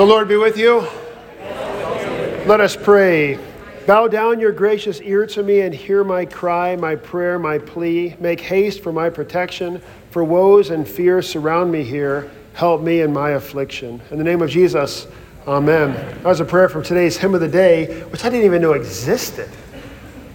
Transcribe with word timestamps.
The 0.00 0.06
Lord 0.06 0.28
be 0.28 0.36
with 0.36 0.56
you. 0.56 0.78
Let 2.46 2.58
us 2.58 2.74
pray. 2.74 3.38
Bow 3.86 4.08
down 4.08 4.40
your 4.40 4.50
gracious 4.50 4.98
ear 5.02 5.26
to 5.26 5.42
me 5.42 5.60
and 5.60 5.74
hear 5.74 6.04
my 6.04 6.24
cry, 6.24 6.74
my 6.74 6.96
prayer, 6.96 7.38
my 7.38 7.58
plea. 7.58 8.16
Make 8.18 8.40
haste 8.40 8.82
for 8.82 8.94
my 8.94 9.10
protection, 9.10 9.82
for 10.10 10.24
woes 10.24 10.70
and 10.70 10.88
fears 10.88 11.28
surround 11.28 11.70
me 11.70 11.84
here. 11.84 12.30
Help 12.54 12.80
me 12.80 13.02
in 13.02 13.12
my 13.12 13.32
affliction. 13.32 14.00
In 14.10 14.16
the 14.16 14.24
name 14.24 14.40
of 14.40 14.48
Jesus, 14.48 15.06
amen. 15.46 15.92
That 15.92 16.24
was 16.24 16.40
a 16.40 16.46
prayer 16.46 16.70
from 16.70 16.82
today's 16.82 17.18
hymn 17.18 17.34
of 17.34 17.42
the 17.42 17.48
day, 17.48 18.00
which 18.04 18.24
I 18.24 18.30
didn't 18.30 18.46
even 18.46 18.62
know 18.62 18.72
existed. 18.72 19.50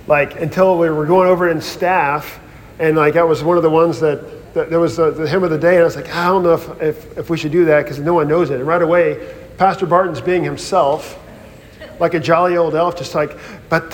Like 0.05 0.39
until 0.39 0.77
we 0.77 0.91
were 0.91 1.07
going 1.07 1.27
over 1.27 1.49
in 1.49 1.59
staff, 1.59 2.39
and 2.77 2.95
like 2.95 3.15
that 3.15 3.27
was 3.27 3.43
one 3.43 3.57
of 3.57 3.63
the 3.63 3.71
ones 3.71 3.99
that, 4.01 4.53
that 4.53 4.69
there 4.69 4.79
was 4.79 4.97
the, 4.97 5.09
the 5.09 5.27
hymn 5.27 5.43
of 5.43 5.49
the 5.49 5.57
day, 5.57 5.73
and 5.73 5.81
I 5.81 5.85
was 5.85 5.95
like, 5.95 6.13
I 6.13 6.27
don't 6.27 6.43
know 6.43 6.53
if, 6.53 6.81
if, 6.83 7.17
if 7.17 7.29
we 7.31 7.37
should 7.39 7.51
do 7.51 7.65
that 7.65 7.81
because 7.81 7.97
no 7.97 8.13
one 8.13 8.27
knows 8.27 8.51
it. 8.51 8.59
And 8.59 8.67
right 8.67 8.83
away, 8.83 9.27
Pastor 9.57 9.85
Barton's 9.85 10.21
being 10.21 10.43
himself, 10.43 11.19
like 11.99 12.13
a 12.13 12.19
jolly 12.19 12.57
old 12.57 12.75
elf, 12.75 12.97
just 12.97 13.15
like, 13.15 13.37
it's 13.71 13.93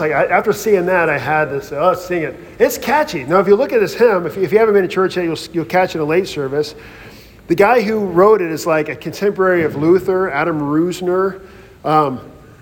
like 0.00 0.10
after 0.12 0.52
seeing 0.52 0.86
that, 0.86 1.10
I 1.10 1.18
had 1.18 1.46
to 1.46 1.78
oh, 1.78 1.94
sing 1.94 2.22
it. 2.22 2.36
It's 2.58 2.78
catchy. 2.78 3.24
Now, 3.24 3.40
if 3.40 3.46
you 3.46 3.56
look 3.56 3.72
at 3.72 3.80
this 3.80 3.94
hymn, 3.94 4.26
if 4.26 4.36
you, 4.36 4.42
if 4.42 4.52
you 4.52 4.58
haven't 4.58 4.74
been 4.74 4.82
to 4.82 4.88
church 4.88 5.16
yet, 5.16 5.24
you'll, 5.24 5.38
you'll 5.52 5.64
catch 5.66 5.94
it 5.94 5.98
in 5.98 6.02
a 6.02 6.04
late 6.06 6.28
service. 6.28 6.74
The 7.48 7.54
guy 7.54 7.82
who 7.82 8.06
wrote 8.06 8.40
it 8.40 8.50
is 8.50 8.66
like 8.66 8.88
a 8.88 8.96
contemporary 8.96 9.64
of 9.64 9.76
Luther, 9.76 10.30
Adam 10.30 10.60
Reusner. 10.60 11.44
Um, 11.84 12.20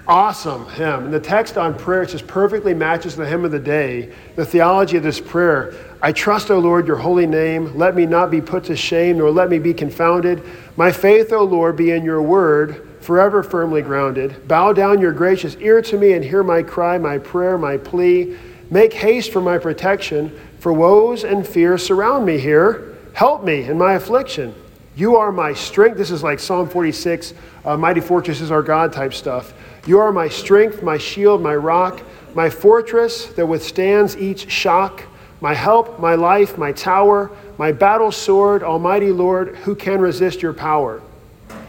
awesome 0.08 0.66
hymn. 0.70 1.04
And 1.04 1.12
the 1.12 1.20
text 1.20 1.58
on 1.58 1.78
prayer 1.78 2.06
just 2.06 2.26
perfectly 2.26 2.72
matches 2.72 3.14
the 3.14 3.26
hymn 3.26 3.44
of 3.44 3.50
the 3.50 3.58
day. 3.58 4.10
The 4.36 4.46
theology 4.46 4.96
of 4.96 5.02
this 5.02 5.20
prayer 5.20 5.74
I 6.00 6.12
trust, 6.12 6.50
O 6.50 6.58
Lord, 6.60 6.86
your 6.86 6.96
holy 6.96 7.26
name. 7.26 7.76
Let 7.76 7.96
me 7.96 8.06
not 8.06 8.30
be 8.30 8.40
put 8.40 8.64
to 8.64 8.76
shame, 8.76 9.18
nor 9.18 9.32
let 9.32 9.50
me 9.50 9.58
be 9.58 9.74
confounded. 9.74 10.42
My 10.76 10.92
faith, 10.92 11.32
O 11.32 11.42
Lord, 11.42 11.76
be 11.76 11.90
in 11.90 12.04
your 12.04 12.22
word, 12.22 12.88
forever 13.00 13.42
firmly 13.42 13.82
grounded. 13.82 14.46
Bow 14.46 14.72
down 14.72 15.00
your 15.00 15.12
gracious 15.12 15.56
ear 15.56 15.82
to 15.82 15.98
me 15.98 16.12
and 16.12 16.24
hear 16.24 16.44
my 16.44 16.62
cry, 16.62 16.98
my 16.98 17.18
prayer, 17.18 17.58
my 17.58 17.76
plea. 17.76 18.36
Make 18.70 18.92
haste 18.92 19.32
for 19.32 19.40
my 19.40 19.58
protection, 19.58 20.38
for 20.60 20.72
woes 20.72 21.24
and 21.24 21.44
fears 21.44 21.84
surround 21.84 22.24
me 22.24 22.38
here. 22.38 22.96
Help 23.12 23.42
me 23.42 23.64
in 23.64 23.76
my 23.76 23.94
affliction. 23.94 24.54
You 24.98 25.16
are 25.16 25.30
my 25.30 25.52
strength. 25.52 25.96
This 25.96 26.10
is 26.10 26.24
like 26.24 26.40
Psalm 26.40 26.68
46, 26.68 27.32
uh, 27.64 27.76
Mighty 27.76 28.00
Fortress 28.00 28.40
is 28.40 28.50
our 28.50 28.62
God 28.62 28.92
type 28.92 29.14
stuff. 29.14 29.54
You 29.86 30.00
are 30.00 30.10
my 30.10 30.28
strength, 30.28 30.82
my 30.82 30.98
shield, 30.98 31.40
my 31.40 31.54
rock, 31.54 32.02
my 32.34 32.50
fortress 32.50 33.26
that 33.28 33.46
withstands 33.46 34.16
each 34.16 34.50
shock 34.50 35.04
my 35.40 35.54
help, 35.54 36.00
my 36.00 36.14
life, 36.14 36.58
my 36.58 36.72
tower, 36.72 37.30
my 37.58 37.70
battle 37.70 38.10
sword, 38.10 38.62
Almighty 38.62 39.12
Lord, 39.12 39.56
who 39.58 39.74
can 39.74 40.00
resist 40.00 40.42
your 40.42 40.52
power? 40.52 41.00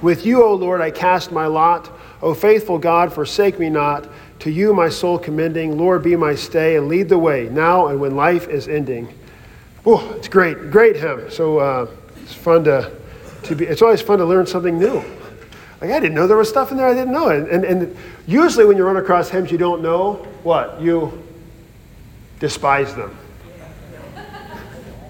With 0.02 0.26
you, 0.26 0.44
O 0.44 0.54
Lord, 0.54 0.82
I 0.82 0.92
cast 0.92 1.32
my 1.32 1.46
lot. 1.46 1.92
O 2.22 2.34
faithful 2.34 2.80
God, 2.80 3.14
forsake 3.14 3.60
me 3.60 3.70
not. 3.70 4.10
To 4.40 4.50
you, 4.50 4.74
my 4.74 4.90
soul 4.90 5.20
commending, 5.20 5.78
Lord, 5.78 6.02
be 6.02 6.16
my 6.16 6.34
stay 6.34 6.78
and 6.78 6.88
lead 6.88 7.10
the 7.10 7.20
way 7.20 7.50
now 7.50 7.88
and 7.88 8.00
when 8.00 8.16
life 8.16 8.48
is 8.48 8.68
ending. 8.68 9.14
Oh, 9.86 10.14
it's 10.14 10.28
great, 10.28 10.72
great 10.72 10.96
hymn. 10.96 11.30
So 11.30 11.60
uh, 11.60 11.88
it's 12.24 12.34
fun 12.34 12.64
to, 12.64 12.92
to 13.44 13.56
be, 13.56 13.66
it's 13.66 13.82
always 13.82 14.02
fun 14.02 14.20
to 14.20 14.26
learn 14.26 14.46
something 14.46 14.78
new. 14.78 15.04
Like, 15.82 15.92
I 15.92 16.00
didn't 16.00 16.16
know 16.16 16.28
there 16.28 16.38
was 16.38 16.50
stuff 16.50 16.72
in 16.72 16.78
there 16.78 16.88
I 16.88 16.94
didn't 16.94 17.14
know. 17.14 17.30
And, 17.30 17.48
and, 17.48 17.64
and 17.64 17.98
usually 18.28 18.66
when 18.66 18.78
you 18.78 18.84
run 18.84 18.98
across 18.98 19.30
hymns 19.30 19.52
you 19.52 19.58
don't 19.58 19.82
know, 19.82 20.14
what? 20.44 20.82
You 20.82 21.24
despise 22.40 22.94
them. 22.96 23.18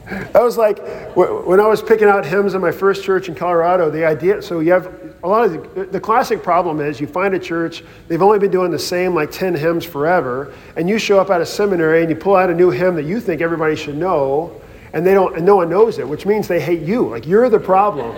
That 0.09 0.41
was 0.41 0.57
like 0.57 0.79
when 1.15 1.59
I 1.59 1.67
was 1.67 1.83
picking 1.83 2.07
out 2.07 2.25
hymns 2.25 2.55
in 2.55 2.61
my 2.61 2.71
first 2.71 3.03
church 3.03 3.29
in 3.29 3.35
Colorado. 3.35 3.91
The 3.91 4.05
idea, 4.05 4.41
so 4.41 4.59
you 4.59 4.71
have 4.71 4.91
a 5.23 5.27
lot 5.27 5.45
of 5.45 5.75
the, 5.75 5.85
the, 5.85 5.99
classic 5.99 6.41
problem 6.41 6.79
is 6.79 6.99
you 6.99 7.05
find 7.05 7.35
a 7.35 7.39
church, 7.39 7.83
they've 8.07 8.21
only 8.21 8.39
been 8.39 8.49
doing 8.49 8.71
the 8.71 8.79
same 8.79 9.13
like 9.13 9.31
10 9.31 9.53
hymns 9.53 9.85
forever, 9.85 10.53
and 10.77 10.89
you 10.89 10.97
show 10.97 11.19
up 11.19 11.29
at 11.29 11.41
a 11.41 11.45
seminary 11.45 12.01
and 12.01 12.09
you 12.09 12.15
pull 12.15 12.35
out 12.35 12.49
a 12.49 12.55
new 12.55 12.71
hymn 12.71 12.95
that 12.95 13.05
you 13.05 13.19
think 13.19 13.41
everybody 13.41 13.75
should 13.75 13.97
know, 13.97 14.59
and 14.93 15.05
they 15.05 15.13
don't, 15.13 15.35
and 15.35 15.45
no 15.45 15.57
one 15.57 15.69
knows 15.69 15.99
it, 15.99 16.07
which 16.07 16.25
means 16.25 16.47
they 16.47 16.61
hate 16.61 16.81
you. 16.81 17.09
Like 17.09 17.25
you're 17.25 17.49
the 17.49 17.59
problem. 17.59 18.17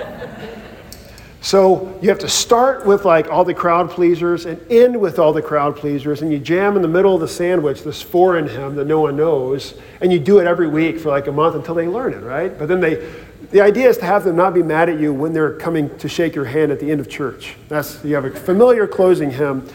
So 1.43 1.97
you 2.03 2.09
have 2.09 2.19
to 2.19 2.29
start 2.29 2.85
with 2.85 3.03
like 3.03 3.27
all 3.31 3.43
the 3.43 3.53
crowd 3.53 3.89
pleasers 3.89 4.45
and 4.45 4.61
end 4.71 4.99
with 4.99 5.17
all 5.17 5.33
the 5.33 5.41
crowd 5.41 5.75
pleasers, 5.75 6.21
and 6.21 6.31
you 6.31 6.37
jam 6.37 6.75
in 6.75 6.83
the 6.83 6.87
middle 6.87 7.15
of 7.15 7.21
the 7.21 7.27
sandwich 7.27 7.83
this 7.83 7.99
foreign 7.99 8.47
hymn 8.47 8.75
that 8.75 8.85
no 8.85 9.01
one 9.01 9.15
knows, 9.15 9.73
and 10.01 10.13
you 10.13 10.19
do 10.19 10.37
it 10.37 10.45
every 10.45 10.67
week 10.67 10.99
for 10.99 11.09
like 11.09 11.25
a 11.25 11.31
month 11.31 11.55
until 11.55 11.73
they 11.73 11.87
learn 11.87 12.13
it, 12.13 12.21
right? 12.21 12.57
But 12.57 12.67
then 12.67 12.79
they, 12.79 13.11
the 13.49 13.59
idea 13.59 13.89
is 13.89 13.97
to 13.97 14.05
have 14.05 14.23
them 14.23 14.35
not 14.35 14.53
be 14.53 14.61
mad 14.61 14.87
at 14.87 14.99
you 14.99 15.13
when 15.13 15.33
they're 15.33 15.55
coming 15.55 15.97
to 15.97 16.07
shake 16.07 16.35
your 16.35 16.45
hand 16.45 16.71
at 16.71 16.79
the 16.79 16.91
end 16.91 17.01
of 17.01 17.09
church. 17.09 17.55
That's 17.69 18.03
you 18.05 18.13
have 18.13 18.25
a 18.25 18.31
familiar 18.31 18.85
closing 18.85 19.31
hymn. 19.31 19.67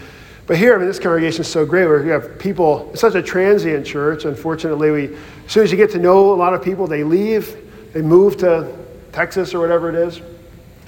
But 0.46 0.58
here, 0.58 0.74
I 0.74 0.78
mean, 0.78 0.86
this 0.86 1.00
congregation 1.00 1.40
is 1.40 1.48
so 1.48 1.66
great 1.66 1.86
where 1.86 2.04
you 2.04 2.10
have 2.12 2.38
people, 2.38 2.88
it's 2.92 3.00
such 3.00 3.16
a 3.16 3.22
transient 3.22 3.84
church. 3.84 4.24
Unfortunately, 4.24 4.90
we, 4.90 5.04
as 5.44 5.52
soon 5.52 5.64
as 5.64 5.72
you 5.72 5.76
get 5.76 5.90
to 5.90 5.98
know 5.98 6.32
a 6.32 6.36
lot 6.36 6.54
of 6.54 6.62
people, 6.62 6.86
they 6.86 7.02
leave, 7.02 7.56
they 7.92 8.02
move 8.02 8.36
to 8.38 8.72
Texas 9.10 9.54
or 9.54 9.60
whatever 9.60 9.88
it 9.88 9.96
is. 9.96 10.20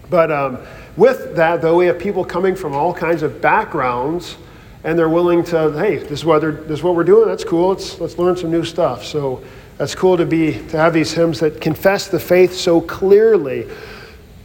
But 0.08 0.30
um, 0.30 0.58
with 0.96 1.34
that, 1.36 1.60
though, 1.60 1.76
we 1.76 1.86
have 1.86 1.98
people 1.98 2.24
coming 2.24 2.54
from 2.54 2.72
all 2.72 2.94
kinds 2.94 3.22
of 3.22 3.40
backgrounds, 3.40 4.36
and 4.84 4.96
they're 4.96 5.08
willing 5.08 5.42
to, 5.46 5.72
hey, 5.72 5.96
this 5.96 6.20
is 6.20 6.24
what, 6.24 6.40
this 6.40 6.78
is 6.78 6.82
what 6.84 6.94
we're 6.94 7.02
doing. 7.02 7.28
That's 7.28 7.44
cool. 7.44 7.70
Let's, 7.70 8.00
let's 8.00 8.16
learn 8.16 8.36
some 8.36 8.52
new 8.52 8.64
stuff. 8.64 9.04
So 9.04 9.42
that's 9.76 9.94
cool 9.94 10.16
to 10.16 10.26
be 10.26 10.52
to 10.52 10.76
have 10.76 10.94
these 10.94 11.12
hymns 11.12 11.40
that 11.40 11.60
confess 11.60 12.06
the 12.08 12.20
faith 12.20 12.54
so 12.54 12.80
clearly. 12.80 13.66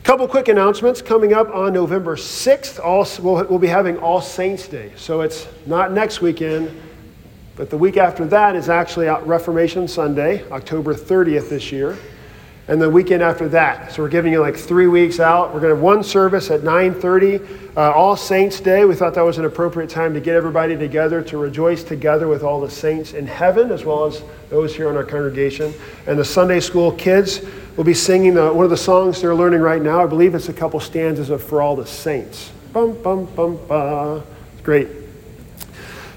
Couple 0.03 0.27
quick 0.27 0.49
announcements 0.49 1.01
coming 1.01 1.31
up 1.31 1.47
on 1.55 1.71
November 1.71 2.17
6th. 2.17 2.77
All, 2.83 3.07
we'll, 3.23 3.45
we'll 3.45 3.57
be 3.57 3.67
having 3.67 3.97
All 3.99 4.19
Saints 4.19 4.67
Day. 4.67 4.91
So 4.97 5.21
it's 5.21 5.47
not 5.65 5.93
next 5.93 6.19
weekend, 6.19 6.77
but 7.55 7.69
the 7.69 7.77
week 7.77 7.95
after 7.95 8.25
that 8.25 8.57
is 8.57 8.67
actually 8.67 9.07
Reformation 9.07 9.87
Sunday, 9.87 10.45
October 10.51 10.93
30th 10.93 11.47
this 11.49 11.71
year 11.71 11.97
and 12.67 12.81
the 12.81 12.89
weekend 12.89 13.21
after 13.21 13.49
that. 13.49 13.91
So 13.91 14.01
we're 14.03 14.09
giving 14.09 14.31
you 14.31 14.39
like 14.39 14.55
three 14.55 14.87
weeks 14.87 15.19
out. 15.19 15.53
We're 15.53 15.59
going 15.59 15.71
to 15.71 15.75
have 15.75 15.83
one 15.83 16.03
service 16.03 16.49
at 16.49 16.61
9:30, 16.61 17.75
uh, 17.75 17.91
All 17.91 18.15
Saints 18.15 18.59
Day. 18.61 18.85
We 18.85 18.95
thought 18.95 19.13
that 19.15 19.25
was 19.25 19.37
an 19.37 19.45
appropriate 19.45 19.89
time 19.89 20.13
to 20.13 20.21
get 20.21 20.35
everybody 20.35 20.77
together 20.77 21.21
to 21.23 21.37
rejoice 21.37 21.83
together 21.83 22.27
with 22.27 22.41
all 22.41 22.61
the 22.61 22.69
saints 22.69 23.13
in 23.13 23.27
heaven, 23.27 23.71
as 23.71 23.83
well 23.83 24.05
as 24.05 24.23
those 24.49 24.73
here 24.75 24.89
in 24.89 24.95
our 24.95 25.03
congregation. 25.03 25.73
And 26.07 26.17
the 26.17 26.25
Sunday 26.25 26.61
school 26.61 26.91
kids 26.93 27.41
will 27.75 27.83
be 27.83 27.93
singing 27.93 28.33
the, 28.35 28.53
one 28.53 28.63
of 28.63 28.69
the 28.69 28.77
songs 28.77 29.21
they're 29.21 29.35
learning 29.35 29.61
right 29.61 29.81
now. 29.81 30.03
I 30.03 30.07
believe 30.07 30.35
it's 30.35 30.49
a 30.49 30.53
couple 30.53 30.79
stanzas 30.79 31.29
of 31.29 31.43
"For 31.43 31.61
All 31.61 31.75
the 31.75 31.85
Saints." 31.85 32.51
Bum 32.71 33.01
bum 33.01 33.25
bum 33.35 33.59
ba. 33.67 34.23
It's 34.53 34.61
great. 34.61 34.87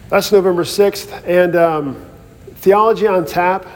That's 0.09 0.31
November 0.31 0.63
6th, 0.63 1.27
and 1.27 1.57
um, 1.57 2.07
theology 2.57 3.09
on 3.09 3.27
tap. 3.27 3.67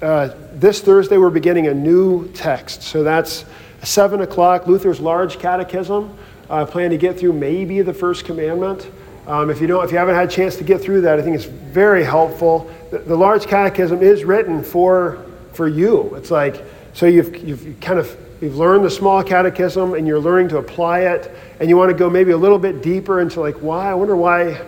Uh, 0.00 0.30
this 0.54 0.80
Thursday, 0.80 1.18
we're 1.18 1.28
beginning 1.28 1.66
a 1.66 1.74
new 1.74 2.28
text. 2.32 2.82
So 2.82 3.02
that's 3.02 3.44
7 3.82 4.22
o'clock, 4.22 4.66
Luther's 4.66 4.98
Large 4.98 5.38
Catechism. 5.38 6.16
I 6.48 6.60
uh, 6.60 6.66
plan 6.66 6.90
to 6.90 6.96
get 6.96 7.18
through 7.18 7.34
maybe 7.34 7.82
the 7.82 7.92
first 7.92 8.24
commandment. 8.24 8.90
Um, 9.26 9.50
if, 9.50 9.60
you 9.60 9.66
don't, 9.66 9.84
if 9.84 9.92
you 9.92 9.98
haven't 9.98 10.14
had 10.14 10.28
a 10.28 10.30
chance 10.30 10.56
to 10.56 10.64
get 10.64 10.80
through 10.80 11.02
that, 11.02 11.18
I 11.18 11.22
think 11.22 11.36
it's 11.36 11.44
very 11.44 12.04
helpful. 12.04 12.70
The, 12.90 12.98
the 12.98 13.16
Large 13.16 13.46
Catechism 13.46 14.02
is 14.02 14.24
written 14.24 14.62
for, 14.62 15.24
for 15.52 15.68
you. 15.68 16.14
It's 16.14 16.30
like, 16.30 16.62
so 16.94 17.06
you've, 17.06 17.36
you've 17.36 17.80
kind 17.80 17.98
of 17.98 18.16
you've 18.40 18.56
learned 18.56 18.84
the 18.84 18.90
small 18.90 19.22
catechism 19.22 19.94
and 19.94 20.06
you're 20.06 20.20
learning 20.20 20.48
to 20.48 20.58
apply 20.58 21.00
it, 21.00 21.30
and 21.60 21.68
you 21.68 21.76
want 21.76 21.90
to 21.90 21.96
go 21.96 22.08
maybe 22.08 22.30
a 22.30 22.36
little 22.36 22.58
bit 22.58 22.82
deeper 22.82 23.20
into 23.20 23.40
like, 23.40 23.56
why? 23.56 23.90
I 23.90 23.94
wonder 23.94 24.16
why 24.16 24.60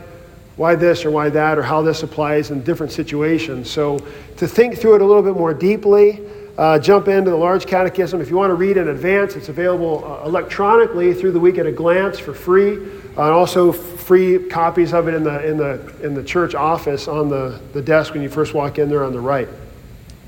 why 0.56 0.74
this 0.74 1.04
or 1.04 1.10
why 1.10 1.28
that 1.28 1.58
or 1.58 1.62
how 1.62 1.82
this 1.82 2.02
applies 2.02 2.50
in 2.50 2.62
different 2.62 2.90
situations. 2.90 3.70
So 3.70 3.98
to 4.38 4.48
think 4.48 4.78
through 4.78 4.96
it 4.96 5.02
a 5.02 5.04
little 5.04 5.22
bit 5.22 5.34
more 5.34 5.52
deeply, 5.52 6.22
uh, 6.56 6.78
jump 6.78 7.08
into 7.08 7.30
the 7.30 7.36
large 7.36 7.66
catechism. 7.66 8.22
If 8.22 8.30
you 8.30 8.36
want 8.36 8.50
to 8.50 8.54
read 8.54 8.78
in 8.78 8.88
advance, 8.88 9.36
it's 9.36 9.50
available 9.50 10.02
uh, 10.02 10.26
electronically 10.26 11.12
through 11.12 11.32
the 11.32 11.40
week 11.40 11.58
at 11.58 11.66
a 11.66 11.72
glance 11.72 12.18
for 12.18 12.32
free, 12.32 12.78
uh, 12.78 13.24
and 13.24 13.32
also 13.34 13.70
free 13.72 14.48
copies 14.48 14.94
of 14.94 15.08
it 15.08 15.14
in 15.14 15.24
the, 15.24 15.46
in 15.46 15.58
the, 15.58 15.94
in 16.02 16.14
the 16.14 16.24
church 16.24 16.54
office 16.54 17.08
on 17.08 17.28
the, 17.28 17.60
the 17.74 17.82
desk 17.82 18.14
when 18.14 18.22
you 18.22 18.30
first 18.30 18.54
walk 18.54 18.78
in 18.78 18.88
there 18.88 19.04
on 19.04 19.12
the 19.12 19.20
right. 19.20 19.48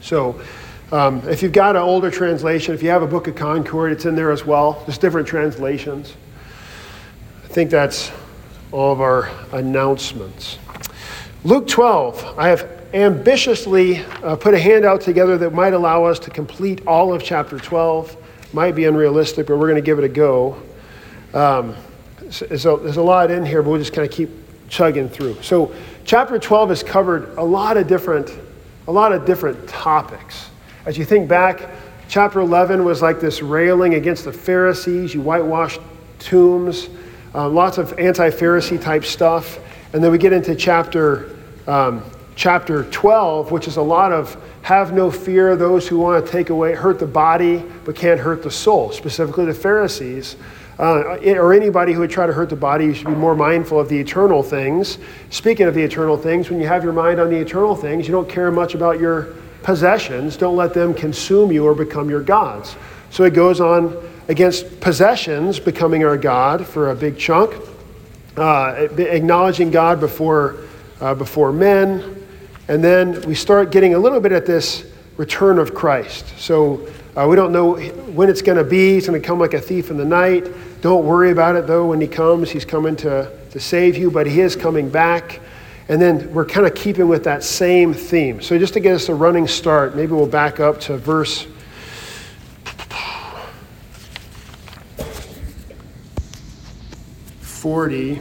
So 0.02 0.38
um, 0.90 1.20
if 1.28 1.42
you've 1.42 1.52
got 1.52 1.76
an 1.76 1.82
older 1.82 2.10
translation, 2.10 2.74
if 2.74 2.82
you 2.82 2.88
have 2.88 3.02
a 3.02 3.06
book 3.06 3.28
of 3.28 3.34
Concord, 3.34 3.92
it's 3.92 4.06
in 4.06 4.14
there 4.14 4.30
as 4.30 4.46
well. 4.46 4.82
There's 4.86 4.96
different 4.96 5.28
translations. 5.28 6.14
I 7.44 7.48
think 7.48 7.70
that's 7.70 8.10
all 8.72 8.92
of 8.92 9.00
our 9.02 9.30
announcements. 9.52 10.58
Luke 11.44 11.68
12, 11.68 12.38
I 12.38 12.48
have 12.48 12.78
ambitiously 12.94 13.98
uh, 13.98 14.36
put 14.36 14.54
a 14.54 14.58
handout 14.58 15.02
together 15.02 15.36
that 15.38 15.52
might 15.52 15.74
allow 15.74 16.04
us 16.04 16.18
to 16.20 16.30
complete 16.30 16.86
all 16.86 17.12
of 17.12 17.22
chapter 17.22 17.58
12. 17.58 18.16
Might 18.54 18.74
be 18.74 18.86
unrealistic, 18.86 19.46
but 19.46 19.58
we're 19.58 19.68
going 19.68 19.82
to 19.82 19.86
give 19.86 19.98
it 19.98 20.04
a 20.04 20.08
go. 20.08 20.60
Um, 21.34 21.76
so, 22.30 22.46
there's 22.46 22.96
a 22.96 23.02
lot 23.02 23.30
in 23.30 23.44
here, 23.44 23.62
but 23.62 23.70
we'll 23.70 23.78
just 23.78 23.92
kind 23.92 24.08
of 24.08 24.14
keep 24.14 24.30
chugging 24.68 25.10
through. 25.10 25.42
So, 25.42 25.74
chapter 26.04 26.38
12 26.38 26.70
has 26.70 26.82
covered 26.82 27.36
a 27.36 27.44
lot 27.44 27.76
of 27.76 27.86
different, 27.86 28.34
a 28.86 28.92
lot 28.92 29.12
of 29.12 29.26
different 29.26 29.68
topics. 29.68 30.48
As 30.88 30.96
you 30.96 31.04
think 31.04 31.28
back 31.28 31.68
Chapter 32.08 32.40
11 32.40 32.84
was 32.84 33.02
like 33.02 33.20
this 33.20 33.42
railing 33.42 33.92
against 33.92 34.24
the 34.24 34.32
Pharisees. 34.32 35.12
You 35.12 35.20
whitewashed 35.20 35.80
tombs, 36.18 36.88
uh, 37.34 37.46
lots 37.50 37.76
of 37.76 37.98
anti 37.98 38.30
Pharisee 38.30 38.80
type 38.80 39.04
stuff. 39.04 39.58
And 39.92 40.02
then 40.02 40.10
we 40.10 40.16
get 40.16 40.32
into 40.32 40.54
chapter, 40.54 41.36
um, 41.66 42.02
chapter 42.34 42.84
12, 42.84 43.52
which 43.52 43.68
is 43.68 43.76
a 43.76 43.82
lot 43.82 44.10
of 44.10 44.42
have 44.62 44.94
no 44.94 45.10
fear 45.10 45.54
those 45.54 45.86
who 45.86 45.98
want 45.98 46.24
to 46.24 46.32
take 46.32 46.48
away, 46.48 46.74
hurt 46.74 46.98
the 46.98 47.06
body, 47.06 47.62
but 47.84 47.94
can't 47.94 48.18
hurt 48.18 48.42
the 48.42 48.50
soul, 48.50 48.90
specifically 48.90 49.44
the 49.44 49.52
Pharisees. 49.52 50.36
Uh, 50.78 51.18
or 51.36 51.52
anybody 51.52 51.92
who 51.92 52.00
would 52.00 52.10
try 52.10 52.26
to 52.26 52.32
hurt 52.32 52.48
the 52.48 52.56
body, 52.56 52.86
you 52.86 52.94
should 52.94 53.08
be 53.08 53.14
more 53.14 53.34
mindful 53.34 53.78
of 53.78 53.90
the 53.90 53.98
eternal 53.98 54.42
things. 54.42 54.96
Speaking 55.28 55.66
of 55.66 55.74
the 55.74 55.82
eternal 55.82 56.16
things, 56.16 56.48
when 56.48 56.58
you 56.58 56.66
have 56.66 56.82
your 56.82 56.94
mind 56.94 57.20
on 57.20 57.28
the 57.28 57.36
eternal 57.36 57.76
things, 57.76 58.08
you 58.08 58.12
don't 58.12 58.28
care 58.30 58.50
much 58.50 58.74
about 58.74 58.98
your 58.98 59.34
possessions. 59.62 60.36
Don't 60.36 60.56
let 60.56 60.74
them 60.74 60.94
consume 60.94 61.52
you 61.52 61.64
or 61.64 61.74
become 61.74 62.08
your 62.08 62.22
gods. 62.22 62.76
So 63.10 63.24
it 63.24 63.34
goes 63.34 63.60
on 63.60 63.96
against 64.28 64.80
possessions 64.80 65.58
becoming 65.58 66.04
our 66.04 66.16
God 66.16 66.66
for 66.66 66.90
a 66.90 66.94
big 66.94 67.18
chunk, 67.18 67.54
uh, 68.36 68.88
acknowledging 68.98 69.70
God 69.70 70.00
before, 70.00 70.56
uh, 71.00 71.14
before 71.14 71.52
men. 71.52 72.26
And 72.68 72.84
then 72.84 73.22
we 73.22 73.34
start 73.34 73.72
getting 73.72 73.94
a 73.94 73.98
little 73.98 74.20
bit 74.20 74.32
at 74.32 74.44
this 74.44 74.84
return 75.16 75.58
of 75.58 75.74
Christ. 75.74 76.26
So 76.38 76.86
uh, 77.16 77.26
we 77.26 77.34
don't 77.34 77.52
know 77.52 77.76
when 77.76 78.28
it's 78.28 78.42
going 78.42 78.58
to 78.58 78.64
be. 78.64 78.94
He's 78.94 79.08
going 79.08 79.20
to 79.20 79.26
come 79.26 79.40
like 79.40 79.54
a 79.54 79.60
thief 79.60 79.90
in 79.90 79.96
the 79.96 80.04
night. 80.04 80.46
Don't 80.82 81.04
worry 81.04 81.32
about 81.32 81.56
it, 81.56 81.66
though, 81.66 81.86
when 81.86 82.00
he 82.00 82.06
comes. 82.06 82.50
He's 82.50 82.64
coming 82.64 82.94
to, 82.96 83.32
to 83.50 83.58
save 83.58 83.96
you, 83.96 84.10
but 84.10 84.26
he 84.26 84.40
is 84.40 84.54
coming 84.54 84.88
back. 84.88 85.40
And 85.88 86.00
then 86.00 86.32
we're 86.34 86.44
kind 86.44 86.66
of 86.66 86.74
keeping 86.74 87.08
with 87.08 87.24
that 87.24 87.42
same 87.42 87.94
theme. 87.94 88.42
So 88.42 88.58
just 88.58 88.74
to 88.74 88.80
get 88.80 88.94
us 88.94 89.08
a 89.08 89.14
running 89.14 89.48
start, 89.48 89.96
maybe 89.96 90.12
we'll 90.12 90.26
back 90.26 90.60
up 90.60 90.78
to 90.80 90.98
verse 90.98 91.46
40, 97.40 98.16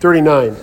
39. 0.00 0.56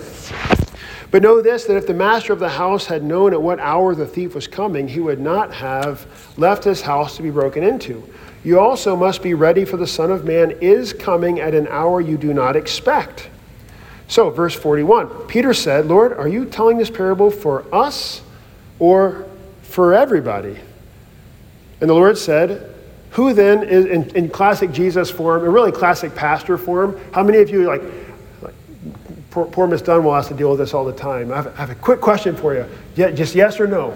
But 1.10 1.22
know 1.22 1.40
this 1.40 1.64
that 1.64 1.76
if 1.76 1.86
the 1.86 1.94
master 1.94 2.32
of 2.32 2.40
the 2.40 2.48
house 2.48 2.86
had 2.86 3.02
known 3.02 3.32
at 3.32 3.40
what 3.40 3.58
hour 3.60 3.94
the 3.94 4.06
thief 4.06 4.34
was 4.34 4.46
coming, 4.46 4.86
he 4.86 5.00
would 5.00 5.20
not 5.20 5.54
have 5.54 6.06
left 6.36 6.64
his 6.64 6.82
house 6.82 7.16
to 7.16 7.22
be 7.22 7.30
broken 7.30 7.62
into. 7.62 8.06
You 8.44 8.60
also 8.60 8.94
must 8.94 9.22
be 9.22 9.34
ready, 9.34 9.64
for 9.64 9.76
the 9.76 9.86
Son 9.86 10.10
of 10.10 10.24
Man 10.24 10.50
is 10.60 10.92
coming 10.92 11.40
at 11.40 11.54
an 11.54 11.66
hour 11.68 12.00
you 12.00 12.18
do 12.18 12.34
not 12.34 12.56
expect. 12.56 13.30
So, 14.08 14.30
verse 14.30 14.54
41 14.54 15.26
Peter 15.28 15.54
said, 15.54 15.86
Lord, 15.86 16.12
are 16.12 16.28
you 16.28 16.44
telling 16.44 16.78
this 16.78 16.90
parable 16.90 17.30
for 17.30 17.64
us 17.74 18.22
or 18.78 19.26
for 19.62 19.94
everybody? 19.94 20.58
And 21.80 21.88
the 21.88 21.94
Lord 21.94 22.18
said, 22.18 22.74
Who 23.10 23.32
then 23.32 23.62
is 23.62 23.84
in, 23.86 24.16
in 24.16 24.28
classic 24.28 24.72
Jesus 24.72 25.10
form, 25.10 25.44
and 25.44 25.52
really 25.52 25.72
classic 25.72 26.14
pastor 26.14 26.58
form? 26.58 26.98
How 27.12 27.22
many 27.22 27.38
of 27.38 27.50
you 27.50 27.64
like 27.64 27.82
Poor, 29.30 29.44
poor 29.44 29.66
Miss 29.66 29.82
Dunwell 29.82 30.16
has 30.16 30.28
to 30.28 30.34
deal 30.34 30.50
with 30.50 30.58
this 30.58 30.72
all 30.72 30.84
the 30.84 30.92
time. 30.92 31.30
I 31.30 31.36
have, 31.36 31.46
I 31.48 31.56
have, 31.56 31.70
a 31.70 31.74
quick 31.74 32.00
question 32.00 32.34
for 32.34 32.54
you. 32.54 32.64
Yeah, 32.96 33.10
just 33.10 33.34
yes 33.34 33.60
or 33.60 33.66
no. 33.66 33.94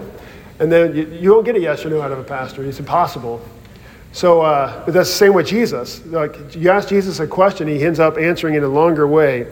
And 0.59 0.71
then 0.71 0.95
you, 0.95 1.07
you 1.07 1.33
won't 1.33 1.47
get 1.47 1.57
a 1.57 1.61
yes 1.61 1.85
or 1.85 1.91
no 1.91 2.03
out 2.03 2.13
of 2.13 2.19
a 2.19 2.25
pastor. 2.25 2.63
It's 2.65 2.79
impossible. 2.79 3.43
So, 4.13 4.43
uh, 4.43 4.85
that's 4.85 5.09
the 5.09 5.15
same 5.17 5.33
with 5.33 5.47
Jesus. 5.47 6.05
Like 6.07 6.55
you 6.55 6.69
ask 6.71 6.89
Jesus 6.89 7.19
a 7.19 7.27
question, 7.27 7.67
he 7.67 7.83
ends 7.83 7.99
up 7.99 8.19
answering 8.19 8.55
it 8.55 8.59
in 8.59 8.65
a 8.65 8.69
longer 8.69 9.09
way. 9.09 9.47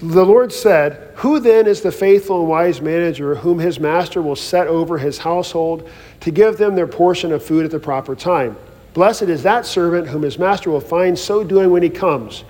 The 0.00 0.24
Lord 0.24 0.52
said, 0.52 1.10
Who 1.16 1.40
then 1.40 1.66
is 1.66 1.80
the 1.80 1.90
faithful 1.90 2.40
and 2.40 2.48
wise 2.48 2.80
manager 2.80 3.34
whom 3.34 3.58
his 3.58 3.80
master 3.80 4.22
will 4.22 4.36
set 4.36 4.68
over 4.68 4.98
his 4.98 5.18
household 5.18 5.90
to 6.20 6.30
give 6.30 6.56
them 6.56 6.76
their 6.76 6.86
portion 6.86 7.32
of 7.32 7.44
food 7.44 7.64
at 7.64 7.72
the 7.72 7.80
proper 7.80 8.14
time? 8.14 8.56
Blessed 8.94 9.22
is 9.22 9.42
that 9.42 9.66
servant 9.66 10.08
whom 10.08 10.22
his 10.22 10.38
master 10.38 10.70
will 10.70 10.80
find 10.80 11.18
so 11.18 11.42
doing 11.42 11.70
when 11.70 11.82
he 11.82 11.90
comes. 11.90 12.44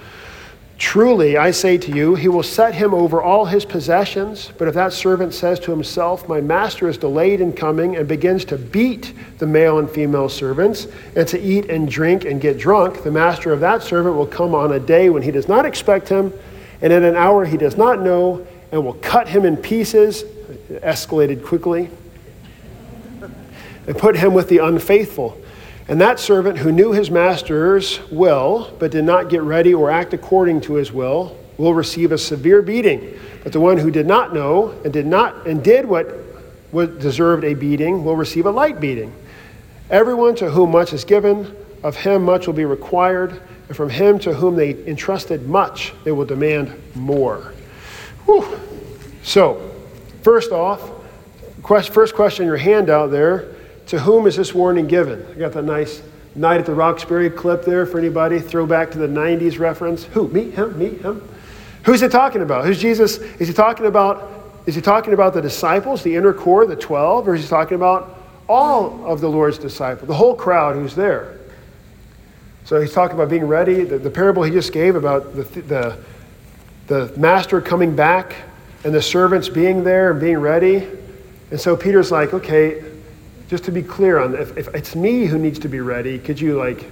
Truly, 0.77 1.37
I 1.37 1.51
say 1.51 1.77
to 1.79 1.91
you, 1.93 2.15
he 2.15 2.29
will 2.29 2.45
set 2.45 2.75
him 2.75 2.95
over 2.95 3.21
all 3.21 3.47
his 3.47 3.65
possessions. 3.65 4.53
But 4.59 4.69
if 4.69 4.75
that 4.75 4.93
servant 4.93 5.35
says 5.35 5.59
to 5.61 5.73
himself, 5.73 6.29
My 6.29 6.41
master 6.41 6.89
is 6.89 6.99
delayed 6.99 7.41
in 7.41 7.53
coming, 7.53 7.97
and 7.97 8.07
begins 8.07 8.45
to 8.47 8.57
beat 8.57 9.13
the 9.39 9.47
male 9.47 9.81
and 9.81 9.91
female 9.91 10.29
servants, 10.29 10.87
and 11.17 11.27
to 11.29 11.41
eat 11.41 11.69
and 11.69 11.91
drink 11.91 12.27
and 12.27 12.41
get 12.41 12.59
drunk, 12.59 13.03
the 13.03 13.11
master 13.11 13.53
of 13.53 13.59
that 13.61 13.83
servant 13.83 14.15
will 14.15 14.27
come 14.27 14.55
on 14.55 14.73
a 14.73 14.79
day 14.79 15.11
when 15.11 15.23
he 15.23 15.33
does 15.33 15.49
not 15.49 15.67
expect 15.67 16.09
him, 16.09 16.33
and 16.81 16.93
in 16.93 17.05
an 17.05 17.17
hour 17.17 17.45
he 17.45 17.57
does 17.57 17.77
not 17.77 18.01
know, 18.01 18.47
and 18.71 18.85
will 18.85 18.95
cut 18.95 19.29
him 19.29 19.45
in 19.45 19.57
pieces. 19.57 20.23
It 20.23 20.83
escalated 20.83 21.45
quickly. 21.45 21.91
And 23.87 23.97
put 23.97 24.17
him 24.17 24.35
with 24.35 24.49
the 24.49 24.59
unfaithful. 24.59 25.41
And 25.89 26.01
that 26.03 26.21
servant 26.21 26.59
who 26.59 26.71
knew 26.71 26.93
his 26.93 27.11
master's 27.11 27.99
will, 28.11 28.75
but 28.79 28.91
did 28.91 29.05
not 29.05 29.31
get 29.31 29.41
ready 29.41 29.73
or 29.73 29.91
act 29.91 30.13
according 30.13 30.61
to 30.63 30.75
his 30.75 30.93
will, 30.93 31.37
will 31.57 31.73
receive 31.73 32.13
a 32.13 32.19
severe 32.19 32.61
beating. 32.61 33.19
But 33.43 33.53
the 33.53 33.61
one 33.61 33.79
who 33.79 33.91
did 33.91 34.07
not 34.07 34.35
know 34.35 34.79
and 34.85 34.93
did 34.93 35.07
not 35.07 35.47
and 35.47 35.65
did 35.65 35.87
what, 35.87 36.07
what 36.71 37.01
deserved 37.01 37.45
a 37.45 37.55
beating 37.55 38.05
will 38.05 38.17
receive 38.17 38.45
a 38.45 38.51
light 38.51 38.81
beating. 38.81 39.13
Everyone 39.91 40.35
to 40.37 40.51
whom 40.51 40.73
much 40.73 40.93
is 40.93 41.05
given, 41.05 41.57
of 41.83 41.97
him 41.97 42.23
much 42.25 42.47
will 42.47 42.55
be 42.55 42.67
required, 42.67 43.41
and 43.69 43.77
from 43.77 43.91
him 43.91 44.19
to 44.21 44.35
whom 44.35 44.57
they 44.57 44.71
entrusted 44.87 45.49
much, 45.49 45.93
they 46.05 46.13
will 46.13 46.25
demand 46.25 46.75
more. 46.95 47.53
Whew. 48.25 48.59
So, 49.23 49.71
first 50.23 50.53
off, 50.53 50.91
first 51.63 52.15
question 52.15 52.47
your 52.47 52.57
handout 52.57 53.11
there 53.11 53.55
to 53.87 54.01
whom 54.01 54.27
is 54.27 54.37
this 54.37 54.55
warning 54.55 54.87
given? 54.87 55.25
I 55.31 55.39
got 55.39 55.53
that 55.53 55.65
nice 55.65 56.03
Night 56.35 56.61
at 56.61 56.67
the 56.67 56.75
Roxbury 56.75 57.31
clip 57.31 57.65
there 57.65 57.85
for 57.85 57.99
anybody. 57.99 58.39
Throwback 58.39 58.93
to 58.93 58.99
the 58.99 59.09
90s 59.09 59.59
reference. 59.59 60.05
Who? 60.05 60.29
Me? 60.29 60.51
Him? 60.51 60.79
Me? 60.79 60.91
Him? 60.91 61.27
Who's 61.85 62.03
it 62.03 62.13
talking 62.13 62.43
about? 62.43 62.65
Who's 62.65 62.81
Jesus? 62.81 63.19
Is 63.19 63.49
he 63.49 63.55
talking 63.55 63.87
about 63.87 64.35
is 64.67 64.75
he 64.75 64.83
talking 64.83 65.15
about 65.15 65.33
the 65.33 65.41
disciples, 65.41 66.03
the 66.03 66.15
inner 66.15 66.35
core, 66.35 66.67
the 66.67 66.77
12, 66.77 67.27
or 67.27 67.35
is 67.35 67.43
he 67.43 67.49
talking 67.49 67.77
about 67.77 68.19
all 68.47 69.03
of 69.07 69.23
the 69.23 69.29
Lord's 69.29 69.57
disciples, 69.57 70.07
the 70.07 70.15
whole 70.15 70.35
crowd 70.35 70.77
who's 70.77 70.95
there? 70.95 71.38
So 72.69 72.79
he's 72.79 72.93
talking 72.93 73.17
about 73.17 73.31
being 73.31 73.47
ready. 73.47 73.85
The, 73.85 73.97
the 73.97 74.11
parable 74.11 74.43
he 74.43 74.51
just 74.53 74.75
gave 74.75 74.95
about 74.95 75.35
the, 75.35 75.45
the, 75.63 75.99
the 76.87 77.19
master 77.19 77.63
coming 77.63 77.97
back 77.97 78.35
and 78.85 78.95
the 78.95 79.01
servants 79.01 79.49
being 79.49 79.85
there 79.85 80.11
and 80.11 80.21
being 80.21 80.37
ready. 80.37 80.87
And 81.51 81.59
so 81.59 81.75
Peter's 81.75 82.13
like, 82.13 82.35
okay, 82.35 82.85
just 83.49 83.65
to 83.65 83.73
be 83.73 83.83
clear 83.83 84.19
on 84.19 84.35
if, 84.35 84.55
if 84.59 84.69
it's 84.75 84.95
me 84.95 85.25
who 85.25 85.39
needs 85.39 85.59
to 85.61 85.69
be 85.71 85.81
ready, 85.81 86.19
could 86.19 86.39
you 86.39 86.59
like 86.59 86.85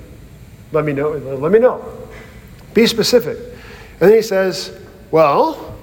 let 0.73 0.87
me 0.87 0.95
know? 0.95 1.11
Let 1.11 1.52
me 1.52 1.59
know. 1.59 2.09
Be 2.73 2.87
specific. 2.87 3.37
And 3.37 4.09
then 4.09 4.14
he 4.14 4.23
says, 4.23 4.80
well, 5.11 5.76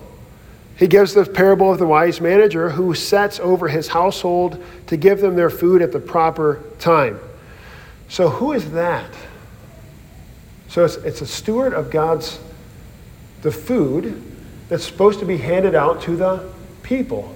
he 0.75 0.87
gives 0.87 1.13
the 1.13 1.23
parable 1.23 1.71
of 1.71 1.77
the 1.77 1.85
wise 1.85 2.19
manager 2.19 2.71
who 2.71 2.95
sets 2.95 3.39
over 3.39 3.67
his 3.67 3.89
household 3.89 4.59
to 4.87 4.97
give 4.97 5.21
them 5.21 5.35
their 5.35 5.51
food 5.51 5.83
at 5.83 5.91
the 5.91 5.99
proper 5.99 6.63
time. 6.79 7.19
So, 8.09 8.29
who 8.29 8.53
is 8.53 8.71
that? 8.71 9.05
So, 10.73 10.83
it's, 10.83 10.95
it's 10.95 11.21
a 11.21 11.27
steward 11.27 11.75
of 11.75 11.91
God's, 11.91 12.39
the 13.43 13.51
food 13.51 14.23
that's 14.69 14.83
supposed 14.83 15.19
to 15.19 15.25
be 15.25 15.37
handed 15.37 15.75
out 15.75 16.01
to 16.01 16.15
the 16.15 16.51
people. 16.81 17.35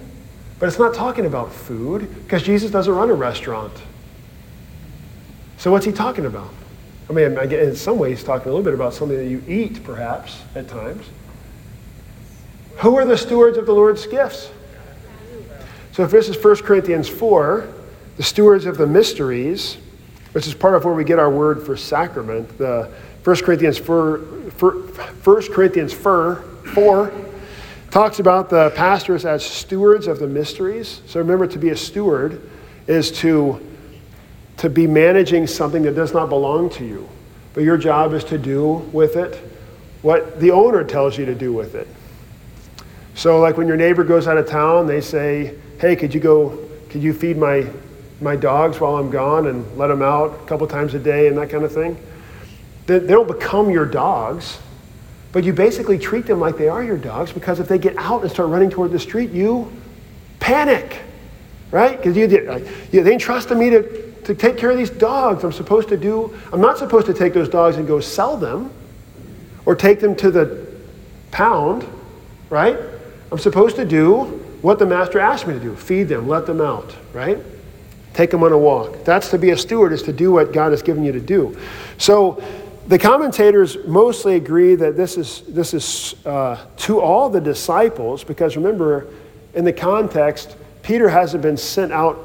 But 0.57 0.69
it's 0.69 0.79
not 0.79 0.95
talking 0.95 1.27
about 1.27 1.53
food 1.53 2.11
because 2.23 2.41
Jesus 2.41 2.71
doesn't 2.71 2.91
run 2.91 3.11
a 3.11 3.13
restaurant. 3.13 3.73
So 5.57 5.71
what's 5.71 5.85
he 5.85 5.91
talking 5.91 6.25
about? 6.25 6.49
I 7.11 7.13
mean, 7.13 7.37
in 7.37 7.75
some 7.75 7.99
ways, 7.99 8.17
he's 8.17 8.25
talking 8.25 8.47
a 8.47 8.49
little 8.49 8.63
bit 8.63 8.73
about 8.73 8.95
something 8.95 9.15
that 9.15 9.29
you 9.29 9.43
eat, 9.47 9.83
perhaps, 9.83 10.41
at 10.55 10.67
times. 10.67 11.05
Who 12.77 12.97
are 12.97 13.05
the 13.05 13.19
stewards 13.19 13.59
of 13.59 13.67
the 13.67 13.71
Lord's 13.71 14.07
gifts? 14.07 14.49
So 15.91 16.01
if 16.03 16.09
this 16.09 16.27
is 16.27 16.43
1 16.43 16.55
Corinthians 16.63 17.07
4, 17.07 17.71
the 18.17 18.23
stewards 18.23 18.65
of 18.65 18.77
the 18.77 18.87
mysteries, 18.87 19.77
which 20.31 20.47
is 20.47 20.55
part 20.55 20.73
of 20.73 20.85
where 20.85 20.95
we 20.95 21.03
get 21.03 21.19
our 21.19 21.29
word 21.29 21.63
for 21.63 21.77
sacrament, 21.77 22.57
the 22.57 22.91
1 23.27 23.35
Corinthians 23.43 23.77
4, 23.77 24.19
1 24.19 25.51
Corinthians 25.51 25.91
4, 25.91 26.35
4 26.73 27.11
talks 27.91 28.19
about 28.19 28.49
the 28.49 28.69
pastors 28.69 29.25
as 29.25 29.45
stewards 29.45 30.07
of 30.07 30.19
the 30.19 30.27
mysteries. 30.27 31.01
So 31.07 31.19
remember, 31.19 31.45
to 31.45 31.59
be 31.59 31.71
a 31.71 31.75
steward 31.75 32.49
is 32.87 33.11
to, 33.19 33.59
to 34.55 34.69
be 34.69 34.87
managing 34.87 35.45
something 35.45 35.81
that 35.81 35.93
does 35.93 36.13
not 36.13 36.29
belong 36.29 36.69
to 36.75 36.85
you. 36.85 37.09
But 37.53 37.63
your 37.63 37.77
job 37.77 38.13
is 38.13 38.23
to 38.23 38.37
do 38.37 38.75
with 38.93 39.17
it 39.17 39.35
what 40.03 40.39
the 40.39 40.51
owner 40.51 40.85
tells 40.85 41.17
you 41.17 41.25
to 41.25 41.35
do 41.35 41.51
with 41.51 41.75
it. 41.75 41.89
So, 43.13 43.41
like 43.41 43.57
when 43.57 43.67
your 43.67 43.75
neighbor 43.75 44.05
goes 44.05 44.29
out 44.29 44.37
of 44.37 44.47
town, 44.47 44.87
they 44.87 45.01
say, 45.01 45.55
Hey, 45.81 45.97
could 45.97 46.13
you 46.13 46.21
go, 46.21 46.65
could 46.87 47.03
you 47.03 47.13
feed 47.13 47.35
my, 47.35 47.67
my 48.21 48.37
dogs 48.37 48.79
while 48.79 48.95
I'm 48.95 49.09
gone 49.09 49.47
and 49.47 49.77
let 49.77 49.87
them 49.87 50.01
out 50.01 50.33
a 50.33 50.45
couple 50.45 50.65
times 50.65 50.93
a 50.93 50.99
day 50.99 51.27
and 51.27 51.37
that 51.37 51.49
kind 51.49 51.65
of 51.65 51.73
thing? 51.73 52.01
They, 52.87 52.99
they 52.99 53.13
don't 53.13 53.27
become 53.27 53.69
your 53.69 53.85
dogs 53.85 54.57
but 55.31 55.43
you 55.43 55.53
basically 55.53 55.99
treat 55.99 56.25
them 56.25 56.39
like 56.39 56.57
they 56.57 56.67
are 56.67 56.83
your 56.83 56.97
dogs 56.97 57.31
because 57.31 57.59
if 57.59 57.67
they 57.67 57.77
get 57.77 57.95
out 57.97 58.21
and 58.23 58.31
start 58.31 58.49
running 58.49 58.71
toward 58.71 58.91
the 58.91 58.99
street, 58.99 59.29
you 59.29 59.71
panic, 60.39 61.01
right? 61.69 61.95
Because 61.95 62.17
you, 62.17 62.27
you, 62.91 63.03
they 63.03 63.13
entrusted 63.13 63.55
me 63.55 63.69
to, 63.69 64.13
to 64.23 64.33
take 64.33 64.57
care 64.57 64.71
of 64.71 64.77
these 64.77 64.89
dogs. 64.89 65.43
I'm 65.43 65.51
supposed 65.51 65.89
to 65.89 65.97
do, 65.97 66.35
I'm 66.51 66.61
not 66.61 66.77
supposed 66.77 67.05
to 67.07 67.13
take 67.13 67.33
those 67.33 67.49
dogs 67.49 67.77
and 67.77 67.87
go 67.87 67.99
sell 67.99 68.37
them 68.37 68.71
or 69.65 69.75
take 69.75 69.99
them 69.99 70.15
to 70.15 70.31
the 70.31 70.65
pound, 71.29 71.85
right? 72.49 72.77
I'm 73.31 73.37
supposed 73.37 73.75
to 73.75 73.85
do 73.85 74.23
what 74.61 74.79
the 74.79 74.85
master 74.85 75.19
asked 75.19 75.45
me 75.45 75.53
to 75.53 75.59
do 75.59 75.75
feed 75.75 76.05
them, 76.05 76.27
let 76.27 76.45
them 76.45 76.61
out, 76.61 76.95
right? 77.13 77.37
Take 78.13 78.31
them 78.31 78.41
on 78.43 78.53
a 78.53 78.57
walk. 78.57 79.03
That's 79.03 79.29
to 79.29 79.37
be 79.37 79.51
a 79.51 79.57
steward, 79.57 79.91
is 79.91 80.01
to 80.01 80.13
do 80.13 80.31
what 80.31 80.51
God 80.51 80.71
has 80.71 80.81
given 80.81 81.03
you 81.03 81.11
to 81.11 81.19
do. 81.19 81.55
So 81.99 82.41
the 82.87 82.97
commentators 82.97 83.77
mostly 83.85 84.35
agree 84.35 84.75
that 84.75 84.95
this 84.95 85.17
is, 85.17 85.41
this 85.47 85.73
is 85.73 86.15
uh, 86.25 86.65
to 86.77 87.01
all 87.01 87.29
the 87.29 87.41
disciples, 87.41 88.23
because 88.23 88.55
remember, 88.55 89.07
in 89.53 89.65
the 89.65 89.73
context, 89.73 90.55
Peter 90.83 91.09
hasn't 91.09 91.43
been 91.43 91.57
sent 91.57 91.91
out 91.91 92.17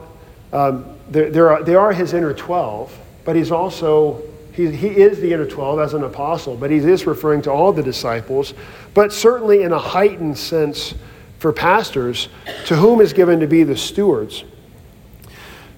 um, 0.53 0.85
there 1.09 1.51
are, 1.51 1.63
they 1.63 1.75
are 1.75 1.93
his 1.93 2.13
inner 2.13 2.33
12, 2.33 2.97
but 3.25 3.37
he's 3.37 3.51
also, 3.51 4.23
he, 4.53 4.71
he 4.71 4.89
is 4.89 5.21
the 5.21 5.33
inner 5.33 5.47
12 5.47 5.79
as 5.79 5.95
an 5.95 6.05
apostle, 6.05 6.57
but 6.57 6.71
he 6.71 6.79
is 6.79 7.07
referring 7.07 7.43
to 7.43 7.51
all 7.51 7.73
the 7.73 7.83
disciples, 7.83 8.55
but 8.95 9.13
certainly 9.13 9.63
in 9.63 9.73
a 9.73 9.79
heightened 9.79 10.37
sense 10.37 10.95
for 11.39 11.53
pastors, 11.53 12.29
to 12.67 12.77
whom 12.77 13.01
is 13.01 13.13
given 13.13 13.41
to 13.41 13.47
be 13.47 13.65
the 13.65 13.77
stewards, 13.77 14.45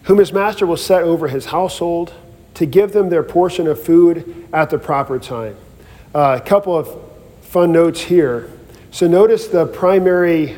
whom 0.04 0.18
his 0.18 0.32
master 0.32 0.66
will 0.66 0.76
set 0.76 1.02
over 1.02 1.28
his 1.28 1.46
household 1.46 2.12
to 2.54 2.66
give 2.66 2.92
them 2.92 3.08
their 3.10 3.22
portion 3.22 3.66
of 3.66 3.82
food 3.82 4.48
at 4.52 4.70
the 4.70 4.78
proper 4.78 5.18
time. 5.18 5.56
Uh, 6.14 6.38
a 6.40 6.44
couple 6.44 6.76
of 6.76 6.88
fun 7.42 7.72
notes 7.72 8.00
here. 8.00 8.50
So 8.90 9.08
notice 9.08 9.48
the 9.48 9.66
primary 9.66 10.56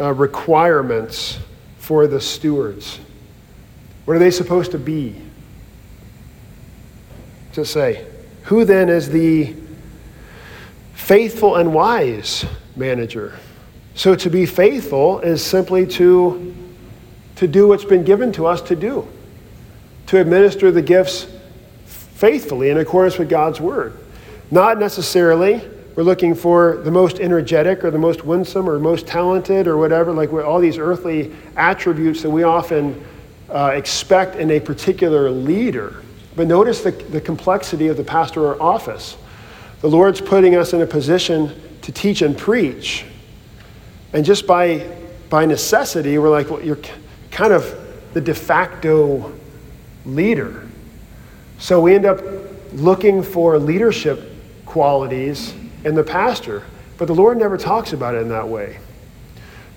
uh, 0.00 0.14
requirements 0.14 1.38
for 1.78 2.06
the 2.06 2.20
stewards. 2.20 2.98
What 4.04 4.16
are 4.16 4.18
they 4.18 4.30
supposed 4.30 4.70
to 4.70 4.78
be? 4.78 5.20
To 7.52 7.64
say, 7.64 8.06
who 8.44 8.64
then 8.64 8.88
is 8.88 9.10
the 9.10 9.54
faithful 10.94 11.56
and 11.56 11.74
wise 11.74 12.46
manager? 12.76 13.38
So 13.94 14.14
to 14.14 14.30
be 14.30 14.46
faithful 14.46 15.20
is 15.20 15.44
simply 15.44 15.86
to, 15.88 16.54
to 17.36 17.48
do 17.48 17.68
what's 17.68 17.84
been 17.84 18.04
given 18.04 18.32
to 18.32 18.46
us 18.46 18.62
to 18.62 18.76
do, 18.76 19.08
to 20.08 20.20
administer 20.20 20.70
the 20.70 20.82
gifts 20.82 21.26
faithfully 21.86 22.70
in 22.70 22.78
accordance 22.78 23.18
with 23.18 23.28
God's 23.28 23.60
word. 23.60 23.96
Not 24.50 24.78
necessarily 24.78 25.62
we're 25.98 26.04
looking 26.04 26.34
for 26.34 26.76
the 26.84 26.92
most 26.92 27.18
energetic 27.18 27.82
or 27.82 27.90
the 27.90 27.98
most 27.98 28.24
winsome 28.24 28.68
or 28.68 28.78
most 28.78 29.06
talented 29.06 29.66
or 29.66 29.76
whatever, 29.76 30.12
like 30.12 30.32
all 30.32 30.60
these 30.60 30.78
earthly 30.78 31.34
attributes 31.56 32.22
that 32.22 32.30
we 32.30 32.44
often 32.44 33.04
uh, 33.50 33.72
expect 33.74 34.36
in 34.36 34.50
a 34.52 34.60
particular 34.60 35.28
leader. 35.28 36.02
But 36.36 36.46
notice 36.46 36.82
the, 36.82 36.92
the 36.92 37.20
complexity 37.20 37.88
of 37.88 37.96
the 37.96 38.04
pastoral 38.04 38.62
office. 38.62 39.16
The 39.80 39.88
Lord's 39.88 40.20
putting 40.20 40.54
us 40.54 40.72
in 40.72 40.80
a 40.82 40.86
position 40.86 41.60
to 41.82 41.90
teach 41.90 42.22
and 42.22 42.38
preach. 42.38 43.04
And 44.12 44.24
just 44.24 44.46
by, 44.46 44.88
by 45.28 45.46
necessity, 45.46 46.16
we're 46.16 46.30
like, 46.30 46.48
well, 46.48 46.62
you're 46.62 46.78
kind 47.32 47.52
of 47.52 47.76
the 48.14 48.20
de 48.20 48.34
facto 48.34 49.32
leader. 50.04 50.66
So 51.58 51.80
we 51.80 51.94
end 51.94 52.04
up 52.04 52.20
looking 52.72 53.22
for 53.22 53.58
leadership 53.58 54.32
qualities 54.66 55.54
in 55.84 55.94
the 55.94 56.04
pastor. 56.04 56.62
But 56.98 57.06
the 57.06 57.14
Lord 57.14 57.38
never 57.38 57.56
talks 57.56 57.92
about 57.92 58.14
it 58.14 58.22
in 58.22 58.28
that 58.28 58.48
way. 58.48 58.78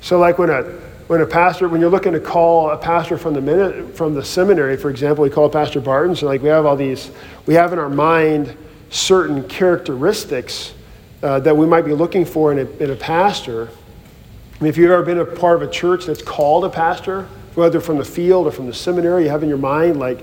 So, 0.01 0.17
like 0.17 0.39
when 0.39 0.49
a 0.49 0.63
when 1.11 1.19
a 1.19 1.25
pastor, 1.25 1.67
when 1.67 1.81
you're 1.81 1.89
looking 1.89 2.13
to 2.13 2.21
call 2.21 2.69
a 2.69 2.77
pastor 2.77 3.17
from 3.17 3.33
the 3.33 3.41
minute, 3.41 3.97
from 3.97 4.13
the 4.13 4.23
seminary, 4.23 4.77
for 4.77 4.89
example, 4.89 5.23
we 5.23 5.29
call 5.29 5.49
Pastor 5.49 5.81
Barton. 5.81 6.15
So 6.15 6.25
like 6.25 6.41
we 6.41 6.47
have 6.47 6.65
all 6.65 6.77
these, 6.77 7.11
we 7.45 7.53
have 7.55 7.73
in 7.73 7.79
our 7.79 7.89
mind 7.89 8.55
certain 8.91 9.45
characteristics 9.49 10.73
uh, 11.21 11.41
that 11.41 11.57
we 11.57 11.65
might 11.65 11.81
be 11.81 11.91
looking 11.91 12.23
for 12.23 12.53
in 12.53 12.59
a, 12.59 12.83
in 12.83 12.91
a 12.91 12.95
pastor. 12.95 13.67
I 13.67 14.63
mean, 14.63 14.69
if 14.69 14.77
you've 14.77 14.89
ever 14.89 15.03
been 15.03 15.19
a 15.19 15.25
part 15.25 15.61
of 15.61 15.67
a 15.67 15.69
church 15.69 16.05
that's 16.05 16.21
called 16.21 16.63
a 16.63 16.69
pastor, 16.69 17.27
whether 17.55 17.79
from 17.79 17.97
the 17.97 18.05
field 18.05 18.47
or 18.47 18.51
from 18.51 18.67
the 18.67 18.73
seminary, 18.73 19.23
you 19.23 19.29
have 19.29 19.43
in 19.43 19.49
your 19.49 19.57
mind 19.57 19.99
like 19.99 20.19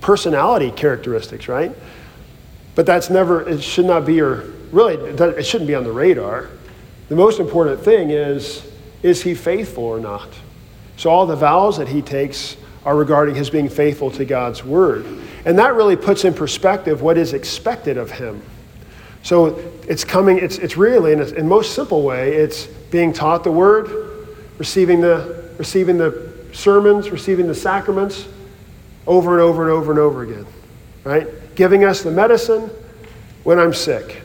personality 0.00 0.70
characteristics, 0.70 1.48
right? 1.48 1.74
But 2.74 2.86
that's 2.86 3.10
never, 3.10 3.48
it 3.48 3.62
should 3.62 3.84
not 3.84 4.06
be 4.06 4.14
your, 4.14 4.44
really, 4.72 4.94
it 4.94 5.44
shouldn't 5.44 5.68
be 5.68 5.74
on 5.74 5.84
the 5.84 5.92
radar. 5.92 6.48
The 7.08 7.16
most 7.16 7.40
important 7.40 7.80
thing 7.80 8.10
is 8.10 8.66
is 9.02 9.22
he 9.22 9.34
faithful 9.34 9.84
or 9.84 9.98
not? 9.98 10.28
So 10.96 11.10
all 11.10 11.26
the 11.26 11.36
vows 11.36 11.78
that 11.78 11.88
he 11.88 12.02
takes 12.02 12.56
are 12.84 12.96
regarding 12.96 13.34
his 13.34 13.50
being 13.50 13.68
faithful 13.68 14.10
to 14.12 14.24
God's 14.24 14.64
word. 14.64 15.06
And 15.44 15.58
that 15.58 15.74
really 15.74 15.96
puts 15.96 16.24
in 16.24 16.34
perspective 16.34 17.00
what 17.02 17.16
is 17.16 17.32
expected 17.32 17.96
of 17.96 18.10
him. 18.10 18.42
So 19.22 19.58
it's 19.88 20.04
coming, 20.04 20.38
it's, 20.38 20.58
it's 20.58 20.76
really, 20.76 21.12
in, 21.12 21.20
in 21.36 21.48
most 21.48 21.74
simple 21.74 22.02
way, 22.02 22.34
it's 22.34 22.66
being 22.66 23.12
taught 23.12 23.44
the 23.44 23.52
word, 23.52 24.28
receiving 24.58 25.00
the, 25.00 25.50
receiving 25.58 25.98
the 25.98 26.29
sermons, 26.52 27.10
receiving 27.10 27.46
the 27.46 27.54
sacraments 27.54 28.26
over 29.06 29.32
and 29.32 29.42
over 29.42 29.62
and 29.62 29.70
over 29.70 29.90
and 29.90 30.00
over 30.00 30.22
again, 30.22 30.46
right? 31.04 31.26
Giving 31.54 31.84
us 31.84 32.02
the 32.02 32.10
medicine 32.10 32.70
when 33.44 33.58
I'm 33.58 33.74
sick. 33.74 34.22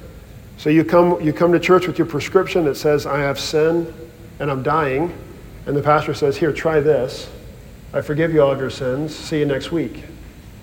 So 0.57 0.69
you 0.69 0.83
come, 0.83 1.21
you 1.21 1.33
come 1.33 1.51
to 1.51 1.59
church 1.59 1.87
with 1.87 1.97
your 1.97 2.07
prescription 2.07 2.65
that 2.65 2.75
says, 2.75 3.05
I 3.05 3.19
have 3.19 3.39
sin, 3.39 3.93
and 4.39 4.49
I'm 4.49 4.63
dying, 4.63 5.13
and 5.65 5.75
the 5.75 5.81
pastor 5.81 6.13
says, 6.13 6.37
Here, 6.37 6.51
try 6.53 6.79
this. 6.79 7.29
I 7.93 8.01
forgive 8.01 8.33
you 8.33 8.41
all 8.41 8.51
of 8.51 8.59
your 8.59 8.69
sins. 8.69 9.15
See 9.15 9.39
you 9.39 9.45
next 9.45 9.71
week. 9.71 10.03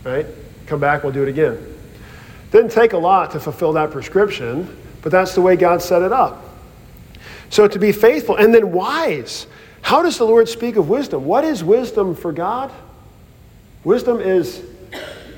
Right? 0.04 0.26
Come 0.66 0.80
back, 0.80 1.02
we'll 1.02 1.12
do 1.12 1.22
it 1.22 1.28
again. 1.28 1.58
Didn't 2.50 2.70
take 2.70 2.92
a 2.92 2.98
lot 2.98 3.30
to 3.32 3.40
fulfill 3.40 3.72
that 3.74 3.90
prescription, 3.90 4.76
but 5.00 5.10
that's 5.10 5.34
the 5.34 5.40
way 5.40 5.56
God 5.56 5.80
set 5.80 6.02
it 6.02 6.12
up. 6.12 6.44
So 7.48 7.66
to 7.66 7.78
be 7.78 7.92
faithful 7.92 8.36
and 8.36 8.54
then 8.54 8.72
wise. 8.72 9.46
How 9.82 10.02
does 10.02 10.16
the 10.16 10.24
Lord 10.24 10.48
speak 10.48 10.76
of 10.76 10.88
wisdom? 10.88 11.24
What 11.24 11.44
is 11.44 11.62
wisdom 11.62 12.14
for 12.14 12.32
God? 12.32 12.72
Wisdom 13.84 14.20
is 14.20 14.62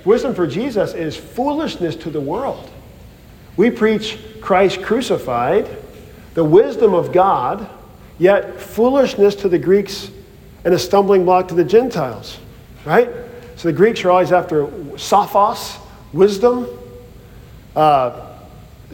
wisdom 0.05 0.35
for 0.35 0.47
Jesus 0.47 0.95
is 0.95 1.17
foolishness 1.17 1.97
to 1.97 2.11
the 2.11 2.21
world. 2.21 2.71
We 3.57 3.71
preach 3.71 4.19
Christ 4.41 4.83
crucified, 4.83 5.69
the 6.35 6.45
wisdom 6.45 6.95
of 6.95 7.13
God 7.13 7.69
yet 8.19 8.61
foolishness 8.61 9.35
to 9.37 9.49
the 9.49 9.59
Greeks 9.59 10.11
and 10.65 10.73
a 10.75 10.79
stumbling 10.79 11.25
block 11.25 11.49
to 11.49 11.55
the 11.55 11.65
Gentiles, 11.65 12.39
right? 12.85 13.09
So 13.57 13.69
the 13.69 13.73
Greeks 13.73 14.05
are 14.05 14.11
always 14.11 14.33
after 14.33 14.67
sophos, 14.97 15.79
wisdom, 16.13 16.69
uh, 17.75 18.29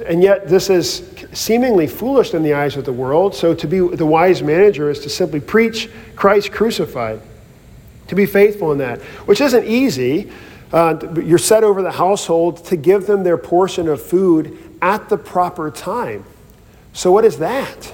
and 0.06 0.22
yet 0.22 0.48
this 0.48 0.70
is 0.70 1.09
seemingly 1.32 1.86
foolish 1.86 2.34
in 2.34 2.42
the 2.42 2.54
eyes 2.54 2.76
of 2.76 2.84
the 2.84 2.92
world. 2.92 3.34
So 3.34 3.54
to 3.54 3.66
be 3.66 3.80
the 3.80 4.06
wise 4.06 4.42
manager 4.42 4.90
is 4.90 5.00
to 5.00 5.08
simply 5.08 5.40
preach 5.40 5.88
Christ 6.16 6.52
crucified, 6.52 7.20
to 8.08 8.14
be 8.14 8.26
faithful 8.26 8.72
in 8.72 8.78
that, 8.78 9.00
which 9.26 9.40
isn't 9.40 9.64
easy. 9.64 10.30
Uh, 10.72 10.96
you're 11.24 11.38
set 11.38 11.64
over 11.64 11.82
the 11.82 11.90
household 11.90 12.64
to 12.66 12.76
give 12.76 13.06
them 13.06 13.24
their 13.24 13.36
portion 13.36 13.88
of 13.88 14.00
food 14.00 14.56
at 14.80 15.08
the 15.08 15.16
proper 15.16 15.70
time. 15.70 16.24
So, 16.92 17.12
what 17.12 17.24
is 17.24 17.38
that? 17.38 17.92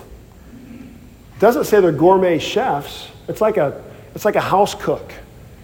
It 1.37 1.41
doesn't 1.41 1.65
say 1.65 1.81
they're 1.81 1.93
gourmet 1.93 2.39
chefs. 2.39 3.09
It's 3.29 3.41
like 3.41 3.57
a, 3.57 3.83
it's 4.15 4.25
like 4.25 4.37
a 4.37 4.41
house 4.41 4.75
cook. 4.75 5.13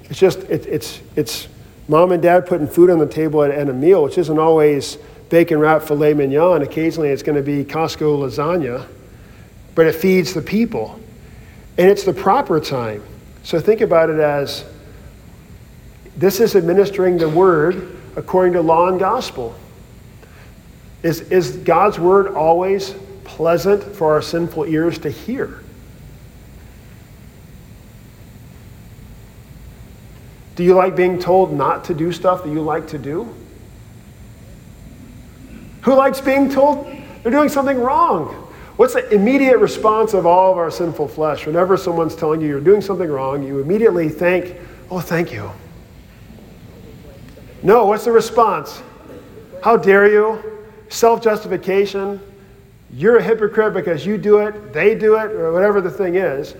It's 0.04 0.18
just, 0.18 0.40
it, 0.40 0.66
it's, 0.66 1.00
it's 1.16 1.48
mom 1.88 2.12
and 2.12 2.22
dad 2.22 2.46
putting 2.46 2.66
food 2.66 2.90
on 2.90 2.98
the 2.98 3.06
table 3.06 3.42
at, 3.42 3.50
at 3.50 3.68
a 3.68 3.72
meal, 3.72 4.04
which 4.04 4.18
isn't 4.18 4.38
always 4.38 4.98
bacon 5.32 5.58
wrapped 5.58 5.88
filet 5.88 6.12
mignon. 6.12 6.60
Occasionally 6.60 7.08
it's 7.08 7.22
going 7.22 7.36
to 7.36 7.42
be 7.42 7.64
Costco 7.64 8.18
lasagna, 8.18 8.86
but 9.74 9.86
it 9.86 9.94
feeds 9.94 10.34
the 10.34 10.42
people. 10.42 11.00
And 11.78 11.88
it's 11.88 12.04
the 12.04 12.12
proper 12.12 12.60
time. 12.60 13.02
So 13.42 13.58
think 13.58 13.80
about 13.80 14.10
it 14.10 14.20
as 14.20 14.62
this 16.18 16.38
is 16.38 16.54
administering 16.54 17.16
the 17.16 17.30
word 17.30 17.96
according 18.14 18.52
to 18.52 18.60
law 18.60 18.88
and 18.88 19.00
gospel. 19.00 19.58
Is, 21.02 21.22
is 21.22 21.56
God's 21.56 21.98
word 21.98 22.34
always 22.34 22.94
pleasant 23.24 23.82
for 23.96 24.12
our 24.12 24.20
sinful 24.20 24.66
ears 24.66 24.98
to 24.98 25.08
hear? 25.08 25.60
Do 30.56 30.62
you 30.62 30.74
like 30.74 30.94
being 30.94 31.18
told 31.18 31.54
not 31.54 31.84
to 31.84 31.94
do 31.94 32.12
stuff 32.12 32.44
that 32.44 32.50
you 32.50 32.60
like 32.60 32.88
to 32.88 32.98
do? 32.98 33.34
Who 35.82 35.94
likes 35.94 36.20
being 36.20 36.48
told 36.48 36.86
they're 37.22 37.32
doing 37.32 37.48
something 37.48 37.78
wrong? 37.78 38.28
What's 38.76 38.94
the 38.94 39.08
immediate 39.10 39.58
response 39.58 40.14
of 40.14 40.26
all 40.26 40.52
of 40.52 40.58
our 40.58 40.70
sinful 40.70 41.08
flesh? 41.08 41.46
Whenever 41.46 41.76
someone's 41.76 42.16
telling 42.16 42.40
you 42.40 42.48
you're 42.48 42.60
doing 42.60 42.80
something 42.80 43.08
wrong, 43.08 43.42
you 43.42 43.60
immediately 43.60 44.08
think, 44.08 44.56
oh, 44.90 45.00
thank 45.00 45.32
you. 45.32 45.50
No, 47.62 47.86
what's 47.86 48.04
the 48.04 48.12
response? 48.12 48.82
How 49.62 49.76
dare 49.76 50.10
you? 50.10 50.42
Self 50.88 51.22
justification. 51.22 52.20
You're 52.92 53.16
a 53.16 53.22
hypocrite 53.22 53.72
because 53.72 54.04
you 54.04 54.18
do 54.18 54.38
it, 54.38 54.72
they 54.72 54.94
do 54.94 55.16
it, 55.16 55.30
or 55.30 55.52
whatever 55.52 55.80
the 55.80 55.90
thing 55.90 56.16
is. 56.16 56.54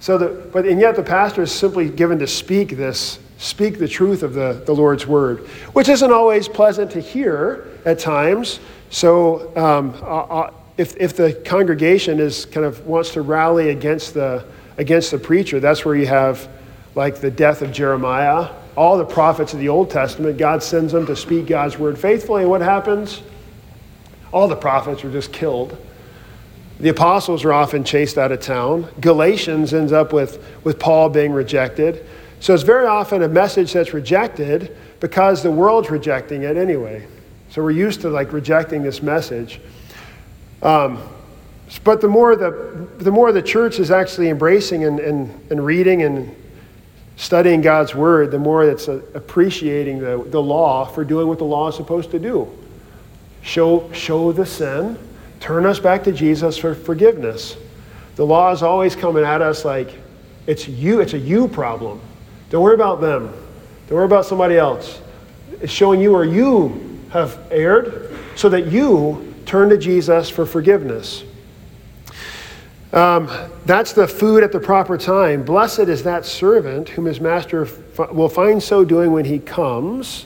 So 0.00 0.16
the, 0.16 0.28
but 0.52 0.64
and 0.64 0.80
yet 0.80 0.96
the 0.96 1.02
pastor 1.02 1.42
is 1.42 1.52
simply 1.52 1.88
given 1.90 2.18
to 2.20 2.26
speak 2.26 2.76
this 2.76 3.18
speak 3.38 3.78
the 3.78 3.88
truth 3.88 4.22
of 4.22 4.34
the, 4.34 4.62
the 4.66 4.74
Lord's 4.74 5.06
word, 5.06 5.38
which 5.72 5.88
isn't 5.88 6.12
always 6.12 6.48
pleasant 6.48 6.90
to 6.90 7.00
hear 7.00 7.68
at 7.84 7.98
times. 7.98 8.60
So 8.90 9.56
um, 9.56 9.94
uh, 10.02 10.06
uh, 10.06 10.54
if, 10.76 10.96
if 10.96 11.16
the 11.16 11.32
congregation 11.44 12.20
is 12.20 12.46
kind 12.46 12.66
of 12.66 12.86
wants 12.86 13.10
to 13.10 13.22
rally 13.22 13.70
against 13.70 14.14
the, 14.14 14.44
against 14.76 15.10
the 15.10 15.18
preacher, 15.18 15.60
that's 15.60 15.84
where 15.84 15.94
you 15.94 16.06
have 16.06 16.48
like 16.94 17.20
the 17.20 17.30
death 17.30 17.62
of 17.62 17.72
Jeremiah. 17.72 18.50
All 18.76 18.98
the 18.98 19.04
prophets 19.04 19.52
of 19.54 19.60
the 19.60 19.68
Old 19.68 19.90
Testament, 19.90 20.36
God 20.36 20.62
sends 20.62 20.92
them 20.92 21.06
to 21.06 21.16
speak 21.16 21.46
God's 21.46 21.78
word 21.78 21.98
faithfully. 21.98 22.42
And 22.42 22.50
what 22.50 22.60
happens? 22.60 23.22
All 24.32 24.48
the 24.48 24.56
prophets 24.56 25.04
are 25.04 25.10
just 25.10 25.32
killed. 25.32 25.76
The 26.80 26.90
apostles 26.90 27.44
are 27.44 27.52
often 27.52 27.82
chased 27.82 28.18
out 28.18 28.30
of 28.30 28.40
town. 28.40 28.88
Galatians 29.00 29.74
ends 29.74 29.92
up 29.92 30.12
with, 30.12 30.44
with 30.62 30.78
Paul 30.78 31.08
being 31.08 31.32
rejected. 31.32 32.06
So 32.40 32.54
it's 32.54 32.62
very 32.62 32.86
often 32.86 33.22
a 33.22 33.28
message 33.28 33.72
that's 33.72 33.92
rejected 33.92 34.76
because 35.00 35.42
the 35.42 35.50
world's 35.50 35.90
rejecting 35.90 36.42
it 36.42 36.56
anyway. 36.56 37.06
So 37.50 37.62
we're 37.62 37.72
used 37.72 38.00
to 38.02 38.10
like 38.10 38.32
rejecting 38.32 38.82
this 38.82 39.02
message. 39.02 39.60
Um, 40.62 41.02
but 41.84 42.00
the 42.00 42.08
more 42.08 42.36
the, 42.36 42.88
the 42.98 43.10
more 43.10 43.32
the 43.32 43.42
church 43.42 43.78
is 43.78 43.90
actually 43.90 44.28
embracing 44.28 44.84
and, 44.84 45.00
and, 45.00 45.50
and 45.50 45.64
reading 45.64 46.02
and 46.02 46.34
studying 47.16 47.60
God's 47.60 47.94
word, 47.94 48.30
the 48.30 48.38
more 48.38 48.64
it's 48.64 48.88
appreciating 48.88 49.98
the, 49.98 50.24
the 50.28 50.40
law 50.40 50.84
for 50.84 51.04
doing 51.04 51.26
what 51.26 51.38
the 51.38 51.44
law 51.44 51.68
is 51.68 51.74
supposed 51.74 52.10
to 52.12 52.18
do. 52.18 52.48
Show, 53.42 53.90
show 53.92 54.32
the 54.32 54.46
sin, 54.46 54.98
turn 55.40 55.66
us 55.66 55.78
back 55.78 56.04
to 56.04 56.12
Jesus 56.12 56.56
for 56.56 56.74
forgiveness. 56.74 57.56
The 58.16 58.24
law 58.24 58.52
is 58.52 58.62
always 58.62 58.94
coming 58.96 59.24
at 59.24 59.42
us 59.42 59.64
like 59.64 59.94
it's 60.46 60.68
you, 60.68 61.00
it's 61.00 61.12
a 61.12 61.18
you 61.18 61.48
problem. 61.48 62.00
Don't 62.50 62.62
worry 62.62 62.74
about 62.74 63.00
them. 63.00 63.32
Don't 63.88 63.96
worry 63.96 64.06
about 64.06 64.24
somebody 64.24 64.56
else. 64.56 65.00
It's 65.60 65.72
showing 65.72 66.00
you 66.00 66.12
where 66.12 66.24
you 66.24 67.00
have 67.10 67.38
erred 67.50 68.16
so 68.36 68.48
that 68.48 68.66
you 68.66 69.34
turn 69.44 69.68
to 69.70 69.78
Jesus 69.78 70.28
for 70.30 70.46
forgiveness. 70.46 71.24
Um, 72.92 73.28
that's 73.66 73.92
the 73.92 74.08
food 74.08 74.42
at 74.42 74.52
the 74.52 74.60
proper 74.60 74.96
time. 74.96 75.44
Blessed 75.44 75.80
is 75.80 76.04
that 76.04 76.24
servant 76.24 76.88
whom 76.88 77.04
his 77.04 77.20
master 77.20 77.66
f- 77.66 78.12
will 78.12 78.30
find 78.30 78.62
so 78.62 78.84
doing 78.84 79.12
when 79.12 79.26
he 79.26 79.38
comes. 79.38 80.24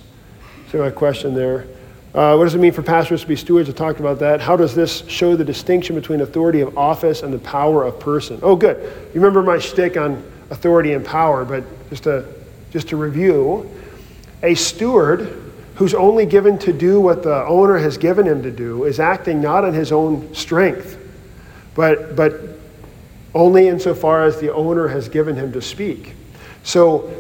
So, 0.71 0.83
a 0.85 0.93
question 0.93 1.35
there. 1.35 1.67
Uh, 2.15 2.37
what 2.37 2.45
does 2.45 2.55
it 2.55 2.59
mean 2.59 2.73
for 2.73 2.83
pastors 2.83 3.23
to 3.23 3.27
be 3.27 3.37
stewards? 3.37 3.69
I 3.69 3.73
talked 3.73 3.99
about 3.99 4.19
that. 4.21 4.41
How 4.41 4.57
does 4.57 4.75
this 4.75 5.07
show 5.09 5.35
the 5.35 5.45
distinction 5.45 5.97
between 5.97 6.21
authority 6.21 6.61
of 6.61 6.77
office 6.79 7.23
and 7.23 7.33
the 7.33 7.39
power 7.39 7.85
of 7.85 7.99
person? 7.99 8.39
Oh, 8.43 8.55
good. 8.55 8.77
You 9.15 9.21
remember 9.21 9.43
my 9.43 9.59
shtick 9.59 9.97
on 9.97 10.23
authority 10.51 10.93
and 10.93 11.05
power, 11.05 11.45
but 11.45 11.65
just 11.91 12.05
to, 12.05 12.27
just 12.71 12.89
to 12.89 12.97
review, 12.97 13.71
a 14.43 14.55
steward 14.55 15.53
who's 15.77 15.95
only 15.95 16.27
given 16.27 16.59
to 16.59 16.73
do 16.73 17.01
what 17.01 17.23
the 17.23 17.45
owner 17.47 17.79
has 17.79 17.97
given 17.97 18.27
him 18.27 18.43
to 18.43 18.51
do 18.51 18.85
is 18.85 19.01
acting 19.01 19.41
not 19.41 19.65
on 19.65 19.73
his 19.73 19.93
own 19.93 20.35
strength, 20.35 20.99
but, 21.75 22.15
but 22.15 22.41
only 23.35 23.69
insofar 23.69 24.25
as 24.25 24.39
the 24.41 24.53
owner 24.53 24.89
has 24.89 25.09
given 25.09 25.35
him 25.37 25.53
to 25.53 25.63
speak. 25.63 26.15
So 26.63 27.11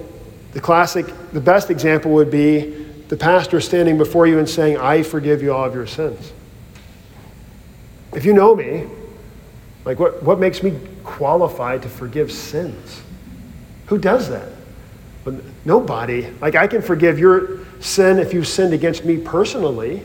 the 0.52 0.61
classic, 0.61 1.07
the 1.33 1.41
best 1.41 1.71
example 1.71 2.12
would 2.12 2.31
be 2.31 2.87
the 3.09 3.17
pastor 3.17 3.61
standing 3.61 3.99
before 3.99 4.26
you 4.26 4.38
and 4.38 4.49
saying, 4.49 4.76
I 4.79 5.02
forgive 5.02 5.43
you 5.43 5.52
all 5.52 5.64
of 5.64 5.75
your 5.75 5.87
sins. 5.87 6.33
If 8.14 8.25
you 8.25 8.35
know 8.35 8.55
me, 8.55 8.87
like 9.85 9.99
what, 9.99 10.23
what 10.23 10.39
makes 10.39 10.63
me 10.63 10.78
qualified 11.02 11.82
to 11.82 11.89
forgive 11.89 12.30
sins? 12.30 13.02
Who 13.86 13.99
does 13.99 14.28
that? 14.28 14.49
Nobody. 15.64 16.28
Like, 16.40 16.54
I 16.54 16.66
can 16.66 16.82
forgive 16.82 17.18
your 17.18 17.60
sin 17.80 18.18
if 18.18 18.32
you've 18.32 18.49
sinned 18.49 18.73
against 18.73 19.04
me 19.04 19.18
personally, 19.18 20.02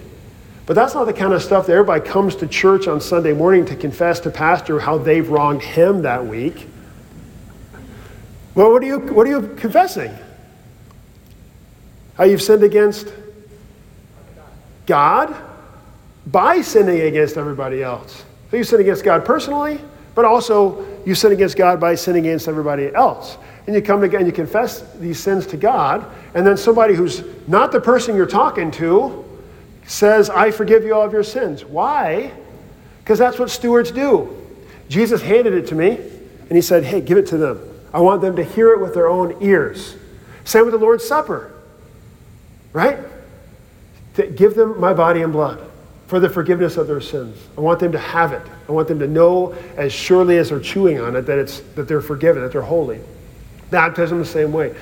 but 0.66 0.76
that's 0.76 0.94
not 0.94 1.06
the 1.06 1.14
kind 1.14 1.34
of 1.34 1.42
stuff 1.42 1.68
that 1.68 1.74
everybody 1.74 2.08
comes 2.08 2.36
to 2.38 2.48
church 2.48 2.88
on 2.88 3.02
Sunday 3.02 3.34
morning 3.34 3.66
to 3.66 3.76
confess 3.76 4.20
to 4.22 4.30
pastor 4.30 4.80
how 4.80 4.98
they've 4.98 5.28
wronged 5.28 5.64
him 5.64 6.02
that 6.04 6.26
week. 6.26 6.68
Well, 8.54 8.72
what 8.72 8.84
are 8.84 8.86
you, 8.86 9.00
what 9.00 9.26
are 9.28 9.30
you 9.30 9.56
confessing? 9.56 10.14
How 12.16 12.26
you've 12.26 12.42
sinned 12.42 12.64
against 12.64 13.14
God 14.86 15.36
by 16.26 16.62
sinning 16.62 17.02
against 17.02 17.38
everybody 17.38 17.82
else. 17.82 18.26
So 18.52 18.58
you 18.58 18.64
sin 18.64 18.82
against 18.82 19.04
God 19.04 19.26
personally, 19.26 19.80
but 20.16 20.26
also 20.26 20.86
you 21.06 21.16
sin 21.16 21.32
against 21.32 21.56
God 21.56 21.80
by 21.80 21.96
sinning 21.96 22.26
against 22.28 22.48
everybody 22.48 22.94
else 22.94 23.38
and 23.68 23.76
you 23.76 23.82
come 23.82 24.04
again, 24.04 24.26
you 24.26 24.32
confess 24.32 24.82
these 24.94 25.20
sins 25.20 25.46
to 25.48 25.58
God, 25.58 26.10
and 26.34 26.48
then 26.48 26.56
somebody 26.56 26.96
who's 26.96 27.22
not 27.48 27.74
the 27.74 27.82
person 27.82 28.16
you're 28.16 28.26
talking 28.26 28.72
to 28.72 29.26
says, 29.86 30.30
I 30.30 30.52
forgive 30.52 30.84
you 30.84 30.96
all 30.96 31.04
of 31.04 31.12
your 31.12 31.24
sins. 31.24 31.66
Why? 31.66 32.32
Because 33.04 33.20
that's 33.20 33.38
what 33.38 33.50
stewards 33.50 33.92
do. 33.92 34.34
Jesus 34.88 35.22
handed 35.22 35.54
it 35.54 35.68
to 35.68 35.76
me, 35.76 35.98
and 35.98 36.52
he 36.52 36.62
said, 36.62 36.86
Hey, 36.86 37.02
give 37.02 37.18
it 37.18 37.28
to 37.28 37.38
them. 37.38 37.60
I 37.94 38.00
want 38.00 38.22
them 38.22 38.38
to 38.38 38.44
hear 38.44 38.72
it 38.72 38.80
with 38.80 38.94
their 38.94 39.08
own 39.08 39.38
ears. 39.42 39.96
Same 40.46 40.64
with 40.64 40.72
the 40.72 40.80
Lord's 40.80 41.06
Supper, 41.06 41.54
right? 42.72 43.00
To 44.16 44.28
give 44.28 44.56
them 44.56 44.80
my 44.80 44.94
body 44.94 45.22
and 45.22 45.34
blood 45.34 45.70
for 46.08 46.22
the 46.22 46.30
forgiveness 46.30 46.78
of 46.78 46.88
their 46.88 47.02
sins. 47.02 47.38
I 47.58 47.62
want 47.62 47.82
them 47.82 47.92
to 47.92 48.00
have 48.00 48.32
it. 48.32 48.44
I 48.70 48.72
want 48.72 48.88
them 48.88 49.00
to 49.00 49.08
know 49.08 49.54
as 49.76 49.92
surely 49.92 50.38
as 50.38 50.50
they're 50.50 50.60
chewing 50.62 51.02
on 51.02 51.18
it 51.18 51.24
that, 51.24 51.38
it's, 51.38 51.60
that 51.76 51.90
they're 51.90 52.02
forgiven, 52.02 52.44
that 52.44 52.54
they're 52.54 52.62
holy. 52.62 53.02
Baptism 53.70 54.20
the 54.20 54.26
same 54.26 54.54
way. 54.54 54.76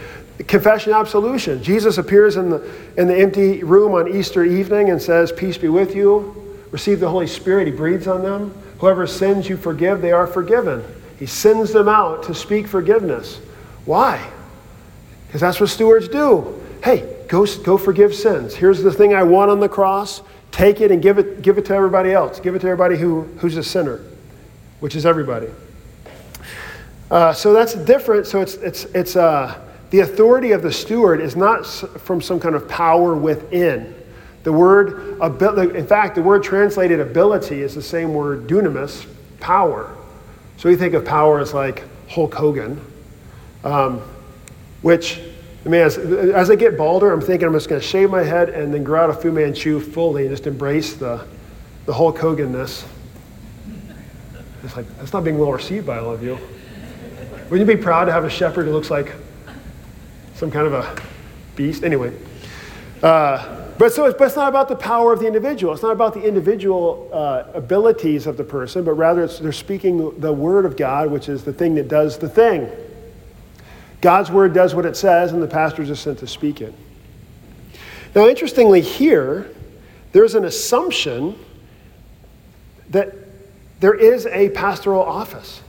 Confession 0.48 0.94
absolution. 0.94 1.64
Jesus 1.64 1.98
appears 1.98 2.36
in 2.36 2.50
the, 2.50 2.72
in 2.98 3.08
the 3.08 3.16
empty 3.16 3.64
room 3.64 3.94
on 3.94 4.14
Easter 4.14 4.44
evening 4.44 4.90
and 4.90 5.02
says, 5.02 5.32
Peace 5.32 5.58
be 5.58 5.70
with 5.70 5.96
you. 5.96 6.60
Receive 6.72 7.00
the 7.00 7.10
Holy 7.10 7.28
Spirit. 7.28 7.68
He 7.68 7.74
breathes 7.74 8.08
on 8.08 8.22
them. 8.22 8.54
Whoever 8.80 9.08
sins 9.08 9.48
you 9.48 9.56
forgive, 9.56 10.02
they 10.02 10.12
are 10.12 10.28
forgiven. 10.28 10.84
He 11.18 11.26
sends 11.26 11.72
them 11.72 11.88
out 11.88 12.24
to 12.24 12.36
speak 12.36 12.68
forgiveness. 12.68 13.40
Why? 13.86 14.30
Because 15.28 15.40
that's 15.40 15.60
what 15.60 15.70
stewards 15.70 16.10
do. 16.10 16.62
Hey, 16.84 17.24
go, 17.30 17.46
go 17.64 17.78
forgive 17.78 18.14
sins. 18.14 18.54
Here's 18.54 18.84
the 18.84 18.92
thing 18.92 19.14
I 19.14 19.24
want 19.24 19.52
on 19.52 19.62
the 19.62 19.70
cross. 19.70 20.22
Take 20.52 20.82
it 20.82 20.92
and 20.92 21.02
give 21.02 21.18
it, 21.18 21.42
give 21.42 21.58
it 21.58 21.66
to 21.66 21.74
everybody 21.74 22.12
else. 22.12 22.42
Give 22.42 22.56
it 22.56 22.60
to 22.60 22.68
everybody 22.68 22.98
who, 22.98 23.22
who's 23.40 23.56
a 23.56 23.64
sinner, 23.64 24.02
which 24.82 24.96
is 24.96 25.06
everybody. 25.06 25.48
Uh, 27.12 27.34
so 27.34 27.54
that's 27.54 27.76
different. 27.76 28.26
So 28.26 28.42
it's, 28.42 28.56
it's, 28.56 28.86
it's 28.86 29.16
uh, 29.16 29.60
the 29.92 30.00
authority 30.00 30.52
of 30.52 30.62
the 30.62 30.72
steward 30.72 31.22
is 31.22 31.36
not 31.36 31.66
from 31.66 32.22
some 32.22 32.40
kind 32.40 32.56
of 32.56 32.68
power 32.68 33.16
within. 33.16 33.94
The 34.44 34.52
word, 34.52 35.20
in 35.76 35.88
fact, 35.88 36.16
the 36.16 36.22
word 36.22 36.44
translated 36.44 37.00
ability 37.00 37.62
is 37.62 37.74
the 37.74 37.82
same 37.82 38.14
word 38.14 38.48
dunamis, 38.48 39.06
power. 39.40 39.96
So 40.58 40.70
we 40.70 40.76
think 40.76 40.94
of 40.94 41.04
power 41.04 41.40
as 41.40 41.54
like 41.54 41.84
Hulk 42.10 42.34
Hogan, 42.34 42.80
um, 43.64 44.02
which, 44.82 45.20
I 45.66 45.70
mean, 45.70 45.82
as, 45.82 45.98
as 45.98 46.52
I 46.52 46.56
get 46.56 46.78
balder, 46.78 47.12
I'm 47.12 47.22
thinking 47.22 47.48
I'm 47.48 47.54
just 47.54 47.70
going 47.70 47.82
to 47.82 47.88
shave 47.88 48.12
my 48.12 48.24
head 48.24 48.50
and 48.50 48.74
then 48.74 48.84
grow 48.84 49.04
out 49.04 49.10
a 49.10 49.14
Fu 49.14 49.32
Manchu 49.32 49.80
fully 49.80 50.28
and 50.28 50.32
just 50.32 50.46
embrace 50.46 50.94
the, 50.94 51.26
the 51.86 51.94
Hulk 51.94 52.18
Hoganness. 52.18 52.86
It's 54.64 54.76
like, 54.76 54.88
that's 54.98 55.14
not 55.14 55.24
being 55.24 55.40
well 55.40 55.52
received 55.52 55.86
by 55.88 55.98
all 55.98 56.12
of 56.12 56.24
you. 56.24 56.38
Wouldn't 57.50 57.70
you 57.70 57.76
be 57.76 57.82
proud 57.82 58.06
to 58.06 58.12
have 58.12 58.24
a 58.24 58.30
shepherd 58.30 58.66
who 58.66 58.72
looks 58.72 58.90
like 58.90 59.14
some 60.34 60.50
kind 60.50 60.66
of 60.66 60.74
a 60.74 61.02
beast? 61.56 61.84
Anyway. 61.84 62.12
Uh, 63.04 63.62
but 63.78 63.92
so 63.94 64.06
it's, 64.06 64.18
but 64.18 64.26
it's 64.26 64.36
not 64.36 64.48
about 64.48 64.68
the 64.68 64.76
power 64.76 65.14
of 65.14 65.20
the 65.20 65.28
individual. 65.28 65.74
It's 65.74 65.84
not 65.84 65.92
about 65.92 66.14
the 66.14 66.24
individual 66.24 67.10
uh, 67.14 67.44
abilities 67.54 68.26
of 68.26 68.38
the 68.38 68.44
person, 68.44 68.84
but 68.84 68.94
rather 68.94 69.28
they're 69.28 69.52
speaking 69.52 70.20
the 70.20 70.32
word 70.34 70.66
of 70.66 70.76
God, 70.76 71.12
which 71.12 71.30
is 71.30 71.44
the 71.44 71.54
thing 71.54 71.76
that 71.76 71.88
does 71.88 72.18
the 72.18 72.30
thing. 72.30 72.70
God's 74.02 74.32
word 74.32 74.54
does 74.54 74.74
what 74.74 74.86
it 74.86 74.96
says, 74.96 75.34
and 75.34 75.44
the 75.44 75.48
pastors 75.48 75.90
are 75.90 75.96
sent 75.96 76.20
to 76.20 76.28
speak 76.28 76.62
it. 76.62 76.74
Now, 78.16 78.28
interestingly, 78.28 78.82
here, 78.82 79.50
there's 80.14 80.36
an 80.36 80.46
assumption 80.46 81.38
that 82.90 83.14
there 83.82 83.94
is 83.94 84.26
a 84.28 84.50
pastoral 84.50 85.04
office. 85.04 85.62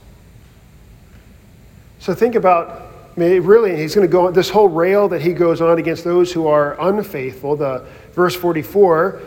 So 1.99 2.13
think 2.13 2.35
about, 2.35 2.91
really, 3.15 3.75
he's 3.75 3.95
going 3.95 4.07
to 4.07 4.11
go 4.11 4.27
on 4.27 4.33
this 4.33 4.49
whole 4.49 4.69
rail 4.69 5.07
that 5.09 5.21
he 5.21 5.33
goes 5.33 5.61
on 5.61 5.79
against 5.79 6.03
those 6.03 6.31
who 6.31 6.47
are 6.47 6.79
unfaithful. 6.79 7.55
The 7.55 7.85
verse 8.13 8.35
44, 8.35 9.21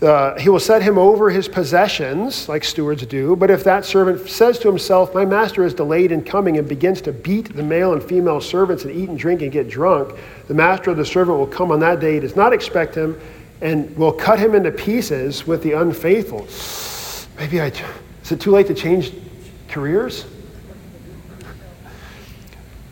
the, 0.00 0.34
he 0.38 0.48
will 0.48 0.60
set 0.60 0.82
him 0.82 0.98
over 0.98 1.30
his 1.30 1.48
possessions, 1.48 2.48
like 2.48 2.64
stewards 2.64 3.06
do. 3.06 3.36
But 3.36 3.50
if 3.50 3.64
that 3.64 3.84
servant 3.84 4.28
says 4.28 4.58
to 4.60 4.68
himself, 4.68 5.14
My 5.14 5.24
master 5.24 5.64
is 5.64 5.72
delayed 5.72 6.10
in 6.12 6.24
coming, 6.24 6.58
and 6.58 6.68
begins 6.68 7.00
to 7.02 7.12
beat 7.12 7.54
the 7.54 7.62
male 7.62 7.92
and 7.92 8.02
female 8.02 8.40
servants 8.40 8.84
and 8.84 8.94
eat 8.94 9.08
and 9.08 9.18
drink 9.18 9.40
and 9.42 9.52
get 9.52 9.68
drunk, 9.68 10.18
the 10.48 10.54
master 10.54 10.90
of 10.90 10.96
the 10.96 11.06
servant 11.06 11.38
will 11.38 11.46
come 11.46 11.70
on 11.70 11.80
that 11.80 12.00
day, 12.00 12.14
He 12.14 12.20
does 12.20 12.36
not 12.36 12.52
expect 12.52 12.94
him, 12.94 13.18
and 13.60 13.96
will 13.96 14.12
cut 14.12 14.38
him 14.38 14.54
into 14.54 14.70
pieces 14.72 15.46
with 15.46 15.62
the 15.62 15.72
unfaithful. 15.72 16.46
Maybe 17.38 17.60
I, 17.60 17.72
is 18.22 18.32
it 18.32 18.40
too 18.40 18.50
late 18.50 18.66
to 18.66 18.74
change 18.74 19.12
careers? 19.68 20.26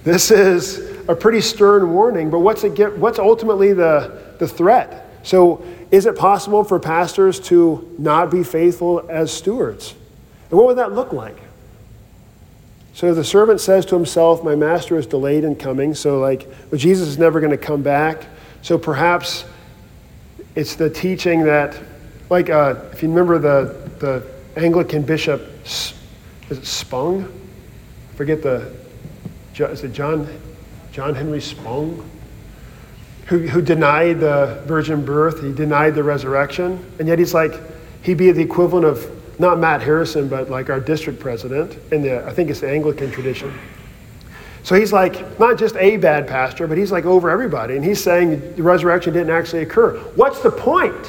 This 0.04 0.30
is 0.30 0.78
a 1.08 1.14
pretty 1.14 1.40
stern 1.40 1.92
warning, 1.92 2.30
but 2.30 2.40
what's, 2.40 2.64
it 2.64 2.74
get, 2.74 2.96
what's 2.98 3.18
ultimately 3.18 3.72
the, 3.72 4.34
the 4.38 4.48
threat? 4.48 5.08
So, 5.22 5.64
is 5.92 6.06
it 6.06 6.16
possible 6.16 6.64
for 6.64 6.80
pastors 6.80 7.38
to 7.40 7.94
not 7.98 8.30
be 8.30 8.42
faithful 8.42 9.06
as 9.08 9.30
stewards? 9.30 9.94
And 10.50 10.58
what 10.58 10.66
would 10.66 10.78
that 10.78 10.92
look 10.92 11.12
like? 11.12 11.36
So 12.94 13.14
the 13.14 13.24
servant 13.24 13.60
says 13.60 13.86
to 13.86 13.94
himself, 13.94 14.42
My 14.42 14.54
master 14.54 14.98
is 14.98 15.06
delayed 15.06 15.44
in 15.44 15.56
coming. 15.56 15.94
So, 15.94 16.18
like, 16.18 16.46
well, 16.70 16.78
Jesus 16.78 17.08
is 17.08 17.18
never 17.18 17.40
going 17.40 17.50
to 17.50 17.58
come 17.58 17.82
back. 17.82 18.26
So 18.62 18.78
perhaps 18.78 19.44
it's 20.54 20.74
the 20.76 20.90
teaching 20.90 21.44
that, 21.44 21.78
like, 22.28 22.50
uh, 22.50 22.76
if 22.92 23.02
you 23.02 23.08
remember 23.08 23.38
the, 23.38 23.90
the 23.98 24.26
Anglican 24.60 25.02
bishop, 25.02 25.42
is 25.64 25.94
it 26.50 26.66
Spong? 26.66 27.24
I 27.24 28.16
forget 28.16 28.42
the, 28.42 28.74
is 29.58 29.84
it 29.84 29.92
John, 29.92 30.26
John 30.92 31.14
Henry 31.14 31.40
Spong? 31.40 32.08
Who, 33.26 33.38
who 33.46 33.62
denied 33.62 34.20
the 34.20 34.62
virgin 34.66 35.04
birth, 35.04 35.42
he 35.42 35.52
denied 35.52 35.94
the 35.94 36.02
resurrection, 36.02 36.84
and 36.98 37.08
yet 37.08 37.18
he's 37.18 37.32
like, 37.32 37.52
he'd 38.02 38.18
be 38.18 38.30
the 38.32 38.42
equivalent 38.42 38.84
of 38.84 39.10
not 39.38 39.58
Matt 39.58 39.80
Harrison, 39.80 40.28
but 40.28 40.50
like 40.50 40.70
our 40.70 40.80
district 40.80 41.20
president 41.20 41.78
in 41.92 42.02
the, 42.02 42.24
I 42.26 42.32
think 42.32 42.50
it's 42.50 42.60
the 42.60 42.70
Anglican 42.70 43.10
tradition. 43.10 43.56
So 44.64 44.74
he's 44.76 44.92
like, 44.92 45.38
not 45.40 45.58
just 45.58 45.76
a 45.76 45.96
bad 45.96 46.28
pastor, 46.28 46.66
but 46.66 46.78
he's 46.78 46.92
like 46.92 47.04
over 47.04 47.30
everybody. 47.30 47.76
And 47.76 47.84
he's 47.84 48.02
saying 48.02 48.54
the 48.54 48.62
resurrection 48.62 49.12
didn't 49.12 49.30
actually 49.30 49.62
occur. 49.62 49.98
What's 50.14 50.40
the 50.40 50.50
point? 50.50 51.06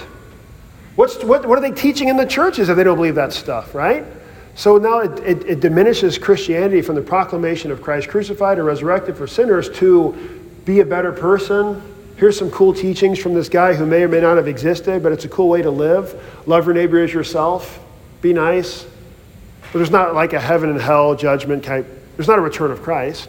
What's, 0.95 1.23
what, 1.23 1.45
what 1.45 1.58
are 1.58 1.62
they 1.62 1.71
teaching 1.71 2.08
in 2.08 2.17
the 2.17 2.25
churches 2.25 2.69
if 2.69 2.75
they 2.75 2.84
don't 2.84 2.95
believe 2.95 3.15
that 3.15 3.34
stuff, 3.34 3.75
right? 3.75 4.06
So 4.55 4.77
now 4.77 4.99
it, 4.99 5.19
it, 5.19 5.45
it 5.45 5.59
diminishes 5.59 6.17
Christianity 6.17 6.81
from 6.81 6.95
the 6.95 7.01
proclamation 7.01 7.71
of 7.71 7.81
Christ 7.81 8.09
crucified 8.09 8.57
and 8.57 8.67
resurrected 8.67 9.17
for 9.17 9.25
sinners 9.25 9.69
to 9.77 10.11
be 10.65 10.79
a 10.79 10.85
better 10.85 11.11
person. 11.11 11.81
Here's 12.17 12.37
some 12.37 12.51
cool 12.51 12.73
teachings 12.73 13.17
from 13.19 13.33
this 13.33 13.49
guy 13.49 13.73
who 13.73 13.85
may 13.85 14.03
or 14.03 14.07
may 14.07 14.21
not 14.21 14.37
have 14.37 14.47
existed, 14.47 15.01
but 15.01 15.11
it's 15.11 15.25
a 15.25 15.29
cool 15.29 15.49
way 15.49 15.61
to 15.61 15.71
live. 15.71 16.21
Love 16.47 16.65
your 16.65 16.75
neighbor 16.75 17.03
as 17.03 17.11
yourself. 17.11 17.79
Be 18.21 18.33
nice. 18.33 18.85
But 19.71 19.79
there's 19.79 19.91
not 19.91 20.13
like 20.13 20.33
a 20.33 20.39
heaven 20.39 20.69
and 20.69 20.79
hell 20.79 21.15
judgment 21.15 21.65
type. 21.65 21.87
There's 22.15 22.27
not 22.27 22.37
a 22.37 22.41
return 22.41 22.69
of 22.69 22.83
Christ. 22.83 23.27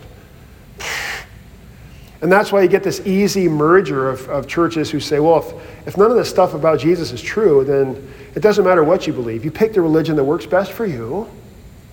And 2.25 2.33
that's 2.33 2.51
why 2.51 2.63
you 2.63 2.69
get 2.69 2.83
this 2.83 3.07
easy 3.07 3.49
merger 3.49 4.09
of, 4.09 4.27
of 4.31 4.49
churches 4.49 4.91
who 4.91 4.99
say, 4.99 5.21
well, 5.21 5.41
if, 5.41 5.89
if 5.89 5.97
none 5.99 6.11
of 6.11 6.17
this 6.17 6.31
stuff 6.31 6.55
about 6.55 6.81
Jesus 6.81 7.13
is 7.13 7.21
true, 7.21 7.65
then 7.65 8.11
it 8.35 8.41
doesn't 8.41 8.65
matter 8.65 8.83
what 8.83 9.07
you 9.07 9.13
believe. 9.13 9.45
You 9.45 9.51
pick 9.51 9.75
the 9.75 9.83
religion 9.83 10.17
that 10.17 10.25
works 10.25 10.47
best 10.47 10.73
for 10.73 10.87
you 10.87 11.29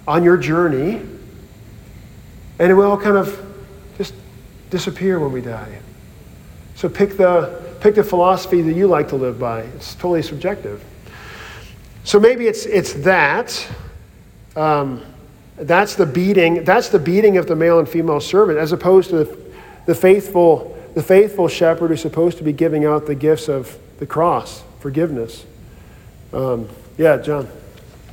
on 0.07 0.23
your 0.23 0.37
journey, 0.37 1.01
and 2.59 2.71
it 2.71 2.73
will 2.73 2.97
kind 2.97 3.17
of 3.17 3.45
just 3.97 4.13
disappear 4.69 5.19
when 5.19 5.33
we 5.33 5.41
die. 5.41 5.79
So 6.75 6.87
pick 6.87 7.17
the, 7.17 7.75
pick 7.81 7.95
the 7.95 8.03
philosophy 8.03 8.61
that 8.61 8.73
you 8.73 8.87
like 8.87 9.09
to 9.09 9.17
live 9.17 9.37
by. 9.37 9.63
It's 9.63 9.95
totally 9.95 10.21
subjective. 10.21 10.81
So 12.05 12.21
maybe 12.21 12.47
it's, 12.47 12.65
it's 12.65 12.93
that. 12.93 13.67
Um, 14.55 15.03
that's 15.57 15.95
the 15.95 16.05
beating. 16.05 16.63
That's 16.63 16.87
the 16.87 16.99
beating 16.99 17.35
of 17.35 17.47
the 17.47 17.55
male 17.57 17.79
and 17.79 17.89
female 17.89 18.21
servant, 18.21 18.59
as 18.59 18.71
opposed 18.71 19.09
to 19.09 19.25
the 19.25 19.40
the 19.85 19.95
faithful, 19.95 20.77
the 20.93 21.03
faithful 21.03 21.47
shepherd 21.47 21.89
who's 21.89 22.01
supposed 22.01 22.37
to 22.37 22.43
be 22.43 22.53
giving 22.53 22.85
out 22.85 23.07
the 23.07 23.15
gifts 23.15 23.47
of 23.47 23.77
the 23.99 24.05
cross, 24.05 24.63
forgiveness. 24.79 25.45
Um, 26.33 26.69
yeah, 26.97 27.17
John. 27.17 27.47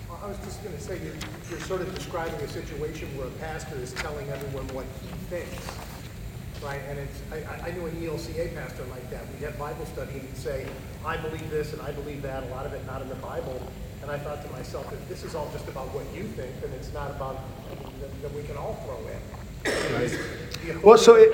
Well, 0.09 0.21
I 0.23 0.29
was 0.29 0.39
just 0.39 0.63
going 0.63 0.75
to 0.75 0.81
say, 0.81 0.99
you're, 1.03 1.15
you're, 1.51 1.61
sort 1.61 1.81
of 1.81 1.95
describing 1.95 2.35
a 2.41 2.49
situation 2.49 3.09
where 3.17 3.27
a 3.27 3.31
pastor 3.33 3.77
is 3.77 3.93
telling 3.93 4.29
everyone 4.29 4.67
what 4.69 4.87
he 5.03 5.09
thinks, 5.29 5.67
right? 6.63 6.81
And 6.89 6.99
it's, 6.99 7.21
I, 7.31 7.69
I 7.69 7.71
knew 7.73 7.87
an 7.87 7.97
ELCA 7.97 8.55
pastor 8.55 8.85
like 8.91 9.09
that. 9.11 9.23
We'd 9.33 9.45
have 9.45 9.59
Bible 9.59 9.87
study 9.87 10.13
and 10.13 10.23
he'd 10.23 10.37
say, 10.37 10.67
I 11.05 11.17
believe 11.17 11.49
this 11.51 11.73
and 11.73 11.83
I 11.83 11.93
believe 11.93 12.23
that, 12.23 12.45
a 12.45 12.47
lot 12.47 12.67
of 12.67 12.73
it 12.73 12.85
not 12.87 13.03
in 13.03 13.09
the 13.09 13.17
Bible. 13.17 13.61
And 14.03 14.11
I 14.11 14.19
thought 14.19 14.45
to 14.45 14.51
myself, 14.53 14.93
if 14.93 15.09
this 15.09 15.25
is 15.25 15.35
all 15.35 15.51
just 15.53 15.69
about 15.69 15.93
what 15.95 16.05
you 16.15 16.25
think, 16.25 16.61
then 16.61 16.71
it's 16.73 16.93
not 16.93 17.11
about 17.11 17.39
that 18.23 18.33
we 18.35 18.43
can 18.45 18.57
all 18.57 18.75
throw 18.85 18.99
in. 19.09 19.38
Right? 19.65 20.19
well, 20.83 20.99
so 20.99 21.15
it, 21.15 21.33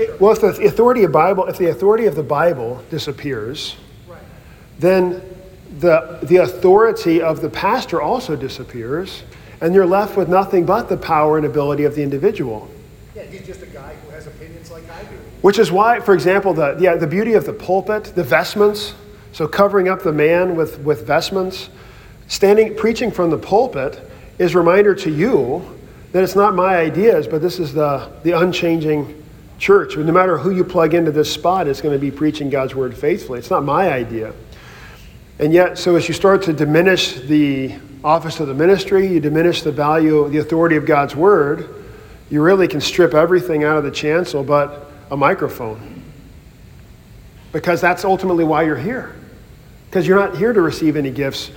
it, 0.00 0.20
well, 0.20 0.32
if 0.32 0.40
the 0.40 0.66
authority 0.66 1.04
of 1.04 1.12
Bible, 1.12 1.46
if 1.46 1.58
the 1.58 1.70
authority 1.70 2.06
of 2.06 2.14
the 2.14 2.22
Bible 2.22 2.82
disappears, 2.90 3.76
right. 4.08 4.20
then 4.78 5.22
the 5.78 6.18
the 6.22 6.36
authority 6.36 7.20
of 7.20 7.40
the 7.40 7.50
pastor 7.50 8.00
also 8.00 8.36
disappears, 8.36 9.24
and 9.60 9.74
you're 9.74 9.86
left 9.86 10.16
with 10.16 10.28
nothing 10.28 10.64
but 10.64 10.88
the 10.88 10.96
power 10.96 11.36
and 11.36 11.46
ability 11.46 11.84
of 11.84 11.94
the 11.94 12.02
individual. 12.02 12.68
Yeah, 13.14 13.24
he's 13.24 13.46
just 13.46 13.62
a 13.62 13.66
guy 13.66 13.94
who 13.94 14.10
has 14.10 14.26
opinions 14.26 14.70
like 14.70 14.88
I 14.90 15.02
do. 15.04 15.16
Which 15.42 15.58
is 15.58 15.72
why, 15.72 16.00
for 16.00 16.14
example, 16.14 16.54
the 16.54 16.76
yeah, 16.78 16.96
the 16.96 17.06
beauty 17.06 17.34
of 17.34 17.46
the 17.46 17.52
pulpit, 17.52 18.04
the 18.14 18.24
vestments, 18.24 18.94
so 19.32 19.48
covering 19.48 19.88
up 19.88 20.02
the 20.02 20.12
man 20.12 20.54
with 20.56 20.78
with 20.80 21.06
vestments, 21.06 21.70
standing 22.28 22.76
preaching 22.76 23.10
from 23.10 23.30
the 23.30 23.38
pulpit 23.38 24.00
is 24.38 24.54
a 24.54 24.58
reminder 24.58 24.94
to 24.94 25.10
you 25.10 25.78
that 26.12 26.22
it's 26.22 26.36
not 26.36 26.54
my 26.54 26.76
ideas, 26.76 27.26
but 27.26 27.42
this 27.42 27.58
is 27.58 27.72
the, 27.72 28.10
the 28.22 28.38
unchanging 28.38 29.22
church. 29.58 29.96
No 29.96 30.12
matter 30.12 30.38
who 30.38 30.50
you 30.50 30.62
plug 30.62 30.94
into 30.94 31.10
this 31.10 31.32
spot, 31.32 31.66
it's 31.66 31.80
going 31.80 31.94
to 31.94 31.98
be 31.98 32.10
preaching 32.10 32.50
God's 32.50 32.74
word 32.74 32.96
faithfully. 32.96 33.38
It's 33.38 33.50
not 33.50 33.64
my 33.64 33.90
idea. 33.90 34.34
And 35.38 35.52
yet, 35.52 35.78
so 35.78 35.96
as 35.96 36.06
you 36.08 36.14
start 36.14 36.42
to 36.42 36.52
diminish 36.52 37.14
the 37.14 37.74
office 38.04 38.40
of 38.40 38.48
the 38.48 38.54
ministry, 38.54 39.06
you 39.06 39.20
diminish 39.20 39.62
the 39.62 39.72
value, 39.72 40.28
the 40.28 40.38
authority 40.38 40.76
of 40.76 40.84
God's 40.84 41.16
word, 41.16 41.82
you 42.30 42.42
really 42.42 42.68
can 42.68 42.80
strip 42.80 43.14
everything 43.14 43.64
out 43.64 43.78
of 43.78 43.84
the 43.84 43.90
chancel 43.90 44.42
but 44.42 44.90
a 45.10 45.16
microphone. 45.16 46.02
Because 47.52 47.80
that's 47.80 48.04
ultimately 48.04 48.44
why 48.44 48.62
you're 48.62 48.76
here. 48.76 49.14
Because 49.88 50.06
you're 50.06 50.18
not 50.18 50.36
here 50.36 50.52
to 50.52 50.60
receive 50.60 50.96
any 50.96 51.10
gifts 51.10 51.50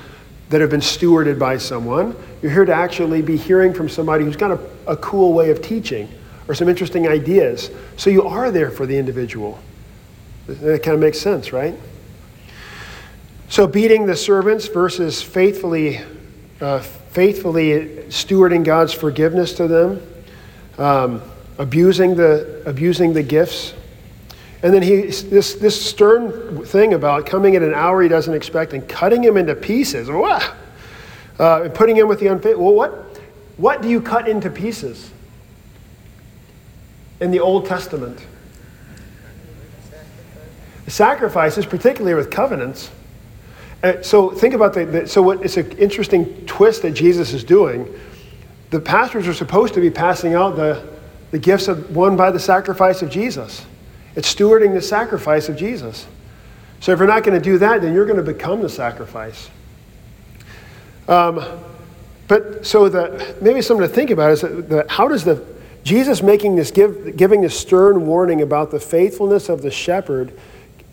that 0.50 0.62
have 0.62 0.70
been 0.70 0.82
stewarded 0.82 1.40
by 1.40 1.58
someone. 1.58 2.16
You're 2.42 2.52
here 2.52 2.66
to 2.66 2.74
actually 2.74 3.22
be 3.22 3.38
hearing 3.38 3.74
from 3.74 3.90
somebody 3.90 4.24
who's 4.24 4.36
got 4.36 4.52
a, 4.52 4.60
a 4.88 4.98
cool 4.98 5.34
way 5.34 5.50
of 5.50 5.62
teaching 5.62 6.10
or 6.48 6.54
some 6.54 6.70
interesting 6.70 7.08
ideas. 7.08 7.72
So 7.98 8.10
you 8.10 8.24
are 8.24 8.52
there 8.52 8.70
for 8.70 8.86
the 8.86 8.98
individual. 8.98 9.60
That 10.48 10.84
kind 10.84 10.94
of 10.94 11.00
makes 11.00 11.20
sense, 11.20 11.52
right? 11.52 11.74
So 13.50 13.68
beating 13.68 14.06
the 14.06 14.16
servants 14.16 14.68
versus 14.68 15.22
faithfully, 15.22 16.02
uh, 16.62 16.80
faithfully 16.80 18.06
stewarding 18.10 18.64
God's 18.64 18.94
forgiveness 18.94 19.54
to 19.54 19.68
them, 19.68 20.02
um, 20.78 21.22
abusing 21.58 22.16
the 22.16 22.64
abusing 22.66 23.14
the 23.14 23.24
gifts, 23.24 23.74
and 24.66 24.74
then 24.74 24.82
he 24.82 25.02
this 25.02 25.54
this 25.54 25.80
stern 25.80 26.66
thing 26.66 26.96
about 26.96 27.28
coming 27.28 27.56
at 27.56 27.62
an 27.62 27.76
hour 27.76 28.02
he 28.02 28.10
doesn't 28.10 28.34
expect 28.34 28.74
and 28.74 28.90
cutting 28.90 29.24
him 29.24 29.38
into 29.38 29.54
pieces. 29.54 30.10
Uh, 31.40 31.62
and 31.66 31.76
putting 31.76 31.96
him 31.96 32.08
with 32.08 32.20
the 32.20 32.26
unfaithful. 32.26 32.64
Well, 32.64 32.74
what, 32.74 32.92
what 33.58 33.84
do 33.84 33.90
you 33.90 34.02
cut 34.02 34.28
into 34.28 34.50
pieces 34.50 35.12
in 37.20 37.30
the 37.30 37.40
Old 37.40 37.68
Testament? 37.68 38.26
Sacrifices, 40.88 41.68
particularly 41.68 42.16
with 42.16 42.32
covenants. 42.32 42.90
Uh, 43.84 44.02
so 44.02 44.32
think 44.32 44.56
about 44.56 44.74
the, 44.74 44.86
the 44.86 45.08
so 45.08 45.22
what, 45.22 45.46
it's 45.46 45.58
an 45.58 45.72
interesting 45.74 46.44
twist 46.48 46.82
that 46.82 46.94
Jesus 46.94 47.34
is 47.34 47.44
doing. 47.44 47.94
The 48.72 48.80
pastors 48.80 49.28
are 49.28 49.34
supposed 49.36 49.76
to 49.76 49.80
be 49.80 49.92
passing 49.92 50.34
out 50.34 50.56
the, 50.56 50.88
the 51.30 51.38
gifts 51.38 51.68
of, 51.68 51.96
won 51.96 52.18
by 52.18 52.32
the 52.32 52.40
sacrifice 52.40 53.04
of 53.04 53.12
Jesus. 53.12 53.64
It's 54.16 54.34
stewarding 54.34 54.74
the 54.74 54.82
sacrifice 54.82 55.50
of 55.50 55.58
Jesus. 55.58 56.06
So 56.80 56.92
if 56.92 57.00
you're 57.00 57.08
not 57.08 57.24
going 57.24 57.38
to 57.38 57.44
do 57.44 57.58
that, 57.58 57.82
then 57.82 57.94
you're 57.94 58.06
going 58.06 58.24
to 58.24 58.24
become 58.24 58.62
the 58.62 58.70
sacrifice. 58.70 59.50
Um, 61.08 61.44
but 62.28 62.66
so 62.66 62.90
the, 62.90 63.36
maybe 63.42 63.62
something 63.62 63.88
to 63.88 63.94
think 63.94 64.10
about 64.10 64.32
is 64.32 64.42
that 64.42 64.86
how 64.90 65.08
does 65.08 65.24
the 65.24 65.46
Jesus 65.84 66.24
making 66.24 66.56
this 66.56 66.72
give, 66.72 67.16
giving 67.16 67.42
this 67.42 67.58
stern 67.58 68.08
warning 68.08 68.42
about 68.42 68.72
the 68.72 68.80
faithfulness 68.80 69.50
of 69.50 69.62
the 69.62 69.70
shepherd 69.70 70.34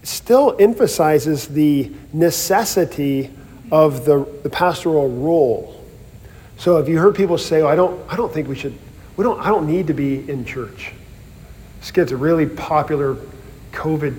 still 0.02 0.54
emphasizes 0.60 1.48
the 1.48 1.90
necessity 2.12 3.30
of 3.70 4.04
the, 4.04 4.26
the 4.42 4.50
pastoral 4.50 5.08
role. 5.08 5.82
So 6.58 6.76
have 6.76 6.90
you 6.90 6.98
heard 6.98 7.14
people 7.14 7.38
say, 7.38 7.62
oh, 7.62 7.68
I 7.68 7.74
don't 7.74 8.00
I 8.12 8.16
don't 8.16 8.32
think 8.32 8.48
we 8.48 8.54
should 8.54 8.76
we 9.16 9.24
don't 9.24 9.40
I 9.40 9.48
don't 9.48 9.66
need 9.66 9.86
to 9.86 9.94
be 9.94 10.28
in 10.30 10.44
church. 10.44 10.92
Gets 11.90 12.10
a 12.12 12.16
really 12.16 12.46
popular 12.46 13.16
COVID 13.72 14.16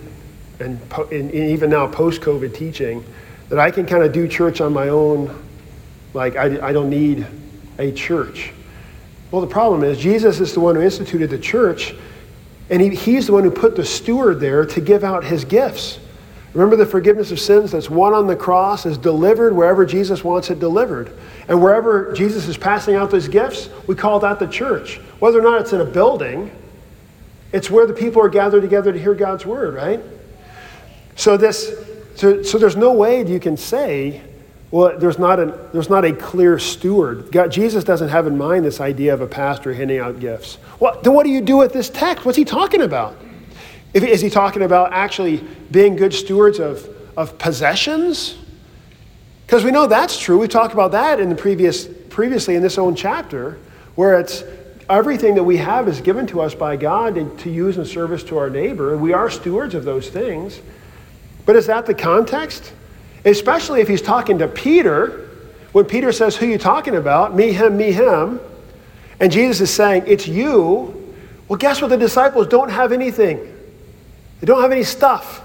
and, 0.59 0.79
and 1.11 1.33
even 1.33 1.71
now 1.71 1.87
post-COVID 1.87 2.53
teaching 2.53 3.03
that 3.49 3.57
I 3.57 3.71
can 3.71 3.87
kind 3.87 4.03
of 4.03 4.11
do 4.11 4.27
church 4.27 4.61
on 4.61 4.71
my 4.73 4.89
own 4.89 5.43
like, 6.13 6.35
I, 6.35 6.67
I 6.67 6.71
don't 6.71 6.91
need 6.91 7.25
a 7.79 7.91
church. 7.91 8.53
Well, 9.31 9.41
the 9.41 9.47
problem 9.47 9.83
is, 9.83 9.97
Jesus 9.97 10.39
is 10.39 10.53
the 10.53 10.59
one 10.59 10.75
who 10.75 10.81
instituted 10.81 11.31
the 11.31 11.39
church, 11.39 11.95
and 12.69 12.79
he, 12.79 12.89
he's 12.89 13.25
the 13.25 13.33
one 13.33 13.43
who 13.43 13.49
put 13.49 13.75
the 13.75 13.85
steward 13.85 14.39
there 14.39 14.67
to 14.67 14.79
give 14.79 15.03
out 15.03 15.23
his 15.23 15.43
gifts. 15.43 15.97
Remember 16.53 16.75
the 16.75 16.85
forgiveness 16.85 17.31
of 17.31 17.39
sins 17.39 17.71
that's 17.71 17.89
won 17.89 18.13
on 18.13 18.27
the 18.27 18.35
cross 18.35 18.85
is 18.85 18.99
delivered 18.99 19.55
wherever 19.55 19.83
Jesus 19.83 20.23
wants 20.23 20.51
it 20.51 20.59
delivered. 20.59 21.17
And 21.47 21.59
wherever 21.59 22.13
Jesus 22.13 22.47
is 22.47 22.55
passing 22.55 22.93
out 22.93 23.09
those 23.09 23.27
gifts, 23.27 23.69
we 23.87 23.95
call 23.95 24.19
that 24.19 24.37
the 24.37 24.45
church. 24.45 24.97
Whether 25.17 25.39
or 25.39 25.41
not 25.41 25.61
it's 25.61 25.73
in 25.73 25.81
a 25.81 25.85
building, 25.85 26.51
It's 27.53 27.69
where 27.69 27.87
the 27.87 27.93
people 27.93 28.21
are 28.21 28.29
gathered 28.29 28.61
together 28.61 28.91
to 28.91 28.99
hear 28.99 29.13
God's 29.13 29.45
word, 29.45 29.75
right? 29.75 30.01
So 31.15 31.37
this 31.37 31.71
so, 32.15 32.43
so 32.43 32.57
there's 32.57 32.75
no 32.75 32.93
way 32.93 33.25
you 33.25 33.39
can 33.39 33.57
say, 33.57 34.21
well, 34.71 34.97
there's 34.97 35.19
not 35.19 35.39
a, 35.39 35.69
there's 35.71 35.89
not 35.89 36.05
a 36.05 36.13
clear 36.13 36.59
steward. 36.59 37.31
God, 37.31 37.51
Jesus 37.51 37.83
doesn't 37.83 38.09
have 38.09 38.27
in 38.27 38.37
mind 38.37 38.65
this 38.65 38.79
idea 38.79 39.13
of 39.13 39.21
a 39.21 39.27
pastor 39.27 39.73
handing 39.73 39.99
out 39.99 40.19
gifts. 40.19 40.57
Well, 40.79 40.99
then 41.01 41.13
what 41.13 41.23
do 41.23 41.29
you 41.29 41.41
do 41.41 41.57
with 41.57 41.73
this 41.73 41.89
text? 41.89 42.25
What's 42.25 42.37
he 42.37 42.45
talking 42.45 42.81
about? 42.81 43.17
If, 43.93 44.03
is 44.03 44.21
he 44.21 44.29
talking 44.29 44.63
about 44.63 44.93
actually 44.93 45.43
being 45.71 45.95
good 45.95 46.13
stewards 46.13 46.59
of, 46.59 46.87
of 47.15 47.37
possessions? 47.37 48.37
Because 49.45 49.63
we 49.63 49.71
know 49.71 49.85
that's 49.85 50.19
true. 50.19 50.39
We 50.39 50.47
talked 50.47 50.73
about 50.73 50.91
that 50.91 51.19
in 51.19 51.29
the 51.29 51.35
previous, 51.35 51.87
previously 52.09 52.55
in 52.55 52.63
this 52.63 52.77
own 52.77 52.95
chapter, 52.95 53.59
where 53.95 54.19
it's 54.19 54.43
everything 54.89 55.35
that 55.35 55.43
we 55.43 55.57
have 55.57 55.87
is 55.87 56.01
given 56.01 56.27
to 56.27 56.41
us 56.41 56.53
by 56.53 56.75
God 56.75 57.39
to, 57.39 57.49
use 57.49 57.77
in 57.77 57.85
service 57.85 58.23
to 58.25 58.37
our 58.37 58.49
neighbor. 58.49 58.97
We 58.97 59.13
are 59.13 59.29
stewards 59.29 59.75
of 59.75 59.85
those 59.85 60.09
things. 60.09 60.59
But 61.45 61.55
is 61.55 61.67
that 61.67 61.85
the 61.85 61.93
context? 61.93 62.73
Especially 63.25 63.81
if 63.81 63.87
he's 63.87 64.01
talking 64.01 64.39
to 64.39 64.47
Peter, 64.47 65.29
when 65.71 65.85
Peter 65.85 66.11
says, 66.11 66.35
Who 66.35 66.45
are 66.45 66.49
you 66.49 66.57
talking 66.57 66.95
about? 66.95 67.35
Me, 67.35 67.51
him, 67.51 67.77
me, 67.77 67.91
him. 67.91 68.39
And 69.19 69.31
Jesus 69.31 69.61
is 69.61 69.73
saying, 69.73 70.03
It's 70.07 70.27
you. 70.27 71.15
Well, 71.47 71.57
guess 71.57 71.81
what? 71.81 71.89
The 71.89 71.97
disciples 71.97 72.47
don't 72.47 72.69
have 72.69 72.91
anything, 72.91 73.39
they 74.39 74.47
don't 74.47 74.61
have 74.61 74.71
any 74.71 74.83
stuff. 74.83 75.42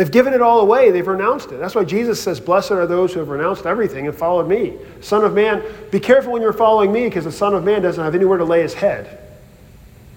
They've 0.00 0.10
given 0.10 0.32
it 0.32 0.40
all 0.40 0.60
away. 0.60 0.90
They've 0.90 1.06
renounced 1.06 1.52
it. 1.52 1.58
That's 1.58 1.74
why 1.74 1.84
Jesus 1.84 2.22
says, 2.22 2.40
Blessed 2.40 2.70
are 2.70 2.86
those 2.86 3.12
who 3.12 3.18
have 3.20 3.28
renounced 3.28 3.66
everything 3.66 4.06
and 4.06 4.16
followed 4.16 4.48
me. 4.48 4.78
Son 5.02 5.22
of 5.24 5.34
Man, 5.34 5.62
be 5.90 6.00
careful 6.00 6.32
when 6.32 6.40
you're 6.40 6.54
following 6.54 6.90
me 6.90 7.04
because 7.04 7.24
the 7.24 7.30
Son 7.30 7.54
of 7.54 7.64
Man 7.64 7.82
doesn't 7.82 8.02
have 8.02 8.14
anywhere 8.14 8.38
to 8.38 8.46
lay 8.46 8.62
his 8.62 8.72
head. 8.72 9.18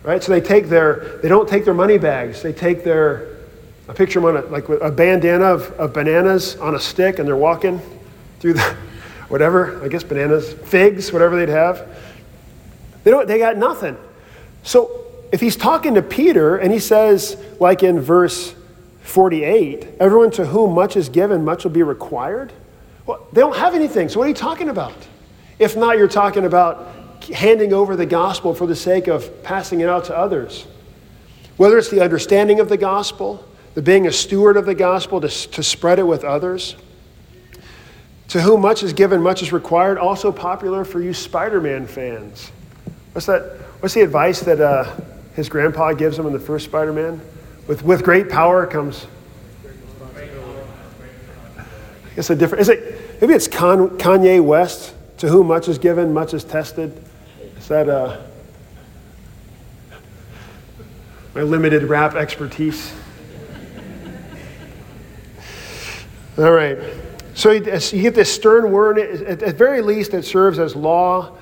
Right? 0.02 0.24
So 0.24 0.32
they 0.32 0.40
take 0.40 0.70
their, 0.70 1.20
they 1.22 1.28
don't 1.28 1.50
take 1.50 1.66
their 1.66 1.74
money 1.74 1.98
bags. 1.98 2.42
They 2.42 2.54
take 2.54 2.86
their, 2.86 3.40
I 3.90 3.92
picture 3.92 4.22
them 4.22 4.30
on 4.30 4.38
a, 4.38 4.42
like 4.46 4.70
a 4.70 4.90
bandana 4.90 5.48
of, 5.48 5.70
of 5.74 5.92
bananas 5.92 6.56
on 6.56 6.76
a 6.76 6.80
stick, 6.80 7.20
and 7.20 7.28
they're 7.28 7.36
walking 7.36 7.82
through 8.40 8.54
the 8.54 8.62
whatever, 9.28 9.84
I 9.84 9.90
guess 9.90 10.02
bananas, 10.02 10.54
figs, 10.54 11.12
whatever 11.12 11.36
they'd 11.36 11.52
have. 11.52 11.90
They 13.04 13.12
don't, 13.12 13.28
they 13.28 13.38
got 13.38 13.58
nothing. 13.58 13.98
So 14.64 15.08
if 15.34 15.42
he's 15.42 15.58
talking 15.58 15.96
to 15.96 16.02
Peter 16.02 16.56
and 16.56 16.72
he 16.72 16.80
says, 16.80 17.36
like 17.60 17.84
in 17.84 18.00
verse 18.00 18.56
48, 19.04 19.88
everyone 20.00 20.32
to 20.32 20.46
whom 20.46 20.74
much 20.74 20.96
is 20.96 21.10
given, 21.10 21.46
much 21.46 21.64
will 21.64 21.72
be 21.72 21.84
required. 21.84 22.52
Well, 23.06 23.28
they 23.34 23.42
don't 23.42 23.56
have 23.56 23.76
anything. 23.76 24.10
So 24.10 24.20
what 24.20 24.26
are 24.26 24.30
you 24.30 24.36
talking 24.36 24.70
about? 24.70 24.94
If 25.60 25.76
not, 25.76 25.98
you're 25.98 26.08
talking 26.08 26.46
about 26.46 26.88
handing 27.34 27.74
over 27.74 27.96
the 27.96 28.06
gospel 28.06 28.54
for 28.54 28.66
the 28.66 28.76
sake 28.76 29.08
of 29.08 29.44
passing 29.44 29.82
it 29.82 29.90
out 29.90 30.06
to 30.06 30.18
others. 30.18 30.66
Whether 31.58 31.78
it's 31.78 31.90
the 31.90 32.02
understanding 32.02 32.60
of 32.60 32.70
the 32.70 32.78
gospel, 32.78 33.46
the 33.76 33.82
being 33.82 34.08
a 34.08 34.12
steward 34.12 34.58
of 34.58 34.66
the 34.66 34.76
gospel 34.76 35.22
to, 35.22 35.28
to 35.28 35.64
spread 35.64 36.00
it 36.00 36.08
with 36.08 36.24
others. 36.24 36.76
To 38.30 38.42
whom 38.42 38.62
much 38.62 38.84
is 38.84 38.94
given, 38.94 39.22
much 39.22 39.42
is 39.42 39.52
required. 39.52 39.98
Also 39.98 40.32
popular 40.32 40.86
for 40.86 41.02
you 41.02 41.14
Spider 41.14 41.62
Man 41.62 41.86
fans. 41.86 42.52
What's 43.12 43.28
that? 43.28 43.60
What's 43.80 43.94
the 43.94 44.02
advice 44.02 44.40
that 44.42 44.60
uh, 44.60 44.92
his 45.36 45.50
grandpa 45.50 45.94
gives 45.94 46.18
him 46.18 46.26
in 46.26 46.34
the 46.34 46.40
first 46.40 46.66
Spider 46.66 46.94
Man? 46.94 47.22
With, 47.68 47.84
with 47.84 48.04
great 48.04 48.30
power 48.30 48.68
comes. 48.68 49.08
It's 52.16 52.30
a 52.30 52.36
different. 52.36 52.62
Is 52.62 52.70
it? 52.70 53.22
Maybe 53.22 53.34
it's 53.34 53.48
Kanye 53.48 54.44
West. 54.44 54.96
To 55.18 55.30
whom 55.30 55.48
much 55.48 55.70
is 55.70 55.78
given, 55.78 56.14
much 56.14 56.34
is 56.34 56.44
tested. 56.44 57.02
Is 57.58 57.68
that 57.70 57.88
uh, 57.88 58.20
my 61.34 61.42
limited 61.42 61.84
rap 61.84 62.16
expertise? 62.16 62.94
All 66.38 66.52
right. 66.52 66.78
So 67.36 67.52
you 67.52 67.62
get 67.62 68.16
this 68.16 68.34
stern 68.34 68.72
word. 68.72 69.00
At 69.00 69.56
very 69.56 69.82
least, 69.82 70.14
it 70.14 70.26
serves 70.26 70.60
as 70.60 70.76
law, 70.76 71.38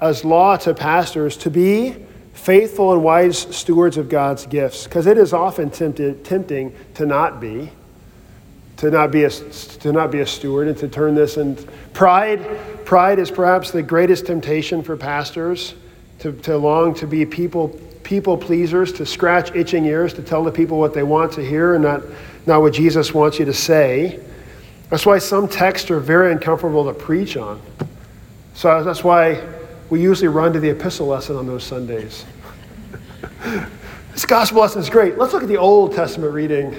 as 0.00 0.24
law 0.24 0.56
to 0.56 0.74
pastors 0.74 1.36
to 1.38 1.50
be 1.50 1.96
faithful 2.32 2.92
and 2.92 3.04
wise 3.04 3.38
stewards 3.38 3.96
of 3.96 4.08
God's 4.08 4.46
gifts, 4.46 4.84
because 4.84 5.06
it 5.06 5.18
is 5.18 5.32
often 5.32 5.70
tempted, 5.70 6.24
tempting 6.24 6.74
to 6.94 7.06
not 7.06 7.40
be, 7.40 7.70
to 8.78 8.90
not 8.90 9.10
be 9.10 9.24
a 9.24 9.30
to 9.30 9.92
not 9.92 10.10
be 10.10 10.20
a 10.20 10.26
steward, 10.26 10.68
and 10.68 10.76
to 10.78 10.88
turn 10.88 11.14
this 11.14 11.36
and 11.36 11.64
pride. 11.92 12.84
Pride 12.84 13.18
is 13.18 13.30
perhaps 13.30 13.70
the 13.70 13.82
greatest 13.82 14.26
temptation 14.26 14.82
for 14.82 14.96
pastors 14.96 15.74
to, 16.18 16.32
to 16.32 16.56
long 16.56 16.94
to 16.94 17.06
be 17.06 17.24
people 17.24 17.68
people 18.02 18.36
pleasers, 18.36 18.92
to 18.94 19.06
scratch 19.06 19.54
itching 19.54 19.84
ears, 19.84 20.12
to 20.14 20.22
tell 20.22 20.42
the 20.42 20.50
people 20.50 20.78
what 20.78 20.94
they 20.94 21.04
want 21.04 21.32
to 21.32 21.44
hear, 21.44 21.74
and 21.74 21.84
not 21.84 22.02
not 22.46 22.60
what 22.60 22.72
Jesus 22.72 23.14
wants 23.14 23.38
you 23.38 23.44
to 23.44 23.54
say. 23.54 24.18
That's 24.90 25.06
why 25.06 25.18
some 25.18 25.48
texts 25.48 25.90
are 25.90 26.00
very 26.00 26.32
uncomfortable 26.32 26.84
to 26.84 26.92
preach 26.92 27.36
on. 27.36 27.62
So 28.54 28.82
that's 28.84 29.04
why 29.04 29.40
we 29.92 30.00
usually 30.00 30.28
run 30.28 30.54
to 30.54 30.58
the 30.58 30.70
epistle 30.70 31.06
lesson 31.06 31.36
on 31.36 31.46
those 31.46 31.62
Sundays. 31.62 32.24
this 34.12 34.24
gospel 34.24 34.62
lesson 34.62 34.80
is 34.80 34.88
great. 34.88 35.18
Let's 35.18 35.34
look 35.34 35.42
at 35.42 35.50
the 35.50 35.58
Old 35.58 35.92
Testament 35.92 36.32
reading. 36.32 36.74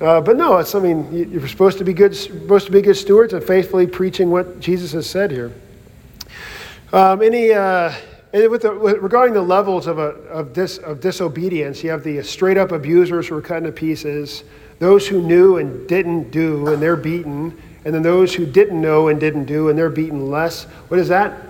Uh, 0.00 0.20
but 0.20 0.36
no, 0.36 0.58
it's 0.58 0.74
I 0.74 0.80
mean 0.80 1.30
you're 1.30 1.46
supposed 1.46 1.78
to 1.78 1.84
be 1.84 1.92
good, 1.92 2.16
supposed 2.16 2.66
to 2.66 2.72
be 2.72 2.82
good 2.82 2.96
stewards 2.96 3.32
and 3.32 3.44
faithfully 3.44 3.86
preaching 3.86 4.28
what 4.28 4.58
Jesus 4.58 4.90
has 4.90 5.08
said 5.08 5.30
here. 5.30 5.52
Um, 6.92 7.22
any 7.22 7.52
uh, 7.52 7.92
with, 8.32 8.62
the, 8.62 8.74
with 8.76 8.96
regarding 8.96 9.32
the 9.32 9.42
levels 9.42 9.86
of, 9.86 10.00
a, 10.00 10.08
of, 10.32 10.52
dis, 10.52 10.78
of 10.78 11.00
disobedience, 11.00 11.84
you 11.84 11.90
have 11.90 12.02
the 12.02 12.24
straight 12.24 12.58
up 12.58 12.72
abusers 12.72 13.28
who 13.28 13.36
are 13.36 13.40
cut 13.40 13.58
into 13.58 13.70
pieces, 13.70 14.42
those 14.80 15.06
who 15.06 15.22
knew 15.22 15.58
and 15.58 15.86
didn't 15.86 16.32
do, 16.32 16.66
and 16.72 16.82
they're 16.82 16.96
beaten, 16.96 17.56
and 17.84 17.94
then 17.94 18.02
those 18.02 18.34
who 18.34 18.46
didn't 18.46 18.80
know 18.80 19.06
and 19.06 19.20
didn't 19.20 19.44
do, 19.44 19.68
and 19.68 19.78
they're 19.78 19.88
beaten 19.88 20.28
less. 20.28 20.64
What 20.64 20.98
is 20.98 21.06
that? 21.06 21.49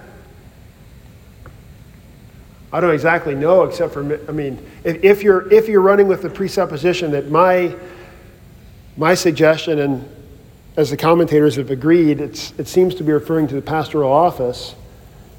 I 2.72 2.80
don't 2.80 2.94
exactly 2.94 3.34
know, 3.34 3.64
except 3.64 3.92
for, 3.92 4.20
I 4.28 4.32
mean, 4.32 4.64
if, 4.84 5.02
if, 5.02 5.22
you're, 5.22 5.52
if 5.52 5.68
you're 5.68 5.80
running 5.80 6.08
with 6.08 6.22
the 6.22 6.30
presupposition 6.30 7.10
that 7.12 7.30
my, 7.30 7.74
my 8.96 9.14
suggestion, 9.14 9.80
and 9.80 10.08
as 10.76 10.90
the 10.90 10.96
commentators 10.96 11.56
have 11.56 11.70
agreed, 11.70 12.20
it's, 12.20 12.52
it 12.58 12.68
seems 12.68 12.94
to 12.96 13.04
be 13.04 13.12
referring 13.12 13.48
to 13.48 13.54
the 13.54 13.62
pastoral 13.62 14.12
office 14.12 14.74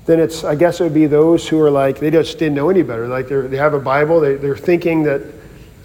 then 0.06 0.20
it's, 0.20 0.44
I 0.44 0.56
guess 0.56 0.80
it 0.80 0.84
would 0.84 0.94
be 0.94 1.06
those 1.06 1.48
who 1.48 1.62
are 1.62 1.70
like, 1.70 2.00
they 2.00 2.10
just 2.10 2.40
didn't 2.40 2.56
know 2.56 2.70
any 2.70 2.82
better. 2.82 3.08
Like 3.08 3.28
they 3.28 3.58
have 3.58 3.74
a 3.74 3.80
Bible, 3.80 4.20
they, 4.20 4.36
they're 4.36 4.58
thinking 4.58 5.04
that 5.04 5.22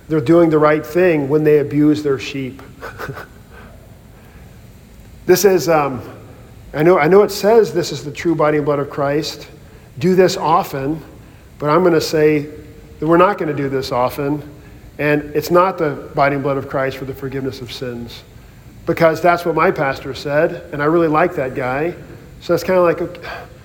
they're 0.09 0.21
doing 0.21 0.49
the 0.49 0.59
right 0.59 0.85
thing 0.85 1.29
when 1.29 1.45
they 1.45 1.59
abuse 1.59 2.03
their 2.03 2.19
sheep. 2.19 2.63
this 5.27 5.45
is, 5.45 5.69
um, 5.69 6.03
I, 6.73 6.83
know, 6.83 6.99
I 6.99 7.09
know 7.09 7.23
it 7.23 7.31
says 7.31 7.75
this 7.75 7.93
is 7.93 8.05
the 8.05 8.13
true 8.13 8.35
body 8.35 8.57
and 8.57 8.65
blood 8.65 8.79
of 8.79 8.89
Christ. 8.89 9.49
Do 9.99 10.15
this 10.15 10.37
often, 10.37 11.03
but 11.59 11.71
I'm 11.71 11.83
going 11.83 11.95
to 11.95 12.01
say 12.01 12.41
that 12.99 13.07
we're 13.07 13.17
not 13.17 13.39
going 13.39 13.49
to 13.49 13.63
do 13.63 13.69
this 13.69 13.93
often. 13.93 14.53
And 14.99 15.23
it's 15.35 15.51
not 15.51 15.79
the 15.79 16.11
and 16.17 16.43
blood 16.43 16.57
of 16.57 16.69
Christ 16.69 16.97
for 16.97 17.05
the 17.05 17.15
forgiveness 17.15 17.61
of 17.61 17.73
sins. 17.73 18.23
Because 18.87 19.21
that's 19.21 19.45
what 19.45 19.55
my 19.55 19.71
pastor 19.71 20.15
said, 20.15 20.73
and 20.73 20.81
I 20.81 20.87
really 20.87 21.09
like 21.09 21.35
that 21.35 21.55
guy. 21.55 21.95
So 22.41 22.55
it's 22.55 22.63
kind 22.63 22.79
of 22.79 22.85
like, 22.85 23.23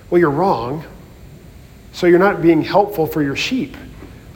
well, 0.09 0.19
you're 0.19 0.31
wrong. 0.31 0.83
So 1.93 2.07
you're 2.07 2.19
not 2.19 2.41
being 2.41 2.61
helpful 2.61 3.05
for 3.05 3.21
your 3.21 3.35
sheep. 3.35 3.77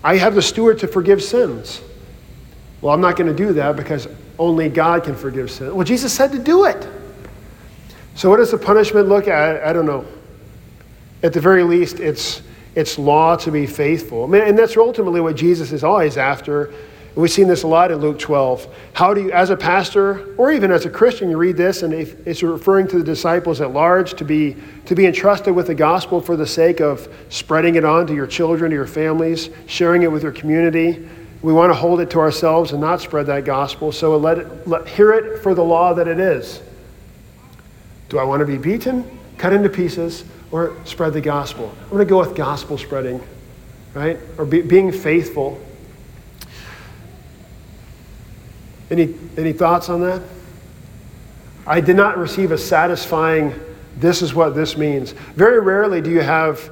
I 0.04 0.18
have 0.18 0.36
the 0.36 0.42
steward 0.42 0.80
to 0.80 0.88
forgive 0.88 1.24
sins. 1.24 1.82
Well, 2.82 2.94
I'm 2.94 3.02
not 3.02 3.16
going 3.16 3.28
to 3.28 3.36
do 3.36 3.54
that 3.54 3.76
because 3.76 4.08
only 4.38 4.70
God 4.70 5.04
can 5.04 5.16
forgive 5.16 5.50
sin. 5.50 5.76
Well, 5.76 5.86
Jesus 5.86 6.14
said 6.14 6.32
to 6.34 6.40
do 6.40 6.66
it. 6.66 6.88
So 8.14 8.30
what 8.30 8.38
does 8.38 8.52
the 8.52 8.58
punishment 8.58 9.10
look 9.10 9.28
at? 9.28 9.64
I 9.64 9.74
don't 9.74 9.86
know. 9.86 10.06
At 11.24 11.34
the 11.34 11.42
very 11.42 11.64
least, 11.64 12.00
it's 12.00 12.42
it's 12.76 13.00
law 13.00 13.36
to 13.38 13.52
be 13.52 13.66
faithful. 13.66 14.34
And 14.34 14.58
that's 14.58 14.76
ultimately 14.78 15.22
what 15.22 15.36
Jesus 15.36 15.72
is 15.72 15.84
always 15.84 16.18
after 16.18 16.74
We've 17.16 17.32
seen 17.32 17.48
this 17.48 17.64
a 17.64 17.68
lot 17.68 17.92
in 17.92 18.00
Luke 18.00 18.20
12. 18.20 18.68
How 18.92 19.14
do 19.14 19.24
you, 19.24 19.32
as 19.32 19.50
a 19.50 19.56
pastor, 19.56 20.36
or 20.36 20.52
even 20.52 20.70
as 20.70 20.86
a 20.86 20.90
Christian, 20.90 21.30
you 21.30 21.38
read 21.38 21.56
this, 21.56 21.82
and 21.82 21.94
it's 21.94 22.44
referring 22.44 22.90
to 22.90 22.98
the 22.98 23.06
disciples 23.06 23.62
at 23.62 23.72
large 23.72 24.16
to 24.16 24.26
be, 24.26 24.58
to 24.86 24.96
be 24.96 25.06
entrusted 25.06 25.56
with 25.56 25.68
the 25.68 25.76
gospel 25.76 26.20
for 26.20 26.36
the 26.36 26.46
sake 26.46 26.82
of 26.82 27.08
spreading 27.30 27.76
it 27.76 27.86
on 27.86 28.06
to 28.08 28.14
your 28.14 28.28
children, 28.28 28.72
to 28.72 28.76
your 28.76 28.86
families, 28.86 29.50
sharing 29.66 30.04
it 30.04 30.12
with 30.12 30.24
your 30.24 30.34
community. 30.34 31.08
We 31.42 31.54
want 31.54 31.70
to 31.70 31.76
hold 31.76 32.02
it 32.02 32.10
to 32.12 32.20
ourselves 32.20 32.74
and 32.74 32.82
not 32.82 33.00
spread 33.00 33.28
that 33.28 33.46
gospel, 33.46 33.94
so 33.94 34.18
let 34.18 34.40
it, 34.40 34.68
let, 34.68 34.86
hear 34.86 35.14
it 35.14 35.42
for 35.42 35.54
the 35.54 35.64
law 35.64 35.94
that 35.94 36.10
it 36.10 36.20
is. 36.20 36.62
Do 38.10 38.20
I 38.20 38.26
want 38.26 38.42
to 38.42 38.46
be 38.46 38.58
beaten, 38.58 39.20
cut 39.38 39.54
into 39.54 39.70
pieces, 39.70 40.26
or 40.56 40.76
spread 40.86 41.14
the 41.14 41.22
gospel? 41.22 41.74
I'm 41.84 41.90
going 41.90 42.00
to 42.00 42.10
go 42.10 42.20
with 42.20 42.36
gospel 42.36 42.78
spreading, 42.78 43.22
right? 43.94 44.18
Or 44.38 44.46
be, 44.46 44.62
being 44.62 44.92
faithful 44.92 45.60
Any, 48.92 49.16
any 49.38 49.54
thoughts 49.54 49.90
on 49.90 50.02
that? 50.02 50.22
I 51.66 51.82
did 51.82 51.96
not 51.96 52.18
receive 52.18 52.52
a 52.52 52.58
satisfying, 52.58 53.54
this 53.98 54.22
is 54.22 54.34
what 54.34 54.54
this 54.54 54.78
means. 54.78 55.12
Very 55.36 55.60
rarely 55.60 56.02
do 56.02 56.12
you 56.12 56.22
have 56.22 56.72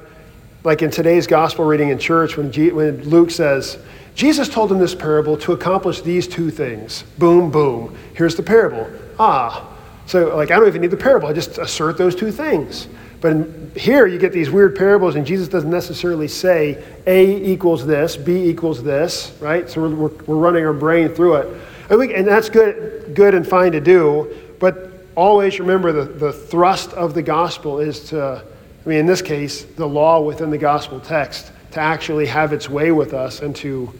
like 0.62 0.80
in 0.80 0.90
today's 0.90 1.26
gospel 1.26 1.64
reading 1.64 1.90
in 1.90 1.98
church, 1.98 2.36
when, 2.36 2.50
G- 2.50 2.70
when 2.70 3.02
Luke 3.02 3.30
says, 3.30 3.78
Jesus 4.14 4.48
told 4.48 4.70
him 4.70 4.78
this 4.78 4.94
parable 4.94 5.36
to 5.38 5.52
accomplish 5.52 6.00
these 6.00 6.26
two 6.28 6.50
things. 6.50 7.02
Boom, 7.18 7.50
boom. 7.50 7.94
Here's 8.14 8.36
the 8.36 8.42
parable. 8.42 8.88
Ah. 9.18 9.70
So, 10.06 10.36
like, 10.36 10.50
I 10.50 10.56
don't 10.56 10.68
even 10.68 10.80
need 10.80 10.90
the 10.90 10.96
parable. 10.96 11.28
I 11.28 11.32
just 11.32 11.58
assert 11.58 11.98
those 11.98 12.14
two 12.14 12.30
things. 12.30 12.88
But 13.24 13.32
in, 13.32 13.72
here 13.74 14.06
you 14.06 14.18
get 14.18 14.34
these 14.34 14.50
weird 14.50 14.76
parables, 14.76 15.14
and 15.14 15.24
Jesus 15.26 15.48
doesn't 15.48 15.70
necessarily 15.70 16.28
say 16.28 16.84
A 17.06 17.42
equals 17.42 17.86
this, 17.86 18.18
B 18.18 18.50
equals 18.50 18.82
this, 18.82 19.32
right? 19.40 19.66
So 19.66 19.80
we're, 19.80 19.94
we're, 19.94 20.24
we're 20.26 20.36
running 20.36 20.66
our 20.66 20.74
brain 20.74 21.08
through 21.08 21.36
it. 21.36 21.62
And, 21.88 21.98
we, 21.98 22.14
and 22.14 22.28
that's 22.28 22.50
good, 22.50 23.14
good 23.14 23.34
and 23.34 23.48
fine 23.48 23.72
to 23.72 23.80
do, 23.80 24.36
but 24.60 25.06
always 25.16 25.58
remember 25.58 25.90
the, 25.90 26.04
the 26.04 26.34
thrust 26.34 26.92
of 26.92 27.14
the 27.14 27.22
gospel 27.22 27.80
is 27.80 28.10
to, 28.10 28.44
I 28.84 28.86
mean, 28.86 28.98
in 28.98 29.06
this 29.06 29.22
case, 29.22 29.64
the 29.64 29.88
law 29.88 30.20
within 30.20 30.50
the 30.50 30.58
gospel 30.58 31.00
text, 31.00 31.50
to 31.70 31.80
actually 31.80 32.26
have 32.26 32.52
its 32.52 32.68
way 32.68 32.92
with 32.92 33.14
us 33.14 33.40
and 33.40 33.56
to, 33.56 33.90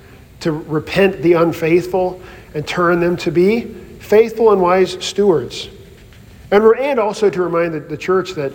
to 0.40 0.52
repent 0.52 1.22
the 1.22 1.32
unfaithful 1.32 2.20
and 2.52 2.68
turn 2.68 3.00
them 3.00 3.16
to 3.16 3.30
be 3.30 3.62
faithful 4.00 4.52
and 4.52 4.60
wise 4.60 5.02
stewards. 5.02 5.70
And, 6.50 6.62
and 6.62 6.98
also 7.00 7.30
to 7.30 7.42
remind 7.42 7.72
the, 7.72 7.80
the 7.80 7.96
church 7.96 8.32
that 8.32 8.52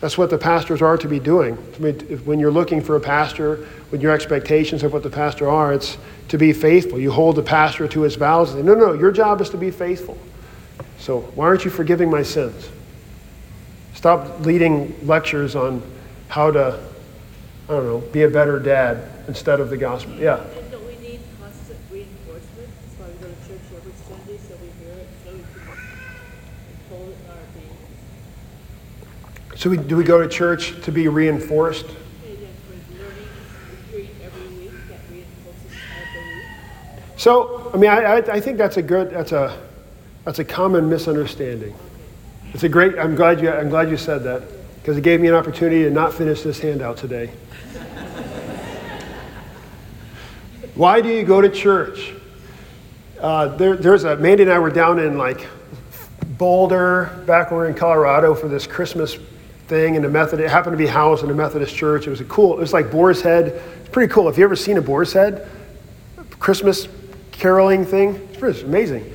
that's 0.00 0.16
what 0.16 0.30
the 0.30 0.38
pastors 0.38 0.80
are 0.80 0.96
to 0.96 1.08
be 1.08 1.18
doing. 1.18 1.58
I 1.76 1.78
mean, 1.78 1.98
when 2.24 2.38
you're 2.38 2.52
looking 2.52 2.80
for 2.80 2.96
a 2.96 3.00
pastor, 3.00 3.66
with 3.90 4.02
your 4.02 4.12
expectations 4.12 4.82
of 4.82 4.92
what 4.92 5.02
the 5.02 5.10
pastor 5.10 5.48
are, 5.48 5.72
it's 5.72 5.96
to 6.28 6.36
be 6.38 6.52
faithful. 6.52 6.98
You 6.98 7.10
hold 7.10 7.36
the 7.36 7.42
pastor 7.42 7.88
to 7.88 8.02
his 8.02 8.16
vows. 8.16 8.52
And 8.54 8.60
say, 8.60 8.66
no, 8.66 8.74
no, 8.74 8.92
your 8.92 9.10
job 9.10 9.40
is 9.40 9.48
to 9.50 9.56
be 9.56 9.70
faithful. 9.70 10.18
So 10.98 11.20
why 11.34 11.46
aren't 11.46 11.64
you 11.64 11.70
forgiving 11.70 12.10
my 12.10 12.22
sins? 12.22 12.68
Stop 13.94 14.40
leading 14.44 14.94
lectures 15.06 15.56
on 15.56 15.82
how 16.28 16.50
to, 16.50 16.78
I 17.68 17.72
don't 17.72 17.86
know, 17.86 17.98
be 17.98 18.22
a 18.22 18.30
better 18.30 18.58
dad 18.58 19.10
instead 19.26 19.58
of 19.58 19.70
the 19.70 19.76
gospel. 19.76 20.14
Yeah. 20.14 20.40
And 20.40 20.70
don't 20.70 20.86
we 20.86 20.96
need 20.98 21.20
constant 21.40 21.78
reinforcement? 21.90 22.68
That's 22.82 22.94
why 22.98 23.06
we 23.06 23.14
go 23.14 23.28
to 23.28 23.48
church 23.48 23.60
every 23.74 23.92
Sunday, 24.06 24.38
so 24.46 24.54
we 24.60 24.68
hear 24.84 24.98
it, 24.98 25.08
so 25.24 25.32
we 25.32 25.40
can 25.40 25.62
hold 26.90 27.08
it 27.08 27.16
in 27.24 27.30
our 27.30 27.46
beings. 27.54 27.74
So 29.58 29.68
we, 29.70 29.76
do 29.76 29.96
we 29.96 30.04
go 30.04 30.22
to 30.22 30.28
church 30.28 30.80
to 30.82 30.92
be 30.92 31.08
reinforced? 31.08 31.86
So, 37.16 37.68
I 37.74 37.76
mean, 37.76 37.90
I, 37.90 38.02
I, 38.02 38.16
I 38.34 38.40
think 38.40 38.56
that's 38.56 38.76
a 38.76 38.82
good, 38.82 39.10
that's 39.10 39.32
a, 39.32 39.60
that's 40.24 40.38
a 40.38 40.44
common 40.44 40.88
misunderstanding. 40.88 41.74
It's 42.54 42.62
a 42.62 42.68
great, 42.68 42.96
I'm 43.00 43.16
glad 43.16 43.40
you, 43.40 43.50
I'm 43.50 43.68
glad 43.68 43.90
you 43.90 43.96
said 43.96 44.22
that 44.22 44.44
because 44.76 44.96
it 44.96 45.00
gave 45.00 45.20
me 45.20 45.26
an 45.26 45.34
opportunity 45.34 45.82
to 45.82 45.90
not 45.90 46.14
finish 46.14 46.42
this 46.42 46.60
handout 46.60 46.96
today. 46.96 47.26
Why 50.76 51.00
do 51.00 51.08
you 51.08 51.24
go 51.24 51.40
to 51.40 51.48
church? 51.48 52.12
Uh, 53.18 53.56
there, 53.56 53.76
there's 53.76 54.04
a, 54.04 54.16
Mandy 54.18 54.44
and 54.44 54.52
I 54.52 54.60
were 54.60 54.70
down 54.70 55.00
in 55.00 55.18
like 55.18 55.48
Boulder 56.38 57.24
back 57.26 57.50
when 57.50 57.58
we 57.58 57.64
were 57.64 57.68
in 57.68 57.74
Colorado 57.74 58.36
for 58.36 58.46
this 58.46 58.64
Christmas 58.64 59.16
thing 59.68 59.94
in 59.94 60.02
the 60.02 60.08
Methodist, 60.08 60.46
it 60.46 60.50
happened 60.50 60.72
to 60.72 60.78
be 60.78 60.86
housed 60.86 61.22
in 61.22 61.30
a 61.30 61.34
Methodist 61.34 61.74
church. 61.76 62.06
It 62.06 62.10
was 62.10 62.20
a 62.20 62.24
cool, 62.24 62.54
it 62.54 62.60
was 62.60 62.72
like 62.72 62.90
Boar's 62.90 63.20
Head. 63.20 63.48
It's 63.80 63.88
pretty 63.90 64.12
cool. 64.12 64.26
Have 64.26 64.38
you 64.38 64.44
ever 64.44 64.56
seen 64.56 64.78
a 64.78 64.82
Boar's 64.82 65.12
Head 65.12 65.48
Christmas 66.38 66.88
caroling 67.32 67.84
thing? 67.84 68.28
It's 68.32 68.62
amazing. 68.62 69.14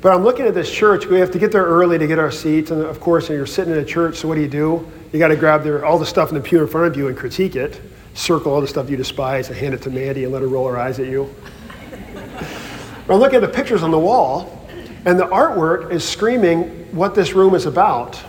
But 0.00 0.14
I'm 0.14 0.22
looking 0.22 0.46
at 0.46 0.54
this 0.54 0.72
church. 0.72 1.06
We 1.06 1.18
have 1.18 1.30
to 1.32 1.38
get 1.38 1.52
there 1.52 1.64
early 1.64 1.98
to 1.98 2.06
get 2.06 2.18
our 2.18 2.30
seats. 2.30 2.70
And 2.70 2.80
of 2.82 3.00
course, 3.00 3.28
you're 3.28 3.46
sitting 3.46 3.74
in 3.74 3.80
a 3.80 3.84
church, 3.84 4.16
so 4.16 4.28
what 4.28 4.36
do 4.36 4.40
you 4.40 4.48
do? 4.48 4.90
You 5.12 5.18
got 5.18 5.28
to 5.28 5.36
grab 5.36 5.62
their, 5.62 5.84
all 5.84 5.98
the 5.98 6.06
stuff 6.06 6.30
in 6.30 6.36
the 6.36 6.40
pew 6.40 6.60
in 6.60 6.68
front 6.68 6.86
of 6.86 6.96
you 6.96 7.08
and 7.08 7.16
critique 7.16 7.56
it. 7.56 7.80
Circle 8.14 8.52
all 8.52 8.60
the 8.60 8.68
stuff 8.68 8.88
you 8.88 8.96
despise 8.96 9.48
and 9.48 9.56
hand 9.56 9.74
it 9.74 9.82
to 9.82 9.90
Mandy 9.90 10.24
and 10.24 10.32
let 10.32 10.42
her 10.42 10.48
roll 10.48 10.68
her 10.68 10.78
eyes 10.78 10.98
at 10.98 11.06
you. 11.06 11.34
I'm 13.08 13.18
looking 13.18 13.36
at 13.36 13.42
the 13.42 13.48
pictures 13.48 13.82
on 13.82 13.90
the 13.90 13.98
wall, 13.98 14.66
and 15.04 15.18
the 15.18 15.26
artwork 15.26 15.90
is 15.90 16.08
screaming 16.08 16.62
what 16.94 17.14
this 17.14 17.32
room 17.34 17.54
is 17.54 17.66
about. 17.66 18.20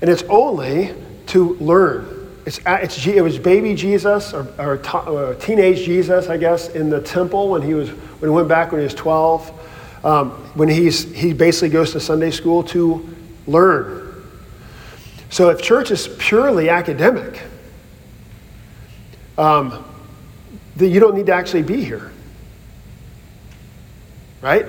And 0.00 0.10
it's 0.10 0.22
only 0.24 0.94
to 1.26 1.54
learn. 1.56 2.16
It's, 2.46 2.60
it's, 2.66 3.06
it 3.06 3.22
was 3.22 3.38
baby 3.38 3.74
Jesus, 3.74 4.32
or, 4.32 4.48
or, 4.58 4.80
or 5.08 5.34
teenage 5.34 5.84
Jesus, 5.84 6.28
I 6.28 6.36
guess, 6.36 6.68
in 6.70 6.90
the 6.90 7.00
temple 7.00 7.50
when 7.50 7.62
he, 7.62 7.74
was, 7.74 7.90
when 7.90 8.30
he 8.30 8.34
went 8.34 8.48
back 8.48 8.72
when 8.72 8.80
he 8.80 8.84
was 8.84 8.94
12 8.94 9.60
um, 10.04 10.30
when 10.54 10.68
he's, 10.68 11.12
he 11.14 11.32
basically 11.32 11.68
goes 11.68 11.92
to 11.92 12.00
Sunday 12.00 12.30
school 12.30 12.62
to 12.64 13.06
learn. 13.46 14.06
So 15.30 15.50
if 15.50 15.62
church 15.62 15.90
is 15.90 16.08
purely 16.18 16.68
academic, 16.68 17.42
um, 19.38 19.84
then 20.76 20.90
you 20.90 21.00
don't 21.00 21.14
need 21.14 21.26
to 21.26 21.34
actually 21.34 21.62
be 21.62 21.84
here. 21.84 22.10
Right? 24.40 24.66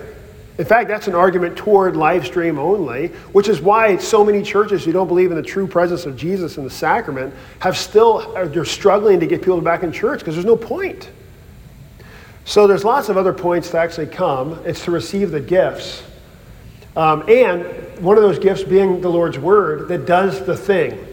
In 0.61 0.67
fact, 0.67 0.89
that's 0.89 1.07
an 1.07 1.15
argument 1.15 1.57
toward 1.57 1.97
live 1.97 2.23
stream 2.23 2.59
only, 2.59 3.07
which 3.31 3.49
is 3.49 3.59
why 3.59 3.97
so 3.97 4.23
many 4.23 4.43
churches 4.43 4.85
who 4.85 4.91
don't 4.91 5.07
believe 5.07 5.31
in 5.31 5.35
the 5.35 5.41
true 5.41 5.65
presence 5.65 6.05
of 6.05 6.15
Jesus 6.15 6.55
in 6.55 6.63
the 6.63 6.69
sacrament 6.69 7.33
have 7.61 7.75
still, 7.75 8.31
they're 8.35 8.63
struggling 8.63 9.19
to 9.21 9.25
get 9.25 9.41
people 9.41 9.59
back 9.59 9.81
in 9.81 9.91
church 9.91 10.19
because 10.19 10.35
there's 10.35 10.45
no 10.45 10.55
point. 10.55 11.09
So 12.45 12.67
there's 12.67 12.83
lots 12.83 13.09
of 13.09 13.17
other 13.17 13.33
points 13.33 13.71
to 13.71 13.79
actually 13.79 14.05
come. 14.05 14.61
It's 14.63 14.85
to 14.85 14.91
receive 14.91 15.31
the 15.31 15.39
gifts. 15.39 16.03
Um, 16.95 17.27
and 17.27 17.65
one 17.97 18.17
of 18.17 18.21
those 18.21 18.37
gifts 18.37 18.61
being 18.61 19.01
the 19.01 19.09
Lord's 19.09 19.39
Word 19.39 19.87
that 19.87 20.05
does 20.05 20.45
the 20.45 20.55
thing. 20.55 21.03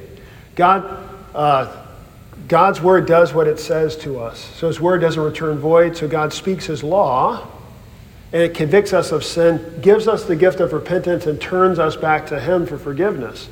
God, 0.57 1.11
uh, 1.35 1.87
God's 2.49 2.83
Word 2.83 3.07
does 3.07 3.33
what 3.33 3.47
it 3.47 3.59
says 3.59 3.97
to 4.01 4.21
us. 4.21 4.41
So 4.57 4.67
His 4.67 4.79
Word 4.79 5.01
doesn't 5.01 5.23
return 5.23 5.59
void, 5.59 5.97
so 5.97 6.07
God 6.07 6.35
speaks 6.35 6.67
His 6.67 6.85
law, 6.85 7.49
and 8.33 8.43
it 8.43 8.55
convicts 8.55 8.93
us 8.93 9.11
of 9.11 9.25
sin, 9.25 9.79
gives 9.81 10.07
us 10.07 10.25
the 10.25 10.37
gift 10.37 10.61
of 10.61 10.73
repentance, 10.73 11.27
and 11.27 11.41
turns 11.41 11.79
us 11.79 11.97
back 11.97 12.27
to 12.27 12.39
Him 12.39 12.67
for 12.67 12.79
forgiveness. 12.79 13.49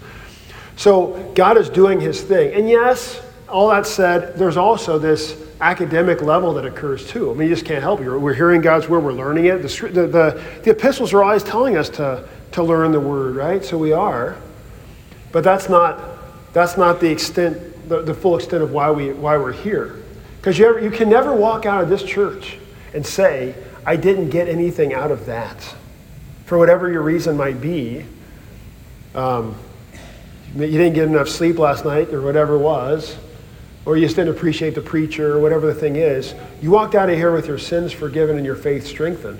So 0.76 1.32
God 1.34 1.56
is 1.56 1.70
doing 1.70 2.00
His 2.00 2.22
thing. 2.22 2.54
And 2.54 2.68
yes, 2.68 3.22
all 3.48 3.70
that 3.70 3.86
said, 3.86 4.36
there's 4.36 4.56
also 4.56 4.98
this 4.98 5.42
academic 5.60 6.20
level 6.20 6.52
that 6.54 6.66
occurs 6.66 7.08
too. 7.08 7.30
I 7.30 7.34
mean, 7.34 7.48
you 7.48 7.54
just 7.54 7.64
can't 7.64 7.82
help 7.82 8.00
it. 8.00 8.18
We're 8.18 8.34
hearing 8.34 8.60
God's 8.60 8.88
word, 8.88 9.00
we're 9.00 9.12
learning 9.12 9.46
it. 9.46 9.62
The, 9.62 9.88
the, 9.88 10.06
the, 10.06 10.60
the, 10.64 10.70
epistles 10.70 11.14
are 11.14 11.22
always 11.22 11.42
telling 11.42 11.78
us 11.78 11.88
to, 11.90 12.28
to 12.52 12.62
learn 12.62 12.92
the 12.92 13.00
word, 13.00 13.36
right? 13.36 13.64
So 13.64 13.78
we 13.78 13.92
are. 13.92 14.36
But 15.32 15.44
that's 15.44 15.70
not, 15.70 16.02
that's 16.52 16.76
not 16.76 17.00
the 17.00 17.10
extent, 17.10 17.88
the, 17.88 18.02
the 18.02 18.14
full 18.14 18.36
extent 18.36 18.62
of 18.62 18.72
why, 18.72 18.90
we, 18.90 19.12
why 19.12 19.38
we're 19.38 19.52
here. 19.52 20.02
Because 20.38 20.58
you, 20.58 20.78
you 20.80 20.90
can 20.90 21.08
never 21.08 21.34
walk 21.34 21.64
out 21.64 21.82
of 21.82 21.88
this 21.88 22.02
church 22.02 22.58
and 22.92 23.04
say, 23.04 23.54
I 23.86 23.96
didn't 23.96 24.28
get 24.28 24.48
anything 24.48 24.92
out 24.92 25.10
of 25.10 25.24
that. 25.26 25.74
For 26.44 26.58
whatever 26.58 26.92
your 26.92 27.02
reason 27.02 27.38
might 27.38 27.60
be, 27.60 28.04
um, 29.14 29.56
you 30.54 30.66
didn't 30.66 30.92
get 30.92 31.08
enough 31.08 31.28
sleep 31.28 31.58
last 31.58 31.86
night 31.86 32.12
or 32.12 32.20
whatever 32.20 32.56
it 32.56 32.58
was 32.58 33.16
or 33.86 33.96
you 33.96 34.04
just 34.04 34.16
didn't 34.16 34.34
appreciate 34.34 34.74
the 34.74 34.82
preacher, 34.82 35.36
or 35.36 35.40
whatever 35.40 35.66
the 35.66 35.74
thing 35.74 35.94
is, 35.94 36.34
you 36.60 36.72
walked 36.72 36.96
out 36.96 37.08
of 37.08 37.14
here 37.16 37.32
with 37.32 37.46
your 37.46 37.56
sins 37.56 37.92
forgiven 37.92 38.36
and 38.36 38.44
your 38.44 38.56
faith 38.56 38.84
strengthened. 38.84 39.38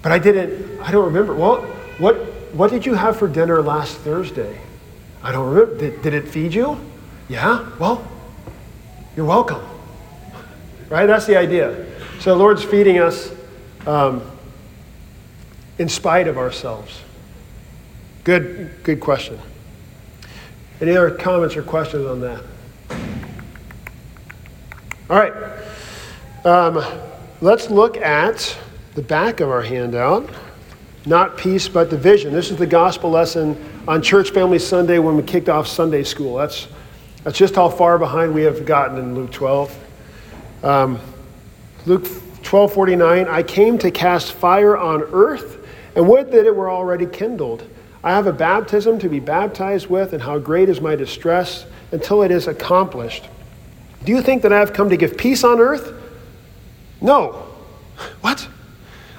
But 0.00 0.12
I 0.12 0.18
didn't, 0.20 0.80
I 0.80 0.92
don't 0.92 1.04
remember. 1.04 1.34
Well, 1.34 1.62
what, 1.98 2.14
what 2.54 2.70
did 2.70 2.86
you 2.86 2.94
have 2.94 3.18
for 3.18 3.26
dinner 3.26 3.60
last 3.60 3.96
Thursday? 3.98 4.58
I 5.24 5.32
don't 5.32 5.52
remember. 5.52 5.76
Did, 5.76 6.02
did 6.02 6.14
it 6.14 6.28
feed 6.28 6.54
you? 6.54 6.80
Yeah? 7.28 7.68
Well, 7.78 8.06
you're 9.16 9.26
welcome. 9.26 9.60
Right? 10.88 11.06
That's 11.06 11.26
the 11.26 11.36
idea. 11.36 11.86
So 12.20 12.32
the 12.32 12.36
Lord's 12.36 12.62
feeding 12.62 12.98
us 12.98 13.32
um, 13.86 14.20
in 15.78 15.88
spite 15.88 16.28
of 16.28 16.36
ourselves. 16.36 17.00
Good, 18.24 18.74
good 18.82 19.00
question. 19.00 19.38
Any 20.82 20.90
other 20.90 21.12
comments 21.12 21.56
or 21.56 21.62
questions 21.62 22.04
on 22.04 22.20
that? 22.20 22.44
All 25.08 25.16
right. 25.16 25.32
Um, 26.44 26.84
let's 27.40 27.70
look 27.70 27.96
at 27.96 28.54
the 28.96 29.02
back 29.02 29.40
of 29.40 29.48
our 29.48 29.62
handout. 29.62 30.28
Not 31.06 31.38
peace, 31.38 31.68
but 31.68 31.88
division. 31.88 32.34
This 32.34 32.50
is 32.50 32.58
the 32.58 32.66
gospel 32.66 33.08
lesson 33.08 33.56
on 33.88 34.02
Church 34.02 34.28
Family 34.28 34.58
Sunday 34.58 34.98
when 34.98 35.16
we 35.16 35.22
kicked 35.22 35.48
off 35.48 35.66
Sunday 35.66 36.02
school. 36.02 36.36
That's, 36.36 36.68
that's 37.24 37.38
just 37.38 37.54
how 37.54 37.70
far 37.70 37.98
behind 37.98 38.34
we 38.34 38.42
have 38.42 38.66
gotten 38.66 38.98
in 38.98 39.14
Luke 39.14 39.32
12. 39.32 39.84
Um, 40.62 41.00
Luke 41.86 42.04
12:49, 42.42 43.28
I 43.28 43.42
came 43.42 43.78
to 43.78 43.90
cast 43.90 44.32
fire 44.32 44.76
on 44.76 45.02
earth, 45.12 45.64
and 45.94 46.08
would 46.08 46.30
that 46.32 46.46
it 46.46 46.54
were 46.54 46.70
already 46.70 47.06
kindled. 47.06 47.64
I 48.02 48.10
have 48.10 48.26
a 48.26 48.32
baptism 48.32 48.98
to 49.00 49.08
be 49.08 49.20
baptized 49.20 49.88
with, 49.88 50.12
and 50.12 50.22
how 50.22 50.38
great 50.38 50.68
is 50.68 50.80
my 50.80 50.96
distress 50.96 51.66
until 51.92 52.22
it 52.22 52.30
is 52.30 52.46
accomplished. 52.46 53.28
Do 54.04 54.12
you 54.12 54.22
think 54.22 54.42
that 54.42 54.52
I 54.52 54.58
have 54.58 54.72
come 54.72 54.88
to 54.90 54.96
give 54.96 55.16
peace 55.16 55.44
on 55.44 55.60
earth? 55.60 55.92
No. 57.00 57.46
What? 58.22 58.48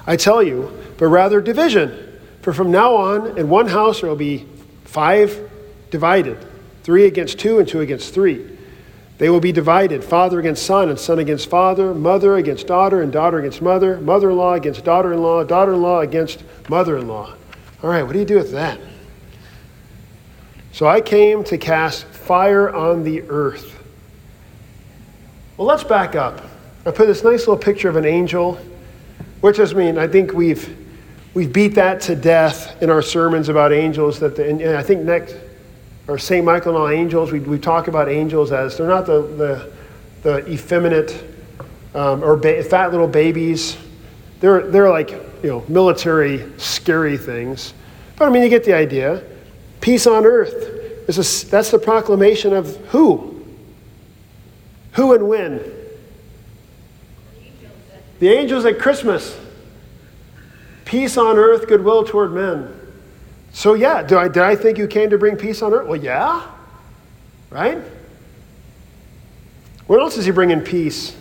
I 0.08 0.16
tell 0.16 0.42
you, 0.42 0.76
but 0.98 1.06
rather 1.06 1.40
division. 1.40 2.18
For 2.40 2.52
from 2.52 2.72
now 2.72 2.96
on, 2.96 3.38
in 3.38 3.48
one 3.48 3.68
house 3.68 4.00
there 4.00 4.10
will 4.10 4.16
be 4.16 4.48
five 4.84 5.48
divided 5.90 6.44
three 6.82 7.06
against 7.06 7.38
two 7.38 7.60
and 7.60 7.68
two 7.68 7.80
against 7.80 8.12
three. 8.12 8.58
They 9.22 9.30
will 9.30 9.38
be 9.38 9.52
divided 9.52 10.02
father 10.02 10.40
against 10.40 10.66
son, 10.66 10.88
and 10.88 10.98
son 10.98 11.20
against 11.20 11.48
father, 11.48 11.94
mother 11.94 12.38
against 12.38 12.66
daughter, 12.66 13.02
and 13.02 13.12
daughter 13.12 13.38
against 13.38 13.62
mother, 13.62 14.00
mother 14.00 14.30
in 14.30 14.36
law 14.36 14.54
against 14.54 14.84
daughter 14.84 15.12
in 15.12 15.22
law, 15.22 15.44
daughter 15.44 15.74
in 15.74 15.80
law 15.80 16.00
against 16.00 16.42
mother 16.68 16.98
in 16.98 17.06
law. 17.06 17.32
All 17.84 17.90
right, 17.90 18.02
what 18.02 18.14
do 18.14 18.18
you 18.18 18.24
do 18.24 18.34
with 18.34 18.50
that? 18.50 18.80
So 20.72 20.88
I 20.88 21.00
came 21.00 21.44
to 21.44 21.56
cast 21.56 22.04
fire 22.04 22.74
on 22.74 23.04
the 23.04 23.22
earth. 23.28 23.80
Well, 25.56 25.68
let's 25.68 25.84
back 25.84 26.16
up. 26.16 26.42
I 26.84 26.90
put 26.90 27.06
this 27.06 27.22
nice 27.22 27.46
little 27.46 27.56
picture 27.56 27.88
of 27.88 27.94
an 27.94 28.04
angel, 28.04 28.58
which 29.40 29.58
does 29.58 29.72
mean 29.72 29.98
I 29.98 30.08
think 30.08 30.32
we've 30.32 30.76
we've 31.32 31.52
beat 31.52 31.76
that 31.76 32.00
to 32.00 32.16
death 32.16 32.82
in 32.82 32.90
our 32.90 33.02
sermons 33.02 33.48
about 33.48 33.72
angels. 33.72 34.18
That 34.18 34.34
the, 34.34 34.48
and 34.50 34.76
I 34.76 34.82
think 34.82 35.02
next 35.02 35.36
or 36.08 36.18
St. 36.18 36.44
Michael 36.44 36.74
and 36.74 36.82
all 36.82 36.88
angels, 36.88 37.32
we, 37.32 37.40
we 37.40 37.58
talk 37.58 37.88
about 37.88 38.08
angels 38.08 38.52
as 38.52 38.76
they're 38.76 38.88
not 38.88 39.06
the, 39.06 39.22
the, 39.22 39.72
the 40.22 40.50
effeminate 40.50 41.24
um, 41.94 42.22
or 42.24 42.36
ba- 42.36 42.62
fat 42.64 42.90
little 42.90 43.06
babies. 43.08 43.76
They're, 44.40 44.66
they're 44.66 44.90
like, 44.90 45.10
you 45.42 45.48
know, 45.48 45.64
military, 45.68 46.50
scary 46.58 47.16
things. 47.16 47.74
But 48.16 48.26
I 48.26 48.30
mean, 48.30 48.42
you 48.42 48.48
get 48.48 48.64
the 48.64 48.74
idea. 48.74 49.22
Peace 49.80 50.06
on 50.06 50.24
earth. 50.24 50.80
Is 51.08 51.18
a, 51.18 51.50
that's 51.50 51.70
the 51.70 51.78
proclamation 51.78 52.52
of 52.52 52.76
who? 52.88 53.44
Who 54.92 55.14
and 55.14 55.28
when? 55.28 55.60
The 58.20 58.28
angels 58.28 58.64
at 58.64 58.78
Christmas. 58.78 59.38
Peace 60.84 61.16
on 61.16 61.36
earth, 61.36 61.66
goodwill 61.66 62.04
toward 62.04 62.32
men. 62.32 62.72
So, 63.52 63.74
yeah, 63.74 64.02
do 64.02 64.18
I, 64.18 64.28
did 64.28 64.42
I 64.42 64.56
think 64.56 64.78
you 64.78 64.86
came 64.86 65.10
to 65.10 65.18
bring 65.18 65.36
peace 65.36 65.62
on 65.62 65.72
earth? 65.72 65.86
Well, 65.86 66.02
yeah. 66.02 66.50
Right? 67.50 67.78
What 69.86 70.00
else 70.00 70.16
is 70.16 70.24
he 70.24 70.30
bringing 70.30 70.62
peace? 70.62 71.14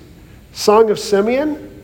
Song 0.53 0.89
of 0.89 0.97
Simeon? 0.97 1.83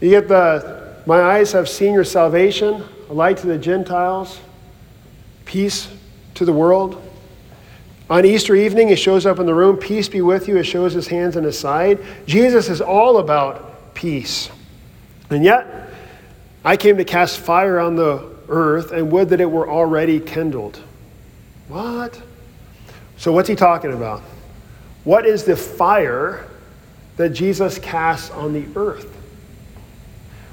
You 0.00 0.10
get 0.10 0.28
the, 0.28 0.96
my 1.06 1.20
eyes 1.20 1.52
have 1.52 1.68
seen 1.68 1.92
your 1.92 2.04
salvation, 2.04 2.82
a 3.10 3.12
light 3.12 3.36
to 3.38 3.46
the 3.46 3.58
Gentiles, 3.58 4.40
peace 5.44 5.88
to 6.34 6.44
the 6.44 6.52
world. 6.52 7.00
On 8.08 8.24
Easter 8.24 8.56
evening, 8.56 8.88
he 8.88 8.96
shows 8.96 9.26
up 9.26 9.38
in 9.38 9.46
the 9.46 9.54
room, 9.54 9.76
peace 9.76 10.08
be 10.08 10.22
with 10.22 10.48
you. 10.48 10.56
He 10.56 10.62
shows 10.62 10.92
his 10.92 11.06
hands 11.06 11.36
and 11.36 11.44
his 11.44 11.58
side. 11.58 11.98
Jesus 12.26 12.68
is 12.68 12.80
all 12.80 13.18
about 13.18 13.94
peace. 13.94 14.50
And 15.30 15.44
yet, 15.44 15.90
I 16.64 16.76
came 16.76 16.96
to 16.96 17.04
cast 17.04 17.38
fire 17.38 17.78
on 17.78 17.96
the 17.96 18.31
earth 18.52 18.92
and 18.92 19.10
would 19.10 19.30
that 19.30 19.40
it 19.40 19.50
were 19.50 19.68
already 19.68 20.20
kindled. 20.20 20.80
What? 21.68 22.20
So, 23.16 23.32
what's 23.32 23.48
he 23.48 23.56
talking 23.56 23.92
about? 23.92 24.22
What 25.04 25.26
is 25.26 25.44
the 25.44 25.56
fire 25.56 26.46
that 27.16 27.30
Jesus 27.30 27.78
casts 27.78 28.30
on 28.30 28.52
the 28.52 28.66
earth? 28.76 29.08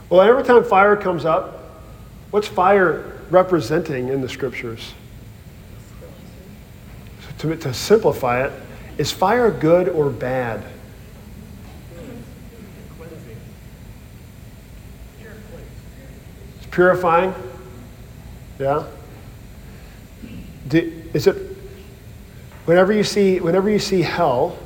Well, 0.10 0.22
every 0.22 0.44
time 0.44 0.64
fire 0.64 0.96
comes 0.96 1.26
up, 1.26 1.84
what's 2.32 2.48
fire 2.48 3.20
representing 3.30 4.08
in 4.10 4.22
the 4.22 4.30
scriptures? 4.30 4.94
To, 7.40 7.56
to 7.56 7.74
simplify 7.74 8.46
it, 8.46 8.54
is 8.98 9.12
fire 9.12 9.52
good 9.52 9.88
or 9.88 10.10
bad? 10.10 10.64
It's 16.58 16.68
purifying. 16.72 17.34
Yeah? 18.60 18.86
Do, 20.68 21.02
is 21.14 21.28
it, 21.28 21.36
whenever 22.66 22.92
you 22.92 23.06
see, 23.06 23.40
whenever 23.40 23.70
you 23.70 23.80
see 23.80 24.02
hell, 24.02 24.60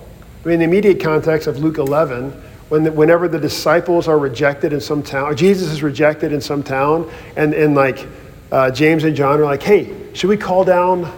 I 0.43 0.47
mean, 0.47 0.59
the 0.59 0.65
immediate 0.65 0.99
context 0.99 1.47
of 1.47 1.59
Luke 1.59 1.77
11, 1.77 2.31
when 2.69 2.83
the, 2.83 2.91
whenever 2.91 3.27
the 3.27 3.39
disciples 3.39 4.07
are 4.07 4.17
rejected 4.17 4.73
in 4.73 4.81
some 4.81 5.03
town, 5.03 5.31
or 5.31 5.35
Jesus 5.35 5.69
is 5.69 5.83
rejected 5.83 6.33
in 6.33 6.41
some 6.41 6.63
town, 6.63 7.09
and, 7.37 7.53
and 7.53 7.75
like 7.75 8.07
uh, 8.51 8.71
James 8.71 9.03
and 9.03 9.15
John 9.15 9.39
are 9.39 9.45
like, 9.45 9.61
hey, 9.61 9.93
should 10.13 10.29
we 10.29 10.37
call 10.37 10.63
down 10.63 11.11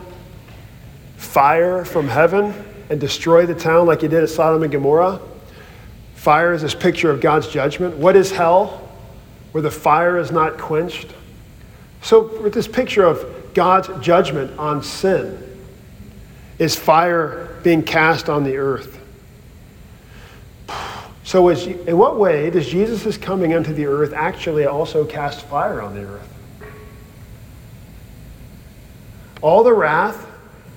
fire 1.15 1.85
from 1.85 2.09
heaven 2.09 2.53
and 2.89 2.99
destroy 2.99 3.45
the 3.45 3.55
town 3.55 3.87
like 3.87 4.01
you 4.01 4.09
did 4.09 4.21
at 4.21 4.29
Sodom 4.29 4.63
and 4.63 4.71
Gomorrah? 4.71 5.21
Fire 6.15 6.53
is 6.53 6.61
this 6.61 6.75
picture 6.75 7.09
of 7.09 7.21
God's 7.21 7.47
judgment. 7.47 7.95
What 7.95 8.17
is 8.17 8.31
hell? 8.31 8.81
Where 9.53 9.61
the 9.61 9.71
fire 9.71 10.17
is 10.17 10.29
not 10.29 10.57
quenched. 10.57 11.07
So, 12.05 12.39
with 12.39 12.53
this 12.53 12.67
picture 12.67 13.03
of 13.03 13.55
God's 13.55 13.89
judgment 14.05 14.59
on 14.59 14.83
sin, 14.83 15.41
is 16.59 16.75
fire 16.75 17.59
being 17.63 17.81
cast 17.81 18.29
on 18.29 18.43
the 18.43 18.57
earth. 18.57 19.01
So, 21.23 21.49
is, 21.49 21.65
in 21.65 21.97
what 21.97 22.19
way 22.19 22.51
does 22.51 22.67
Jesus' 22.67 23.17
coming 23.17 23.55
unto 23.55 23.73
the 23.73 23.87
earth 23.87 24.13
actually 24.13 24.67
also 24.67 25.03
cast 25.03 25.47
fire 25.47 25.81
on 25.81 25.95
the 25.95 26.03
earth? 26.03 26.31
All 29.41 29.63
the 29.63 29.73
wrath 29.73 30.27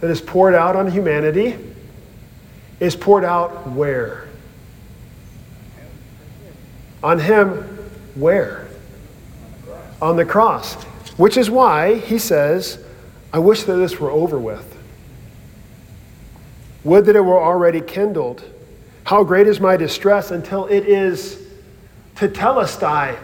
that 0.00 0.08
is 0.08 0.22
poured 0.22 0.54
out 0.54 0.76
on 0.76 0.90
humanity 0.90 1.58
is 2.80 2.96
poured 2.96 3.24
out 3.24 3.68
where? 3.68 4.28
On 7.02 7.18
him, 7.18 7.54
where? 8.14 8.66
On 10.00 10.16
the 10.16 10.24
cross. 10.24 10.87
Which 11.18 11.36
is 11.36 11.50
why 11.50 11.96
he 11.96 12.16
says, 12.16 12.82
I 13.32 13.40
wish 13.40 13.64
that 13.64 13.74
this 13.74 14.00
were 14.00 14.10
over 14.10 14.38
with. 14.38 14.76
Would 16.84 17.04
that 17.06 17.16
it 17.16 17.20
were 17.20 17.42
already 17.42 17.82
kindled. 17.82 18.42
How 19.04 19.24
great 19.24 19.46
is 19.46 19.60
my 19.60 19.76
distress 19.76 20.30
until 20.30 20.66
it 20.66 20.88
is 20.88 21.46
to 22.16 22.28
tetelestai, 22.28 23.16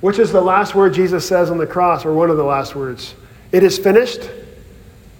which 0.00 0.18
is 0.18 0.32
the 0.32 0.40
last 0.40 0.74
word 0.74 0.94
Jesus 0.94 1.26
says 1.26 1.50
on 1.50 1.58
the 1.58 1.66
cross, 1.66 2.06
or 2.06 2.14
one 2.14 2.30
of 2.30 2.36
the 2.36 2.44
last 2.44 2.74
words. 2.74 3.14
It 3.50 3.62
is 3.62 3.78
finished. 3.78 4.30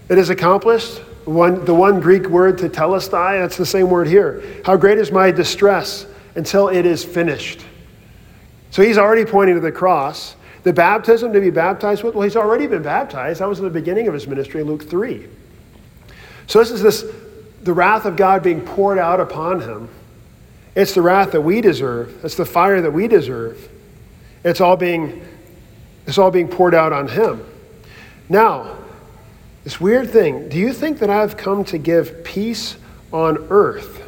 It 0.08 0.16
is 0.16 0.30
accomplished. 0.30 0.98
One, 1.24 1.64
the 1.64 1.74
one 1.74 2.00
Greek 2.00 2.26
word 2.28 2.58
to 2.58 2.68
tetelestai, 2.68 3.40
that's 3.40 3.56
the 3.56 3.66
same 3.66 3.90
word 3.90 4.08
here. 4.08 4.42
How 4.64 4.76
great 4.76 4.98
is 4.98 5.12
my 5.12 5.30
distress 5.30 6.06
until 6.34 6.68
it 6.68 6.86
is 6.86 7.04
finished. 7.04 7.64
So 8.70 8.82
he's 8.82 8.98
already 8.98 9.24
pointing 9.24 9.56
to 9.56 9.60
the 9.60 9.72
cross. 9.72 10.36
The 10.62 10.72
baptism 10.72 11.32
to 11.32 11.40
be 11.40 11.50
baptized 11.50 12.04
with, 12.04 12.14
well, 12.14 12.22
he's 12.22 12.36
already 12.36 12.66
been 12.66 12.82
baptized. 12.82 13.40
That 13.40 13.48
was 13.48 13.58
in 13.58 13.64
the 13.64 13.70
beginning 13.70 14.06
of 14.06 14.14
his 14.14 14.28
ministry 14.28 14.60
in 14.60 14.66
Luke 14.66 14.88
3. 14.88 15.26
So 16.46 16.58
this 16.58 16.70
is 16.70 16.82
this 16.82 17.04
the 17.62 17.72
wrath 17.72 18.04
of 18.04 18.16
God 18.16 18.42
being 18.42 18.60
poured 18.60 18.98
out 18.98 19.20
upon 19.20 19.60
him. 19.60 19.88
It's 20.74 20.94
the 20.94 21.02
wrath 21.02 21.32
that 21.32 21.40
we 21.40 21.60
deserve. 21.60 22.24
It's 22.24 22.34
the 22.34 22.46
fire 22.46 22.80
that 22.80 22.90
we 22.90 23.08
deserve. 23.08 23.68
It's 24.44 24.60
all 24.60 24.76
being 24.76 25.26
it's 26.06 26.18
all 26.18 26.30
being 26.30 26.48
poured 26.48 26.74
out 26.74 26.92
on 26.92 27.08
him. 27.08 27.44
Now, 28.28 28.76
this 29.62 29.80
weird 29.80 30.10
thing, 30.10 30.48
do 30.48 30.58
you 30.58 30.72
think 30.72 30.98
that 30.98 31.10
I've 31.10 31.36
come 31.36 31.64
to 31.66 31.78
give 31.78 32.24
peace 32.24 32.76
on 33.12 33.46
earth? 33.50 34.02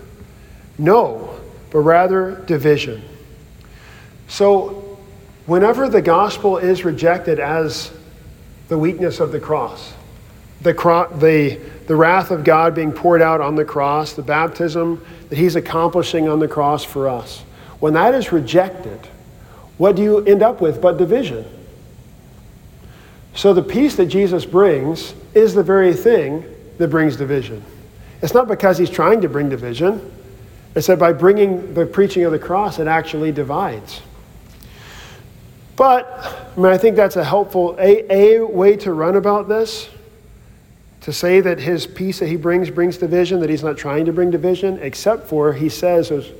No, 0.76 1.38
but 1.70 1.80
rather 1.80 2.42
division. 2.46 3.02
So 4.26 4.83
Whenever 5.46 5.88
the 5.88 6.00
gospel 6.00 6.56
is 6.56 6.84
rejected 6.84 7.38
as 7.38 7.92
the 8.68 8.78
weakness 8.78 9.20
of 9.20 9.30
the 9.30 9.40
cross, 9.40 9.92
the, 10.62 10.72
cro- 10.72 11.14
the, 11.18 11.56
the 11.86 11.94
wrath 11.94 12.30
of 12.30 12.44
God 12.44 12.74
being 12.74 12.92
poured 12.92 13.20
out 13.20 13.42
on 13.42 13.54
the 13.54 13.64
cross, 13.64 14.14
the 14.14 14.22
baptism 14.22 15.04
that 15.28 15.36
He's 15.36 15.54
accomplishing 15.54 16.28
on 16.28 16.38
the 16.38 16.48
cross 16.48 16.82
for 16.82 17.08
us, 17.08 17.40
when 17.78 17.92
that 17.92 18.14
is 18.14 18.32
rejected, 18.32 18.98
what 19.76 19.96
do 19.96 20.02
you 20.02 20.24
end 20.24 20.42
up 20.42 20.62
with 20.62 20.80
but 20.80 20.96
division? 20.96 21.44
So 23.34 23.52
the 23.52 23.62
peace 23.62 23.96
that 23.96 24.06
Jesus 24.06 24.46
brings 24.46 25.14
is 25.34 25.52
the 25.52 25.62
very 25.62 25.92
thing 25.92 26.44
that 26.78 26.88
brings 26.88 27.16
division. 27.16 27.62
It's 28.22 28.32
not 28.32 28.48
because 28.48 28.78
He's 28.78 28.88
trying 28.88 29.20
to 29.20 29.28
bring 29.28 29.50
division, 29.50 30.10
it's 30.74 30.86
that 30.86 30.98
by 30.98 31.12
bringing 31.12 31.74
the 31.74 31.84
preaching 31.84 32.24
of 32.24 32.32
the 32.32 32.38
cross, 32.38 32.78
it 32.78 32.86
actually 32.86 33.30
divides. 33.30 34.00
But 35.76 36.08
I, 36.56 36.60
mean, 36.60 36.66
I 36.66 36.78
think 36.78 36.96
that's 36.96 37.16
a 37.16 37.24
helpful 37.24 37.76
a, 37.78 38.12
a 38.12 38.46
way 38.46 38.76
to 38.78 38.92
run 38.92 39.16
about 39.16 39.48
this. 39.48 39.88
To 41.02 41.12
say 41.12 41.40
that 41.40 41.58
his 41.58 41.86
peace 41.86 42.20
that 42.20 42.28
he 42.28 42.36
brings 42.36 42.70
brings 42.70 42.96
division, 42.96 43.40
that 43.40 43.50
he's 43.50 43.62
not 43.62 43.76
trying 43.76 44.06
to 44.06 44.12
bring 44.12 44.30
division, 44.30 44.78
except 44.80 45.26
for 45.26 45.52
he 45.52 45.68
says 45.68 46.08
this 46.08 46.30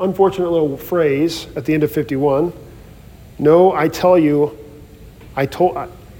unfortunate 0.00 0.50
little 0.50 0.76
phrase 0.76 1.46
at 1.56 1.64
the 1.64 1.74
end 1.74 1.82
of 1.84 1.92
51 1.92 2.52
No, 3.38 3.72
I 3.72 3.88
tell 3.88 4.18
you, 4.18 4.58
I 5.36 5.46
told, 5.46 5.76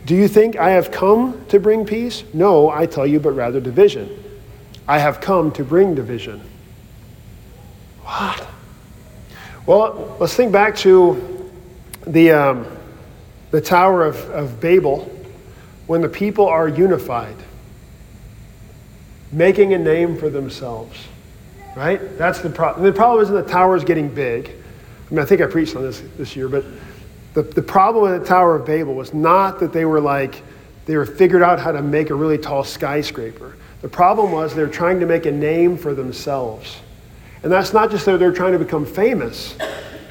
do 0.07 0.15
you 0.15 0.29
think 0.29 0.57
I 0.57 0.71
have 0.71 0.91
come 0.91 1.45
to 1.49 1.59
bring 1.59 1.85
peace? 1.85 2.23
No, 2.33 2.71
I 2.71 2.87
tell 2.87 3.07
you, 3.07 3.19
but 3.19 3.33
rather 3.33 3.61
division. 3.61 4.25
I 4.87 4.99
have 4.99 5.21
come 5.21 5.51
to 5.53 5.65
bring 5.65 5.95
division. 5.95 6.41
What? 8.03 8.47
Well, 9.67 10.17
let's 10.19 10.35
think 10.35 10.51
back 10.51 10.77
to 10.77 11.38
the, 12.09 12.33
um, 12.33 12.67
the 13.51 13.61
Tower 13.61 14.05
of, 14.05 14.17
of 14.31 14.61
Babel, 14.61 15.11
when 15.87 16.01
the 16.01 16.09
people 16.09 16.47
are 16.47 16.69
unified, 16.69 17.37
making 19.33 19.75
a 19.75 19.79
name 19.79 20.17
for 20.19 20.31
themselves. 20.31 20.99
right? 21.77 22.19
That's 22.19 22.41
the 22.41 22.51
problem. 22.51 22.85
The 22.85 22.93
problem 22.93 23.23
isn't 23.23 23.35
the 23.35 23.51
towers 23.51 23.85
getting 23.85 24.13
big. 24.13 24.49
I 24.49 25.15
mean, 25.15 25.21
I 25.21 25.25
think 25.25 25.41
I 25.41 25.47
preached 25.47 25.77
on 25.77 25.83
this 25.83 26.03
this 26.17 26.35
year, 26.35 26.49
but 26.49 26.65
the, 27.35 27.43
the 27.43 27.63
problem 27.63 28.11
with 28.11 28.21
the 28.21 28.27
Tower 28.27 28.57
of 28.57 28.67
Babel 28.67 28.95
was 28.95 29.15
not 29.15 29.61
that 29.61 29.73
they 29.73 29.85
were 29.85 30.01
like, 30.01 30.43
they 30.87 30.97
were 30.97 31.07
figured 31.07 31.43
out 31.43 31.61
how 31.61 31.73
to 31.73 31.83
make 31.83 32.11
a 32.11 32.15
really 32.15 32.39
tall 32.39 32.65
skyscraper. 32.65 33.57
The 33.81 33.89
problem 33.89 34.33
was 34.33 34.55
they're 34.55 34.67
trying 34.67 35.01
to 35.01 35.07
make 35.07 35.27
a 35.27 35.31
name 35.31 35.77
for 35.77 35.95
themselves. 35.95 36.79
And 37.43 37.53
that's 37.53 37.73
not 37.73 37.91
just 37.91 38.07
that 38.07 38.19
they're 38.19 38.33
trying 38.33 38.53
to 38.53 38.59
become 38.59 38.85
famous. 38.85 39.55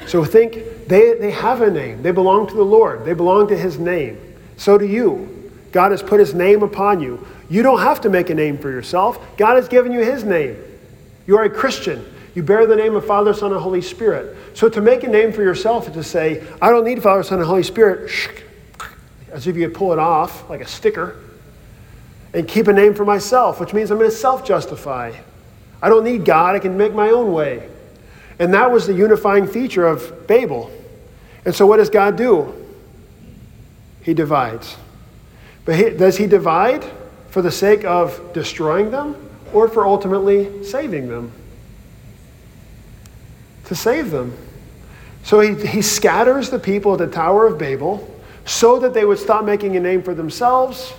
So 0.06 0.24
think 0.24 0.62
they, 0.88 1.14
they 1.14 1.30
have 1.30 1.62
a 1.62 1.70
name. 1.70 2.02
They 2.02 2.10
belong 2.10 2.48
to 2.48 2.54
the 2.54 2.64
Lord, 2.64 3.04
they 3.04 3.14
belong 3.14 3.48
to 3.48 3.56
His 3.56 3.78
name. 3.78 4.18
So 4.56 4.78
do 4.78 4.86
you. 4.86 5.34
God 5.70 5.90
has 5.90 6.02
put 6.02 6.18
His 6.18 6.34
name 6.34 6.62
upon 6.62 7.00
you. 7.00 7.26
You 7.50 7.62
don't 7.62 7.80
have 7.80 8.00
to 8.02 8.10
make 8.10 8.30
a 8.30 8.34
name 8.34 8.58
for 8.58 8.70
yourself, 8.70 9.18
God 9.36 9.56
has 9.56 9.68
given 9.68 9.92
you 9.92 10.00
His 10.00 10.24
name. 10.24 10.56
You 11.26 11.36
are 11.36 11.44
a 11.44 11.50
Christian. 11.50 12.04
You 12.34 12.42
bear 12.42 12.66
the 12.66 12.76
name 12.76 12.94
of 12.94 13.04
Father, 13.04 13.34
Son, 13.34 13.52
and 13.52 13.60
Holy 13.60 13.82
Spirit. 13.82 14.36
So 14.54 14.68
to 14.68 14.80
make 14.80 15.02
a 15.02 15.08
name 15.08 15.32
for 15.32 15.42
yourself 15.42 15.88
is 15.88 15.94
to 15.94 16.04
say, 16.04 16.46
I 16.62 16.70
don't 16.70 16.84
need 16.84 17.02
Father, 17.02 17.22
Son, 17.22 17.38
and 17.38 17.46
Holy 17.46 17.62
Spirit, 17.62 18.10
as 19.32 19.46
if 19.46 19.56
you 19.56 19.66
could 19.66 19.76
pull 19.76 19.92
it 19.92 19.98
off 19.98 20.48
like 20.48 20.60
a 20.60 20.66
sticker, 20.66 21.16
and 22.32 22.46
keep 22.46 22.68
a 22.68 22.72
name 22.72 22.94
for 22.94 23.04
myself, 23.04 23.60
which 23.60 23.74
means 23.74 23.90
I'm 23.90 23.98
going 23.98 24.10
to 24.10 24.16
self 24.16 24.44
justify. 24.44 25.12
I 25.82 25.88
don't 25.88 26.04
need 26.04 26.24
God, 26.24 26.54
I 26.54 26.58
can 26.58 26.76
make 26.76 26.94
my 26.94 27.10
own 27.10 27.32
way. 27.32 27.68
And 28.38 28.54
that 28.54 28.70
was 28.70 28.86
the 28.86 28.94
unifying 28.94 29.46
feature 29.46 29.86
of 29.86 30.26
Babel. 30.26 30.70
And 31.44 31.54
so, 31.54 31.66
what 31.66 31.78
does 31.78 31.90
God 31.90 32.16
do? 32.16 32.54
He 34.02 34.14
divides. 34.14 34.76
But 35.64 35.76
he, 35.76 35.90
does 35.90 36.16
he 36.16 36.26
divide 36.26 36.84
for 37.28 37.42
the 37.42 37.50
sake 37.50 37.84
of 37.84 38.32
destroying 38.32 38.90
them 38.90 39.16
or 39.52 39.68
for 39.68 39.86
ultimately 39.86 40.64
saving 40.64 41.08
them? 41.08 41.32
To 43.66 43.74
save 43.74 44.10
them. 44.10 44.36
So 45.24 45.40
he, 45.40 45.54
he 45.66 45.82
scatters 45.82 46.48
the 46.48 46.58
people 46.58 46.94
at 46.94 46.98
the 46.98 47.06
Tower 47.06 47.46
of 47.46 47.58
Babel 47.58 48.08
so 48.46 48.78
that 48.78 48.94
they 48.94 49.04
would 49.04 49.18
stop 49.18 49.44
making 49.44 49.76
a 49.76 49.80
name 49.80 50.02
for 50.02 50.14
themselves 50.14 50.94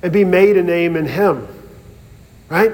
and 0.00 0.12
be 0.12 0.24
made 0.24 0.56
a 0.56 0.62
name 0.62 0.94
in 0.94 1.06
him. 1.06 1.48
Right? 2.48 2.72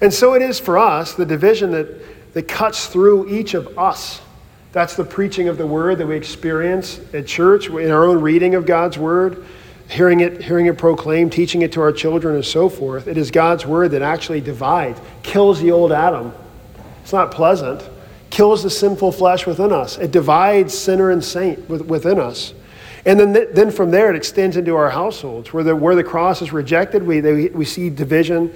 And 0.00 0.14
so 0.14 0.34
it 0.34 0.42
is 0.42 0.60
for 0.60 0.78
us, 0.78 1.14
the 1.14 1.26
division 1.26 1.72
that, 1.72 2.34
that 2.34 2.46
cuts 2.46 2.86
through 2.86 3.28
each 3.28 3.54
of 3.54 3.76
us. 3.76 4.20
That's 4.76 4.94
the 4.94 5.04
preaching 5.04 5.48
of 5.48 5.56
the 5.56 5.66
word 5.66 5.96
that 5.96 6.06
we 6.06 6.16
experience 6.16 7.00
at 7.14 7.26
church, 7.26 7.68
in 7.68 7.90
our 7.90 8.04
own 8.04 8.20
reading 8.20 8.56
of 8.56 8.66
God's 8.66 8.98
word, 8.98 9.42
hearing 9.88 10.20
it, 10.20 10.42
hearing 10.42 10.66
it 10.66 10.76
proclaimed, 10.76 11.32
teaching 11.32 11.62
it 11.62 11.72
to 11.72 11.80
our 11.80 11.92
children, 11.92 12.34
and 12.34 12.44
so 12.44 12.68
forth. 12.68 13.08
It 13.08 13.16
is 13.16 13.30
God's 13.30 13.64
word 13.64 13.92
that 13.92 14.02
actually 14.02 14.42
divides, 14.42 15.00
kills 15.22 15.62
the 15.62 15.70
old 15.70 15.92
Adam. 15.92 16.30
It's 17.00 17.14
not 17.14 17.30
pleasant, 17.30 17.88
kills 18.28 18.62
the 18.62 18.68
sinful 18.68 19.12
flesh 19.12 19.46
within 19.46 19.72
us. 19.72 19.96
It 19.96 20.10
divides 20.10 20.76
sinner 20.76 21.10
and 21.10 21.24
saint 21.24 21.70
within 21.70 22.20
us. 22.20 22.52
And 23.06 23.18
then, 23.18 23.32
then 23.54 23.70
from 23.70 23.90
there, 23.90 24.10
it 24.10 24.16
extends 24.16 24.58
into 24.58 24.76
our 24.76 24.90
households. 24.90 25.54
Where 25.54 25.64
the, 25.64 25.74
where 25.74 25.94
the 25.94 26.04
cross 26.04 26.42
is 26.42 26.52
rejected, 26.52 27.02
we, 27.02 27.20
they, 27.20 27.46
we 27.46 27.64
see 27.64 27.88
division 27.88 28.52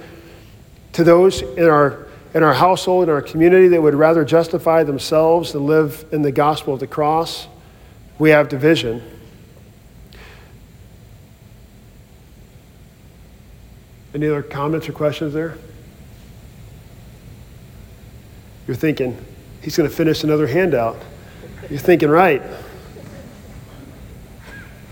to 0.93 1.03
those 1.03 1.41
in 1.41 1.67
our, 1.67 2.05
in 2.33 2.43
our 2.43 2.53
household, 2.53 3.03
in 3.03 3.09
our 3.09 3.21
community 3.21 3.67
that 3.69 3.81
would 3.81 3.95
rather 3.95 4.23
justify 4.23 4.83
themselves 4.83 5.53
than 5.53 5.65
live 5.65 6.05
in 6.11 6.21
the 6.21 6.31
gospel 6.31 6.73
of 6.73 6.79
the 6.79 6.87
cross, 6.87 7.47
we 8.19 8.29
have 8.29 8.47
division. 8.47 9.01
Any 14.13 14.27
other 14.27 14.43
comments 14.43 14.87
or 14.87 14.93
questions 14.93 15.33
there? 15.33 15.57
You're 18.67 18.75
thinking, 18.75 19.17
he's 19.61 19.75
going 19.75 19.89
to 19.89 19.95
finish 19.95 20.23
another 20.23 20.47
handout. 20.47 20.97
You're 21.69 21.79
thinking, 21.79 22.09
right. 22.09 22.41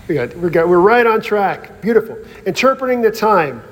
We 0.08 0.14
got, 0.14 0.36
we 0.36 0.50
got, 0.50 0.68
we're 0.68 0.80
right 0.80 1.06
on 1.06 1.22
track. 1.22 1.80
Beautiful. 1.80 2.18
Interpreting 2.44 3.00
the 3.00 3.10
time. 3.10 3.62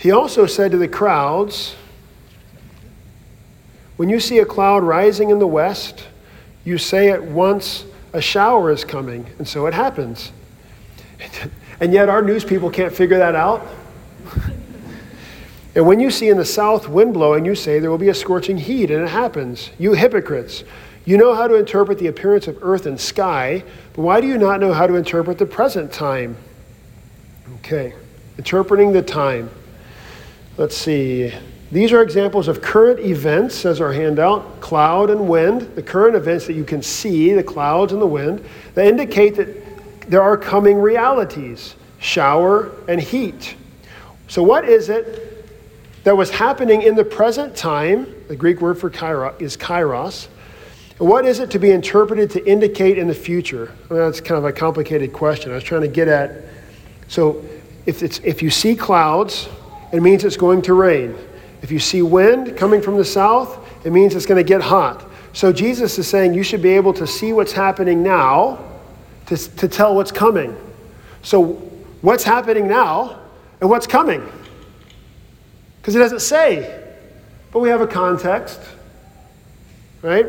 He 0.00 0.12
also 0.12 0.46
said 0.46 0.70
to 0.70 0.78
the 0.78 0.88
crowds, 0.88 1.76
When 3.96 4.08
you 4.08 4.18
see 4.18 4.38
a 4.38 4.46
cloud 4.46 4.82
rising 4.82 5.28
in 5.28 5.38
the 5.38 5.46
west, 5.46 6.08
you 6.64 6.78
say 6.78 7.10
at 7.10 7.22
once, 7.22 7.84
A 8.14 8.22
shower 8.22 8.70
is 8.70 8.82
coming. 8.82 9.26
And 9.36 9.46
so 9.46 9.66
it 9.66 9.74
happens. 9.74 10.32
And 11.82 11.94
yet 11.94 12.10
our 12.10 12.20
news 12.20 12.44
people 12.44 12.68
can't 12.68 12.94
figure 12.94 13.16
that 13.16 13.34
out. 13.34 13.66
and 15.74 15.86
when 15.86 15.98
you 15.98 16.10
see 16.10 16.28
in 16.28 16.36
the 16.36 16.44
south 16.44 16.86
wind 16.86 17.14
blowing, 17.14 17.46
you 17.46 17.54
say 17.54 17.78
there 17.78 17.90
will 17.90 17.96
be 17.96 18.10
a 18.10 18.14
scorching 18.14 18.58
heat, 18.58 18.90
and 18.90 19.02
it 19.02 19.08
happens. 19.08 19.70
You 19.78 19.94
hypocrites, 19.94 20.62
you 21.06 21.16
know 21.16 21.34
how 21.34 21.48
to 21.48 21.54
interpret 21.54 21.98
the 21.98 22.08
appearance 22.08 22.48
of 22.48 22.58
earth 22.60 22.84
and 22.84 23.00
sky, 23.00 23.64
but 23.94 24.02
why 24.02 24.20
do 24.20 24.26
you 24.26 24.36
not 24.36 24.60
know 24.60 24.74
how 24.74 24.86
to 24.86 24.94
interpret 24.94 25.38
the 25.38 25.46
present 25.46 25.90
time? 25.90 26.36
Okay, 27.60 27.94
interpreting 28.36 28.92
the 28.92 29.00
time. 29.00 29.48
Let's 30.60 30.76
see. 30.76 31.32
These 31.72 31.90
are 31.90 32.02
examples 32.02 32.46
of 32.46 32.60
current 32.60 33.00
events, 33.00 33.54
says 33.54 33.80
our 33.80 33.94
handout 33.94 34.60
cloud 34.60 35.08
and 35.08 35.26
wind, 35.26 35.62
the 35.74 35.82
current 35.82 36.14
events 36.14 36.46
that 36.48 36.52
you 36.52 36.64
can 36.64 36.82
see, 36.82 37.32
the 37.32 37.42
clouds 37.42 37.94
and 37.94 38.02
the 38.02 38.06
wind, 38.06 38.44
that 38.74 38.86
indicate 38.86 39.36
that 39.36 39.48
there 40.10 40.20
are 40.20 40.36
coming 40.36 40.76
realities 40.76 41.76
shower 41.98 42.72
and 42.88 43.00
heat. 43.00 43.56
So, 44.28 44.42
what 44.42 44.68
is 44.68 44.90
it 44.90 45.48
that 46.04 46.14
was 46.14 46.28
happening 46.28 46.82
in 46.82 46.94
the 46.94 47.04
present 47.04 47.56
time? 47.56 48.14
The 48.28 48.36
Greek 48.36 48.60
word 48.60 48.78
for 48.78 48.90
kairos 48.90 49.40
is 49.40 49.56
kairos. 49.56 50.28
what 50.98 51.24
is 51.24 51.38
it 51.38 51.50
to 51.52 51.58
be 51.58 51.70
interpreted 51.70 52.28
to 52.32 52.46
indicate 52.46 52.98
in 52.98 53.08
the 53.08 53.14
future? 53.14 53.74
Well, 53.88 54.10
that's 54.10 54.20
kind 54.20 54.36
of 54.36 54.44
a 54.44 54.52
complicated 54.52 55.14
question. 55.14 55.52
I 55.52 55.54
was 55.54 55.64
trying 55.64 55.80
to 55.80 55.88
get 55.88 56.06
at. 56.06 56.44
So, 57.08 57.42
if, 57.86 58.02
it's, 58.02 58.18
if 58.18 58.42
you 58.42 58.50
see 58.50 58.76
clouds, 58.76 59.48
it 59.92 60.02
means 60.02 60.24
it's 60.24 60.36
going 60.36 60.62
to 60.62 60.74
rain. 60.74 61.16
If 61.62 61.70
you 61.70 61.78
see 61.78 62.02
wind 62.02 62.56
coming 62.56 62.80
from 62.80 62.96
the 62.96 63.04
south, 63.04 63.58
it 63.84 63.92
means 63.92 64.14
it's 64.14 64.26
going 64.26 64.42
to 64.42 64.48
get 64.48 64.60
hot. 64.62 65.04
So 65.32 65.52
Jesus 65.52 65.98
is 65.98 66.08
saying 66.08 66.34
you 66.34 66.42
should 66.42 66.62
be 66.62 66.70
able 66.70 66.92
to 66.94 67.06
see 67.06 67.32
what's 67.32 67.52
happening 67.52 68.02
now 68.02 68.64
to, 69.26 69.36
to 69.56 69.68
tell 69.68 69.94
what's 69.94 70.12
coming. 70.12 70.56
So, 71.22 71.54
what's 72.00 72.24
happening 72.24 72.66
now 72.66 73.20
and 73.60 73.68
what's 73.70 73.86
coming? 73.86 74.26
Because 75.80 75.94
it 75.94 75.98
doesn't 75.98 76.20
say, 76.20 76.84
but 77.52 77.60
we 77.60 77.68
have 77.68 77.80
a 77.80 77.86
context, 77.86 78.60
right? 80.02 80.26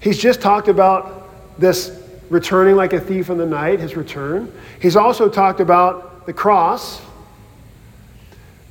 He's 0.00 0.18
just 0.18 0.40
talked 0.40 0.68
about 0.68 1.30
this 1.58 1.98
returning 2.28 2.76
like 2.76 2.92
a 2.92 3.00
thief 3.00 3.30
in 3.30 3.38
the 3.38 3.46
night, 3.46 3.78
his 3.78 3.96
return. 3.96 4.52
He's 4.80 4.96
also 4.96 5.28
talked 5.28 5.60
about 5.60 6.26
the 6.26 6.32
cross 6.32 7.00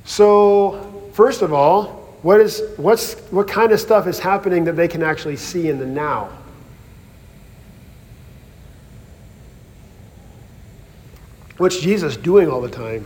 so, 0.04 1.10
first 1.12 1.42
of 1.42 1.52
all, 1.52 2.02
what, 2.22 2.40
is, 2.40 2.62
what's, 2.76 3.14
what 3.30 3.48
kind 3.48 3.72
of 3.72 3.80
stuff 3.80 4.06
is 4.06 4.18
happening 4.18 4.64
that 4.64 4.76
they 4.76 4.88
can 4.88 5.02
actually 5.02 5.36
see 5.36 5.68
in 5.68 5.78
the 5.78 5.86
now? 5.86 6.30
What's 11.56 11.78
Jesus 11.80 12.16
doing 12.16 12.48
all 12.48 12.60
the 12.60 12.70
time? 12.70 13.04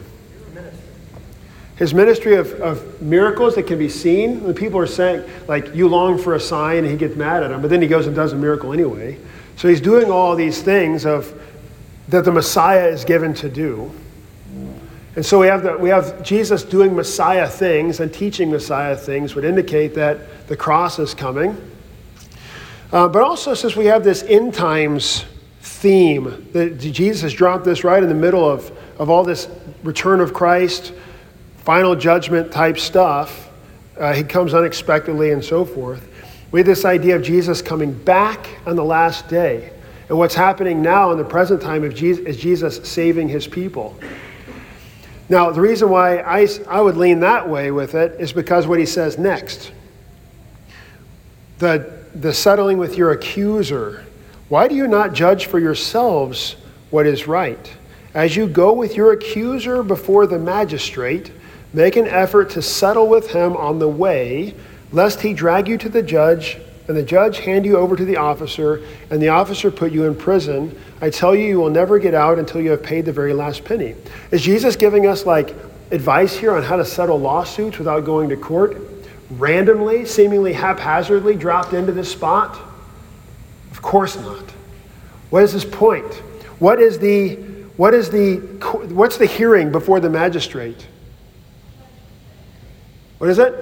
His 1.76 1.92
ministry 1.92 2.36
of, 2.36 2.52
of 2.54 3.02
miracles 3.02 3.54
that 3.56 3.66
can 3.66 3.78
be 3.78 3.90
seen. 3.90 4.42
When 4.42 4.54
people 4.54 4.78
are 4.80 4.86
saying, 4.86 5.28
like, 5.46 5.74
you 5.74 5.88
long 5.88 6.16
for 6.16 6.34
a 6.34 6.40
sign, 6.40 6.78
and 6.78 6.86
he 6.86 6.96
gets 6.96 7.16
mad 7.16 7.42
at 7.42 7.48
them, 7.48 7.60
but 7.60 7.68
then 7.68 7.82
he 7.82 7.88
goes 7.88 8.06
and 8.06 8.16
does 8.16 8.32
a 8.32 8.36
miracle 8.36 8.72
anyway. 8.72 9.18
So 9.56 9.68
he's 9.68 9.80
doing 9.80 10.10
all 10.10 10.34
these 10.36 10.62
things 10.62 11.04
of 11.04 11.38
that 12.08 12.24
the 12.24 12.32
Messiah 12.32 12.88
is 12.88 13.04
given 13.04 13.34
to 13.34 13.50
do. 13.50 13.92
And 15.16 15.24
so 15.24 15.40
we 15.40 15.46
have, 15.46 15.62
the, 15.62 15.78
we 15.78 15.88
have 15.88 16.22
Jesus 16.22 16.62
doing 16.62 16.94
Messiah 16.94 17.48
things 17.48 18.00
and 18.00 18.12
teaching 18.12 18.50
Messiah 18.50 18.94
things 18.94 19.34
would 19.34 19.44
indicate 19.44 19.94
that 19.94 20.46
the 20.46 20.56
cross 20.56 20.98
is 20.98 21.14
coming. 21.14 21.56
Uh, 22.92 23.08
but 23.08 23.22
also, 23.22 23.54
since 23.54 23.74
we 23.74 23.86
have 23.86 24.04
this 24.04 24.22
end 24.24 24.52
times 24.52 25.24
theme, 25.60 26.46
that 26.52 26.78
Jesus 26.78 27.22
has 27.22 27.32
dropped 27.32 27.64
this 27.64 27.82
right 27.82 28.02
in 28.02 28.10
the 28.10 28.14
middle 28.14 28.48
of, 28.48 28.70
of 28.98 29.08
all 29.08 29.24
this 29.24 29.48
return 29.82 30.20
of 30.20 30.34
Christ, 30.34 30.92
final 31.56 31.96
judgment 31.96 32.52
type 32.52 32.78
stuff, 32.78 33.48
uh, 33.98 34.12
he 34.12 34.22
comes 34.22 34.52
unexpectedly 34.52 35.32
and 35.32 35.42
so 35.42 35.64
forth. 35.64 36.06
We 36.52 36.60
have 36.60 36.66
this 36.66 36.84
idea 36.84 37.16
of 37.16 37.22
Jesus 37.22 37.62
coming 37.62 37.92
back 37.92 38.48
on 38.66 38.76
the 38.76 38.84
last 38.84 39.28
day. 39.28 39.72
And 40.10 40.18
what's 40.18 40.34
happening 40.34 40.82
now 40.82 41.10
in 41.10 41.18
the 41.18 41.24
present 41.24 41.60
time 41.62 41.82
is 41.84 41.94
Jesus 42.36 42.88
saving 42.88 43.30
his 43.30 43.46
people. 43.46 43.98
Now, 45.28 45.50
the 45.50 45.60
reason 45.60 45.90
why 45.90 46.18
I, 46.18 46.46
I 46.68 46.80
would 46.80 46.96
lean 46.96 47.20
that 47.20 47.48
way 47.48 47.70
with 47.70 47.94
it 47.94 48.20
is 48.20 48.32
because 48.32 48.66
what 48.66 48.78
he 48.78 48.86
says 48.86 49.18
next. 49.18 49.72
The, 51.58 52.04
the 52.14 52.32
settling 52.32 52.78
with 52.78 52.96
your 52.96 53.12
accuser. 53.12 54.04
Why 54.48 54.68
do 54.68 54.74
you 54.74 54.86
not 54.86 55.12
judge 55.12 55.46
for 55.46 55.58
yourselves 55.58 56.56
what 56.90 57.06
is 57.06 57.26
right? 57.26 57.72
As 58.14 58.36
you 58.36 58.46
go 58.46 58.72
with 58.72 58.94
your 58.94 59.12
accuser 59.12 59.82
before 59.82 60.26
the 60.26 60.38
magistrate, 60.38 61.32
Make 61.76 61.96
an 61.96 62.06
effort 62.06 62.48
to 62.50 62.62
settle 62.62 63.06
with 63.06 63.32
him 63.32 63.54
on 63.54 63.78
the 63.78 63.88
way, 63.88 64.54
lest 64.92 65.20
he 65.20 65.34
drag 65.34 65.68
you 65.68 65.76
to 65.76 65.90
the 65.90 66.02
judge, 66.02 66.58
and 66.88 66.96
the 66.96 67.02
judge 67.02 67.38
hand 67.38 67.64
you 67.64 67.76
over 67.76 67.96
to 67.96 68.04
the 68.04 68.16
officer, 68.16 68.82
and 69.10 69.20
the 69.20 69.28
officer 69.28 69.70
put 69.70 69.92
you 69.92 70.04
in 70.04 70.14
prison. 70.14 70.78
I 71.00 71.10
tell 71.10 71.34
you, 71.34 71.46
you 71.46 71.58
will 71.58 71.70
never 71.70 71.98
get 71.98 72.14
out 72.14 72.38
until 72.38 72.60
you 72.60 72.70
have 72.70 72.82
paid 72.82 73.04
the 73.04 73.12
very 73.12 73.32
last 73.32 73.64
penny. 73.64 73.94
Is 74.30 74.42
Jesus 74.42 74.76
giving 74.76 75.06
us 75.06 75.26
like 75.26 75.54
advice 75.90 76.36
here 76.36 76.54
on 76.54 76.62
how 76.62 76.76
to 76.76 76.84
settle 76.84 77.18
lawsuits 77.18 77.78
without 77.78 78.04
going 78.04 78.28
to 78.28 78.36
court? 78.36 78.76
Randomly, 79.30 80.04
seemingly 80.04 80.52
haphazardly 80.52 81.34
dropped 81.34 81.72
into 81.72 81.92
this 81.92 82.10
spot? 82.10 82.58
Of 83.72 83.82
course 83.82 84.16
not. 84.16 84.44
What 85.30 85.42
is 85.42 85.52
his 85.52 85.64
point? 85.64 86.14
What 86.60 86.80
is 86.80 86.98
the 86.98 87.34
what 87.76 87.92
is 87.92 88.10
the 88.10 88.36
what's 88.94 89.18
the 89.18 89.26
hearing 89.26 89.70
before 89.72 90.00
the 90.00 90.08
magistrate? 90.08 90.86
What 93.18 93.28
is 93.28 93.38
it? 93.38 93.54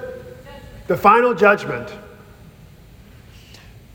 The 0.87 0.95
final 0.95 1.33
judgment. 1.33 1.91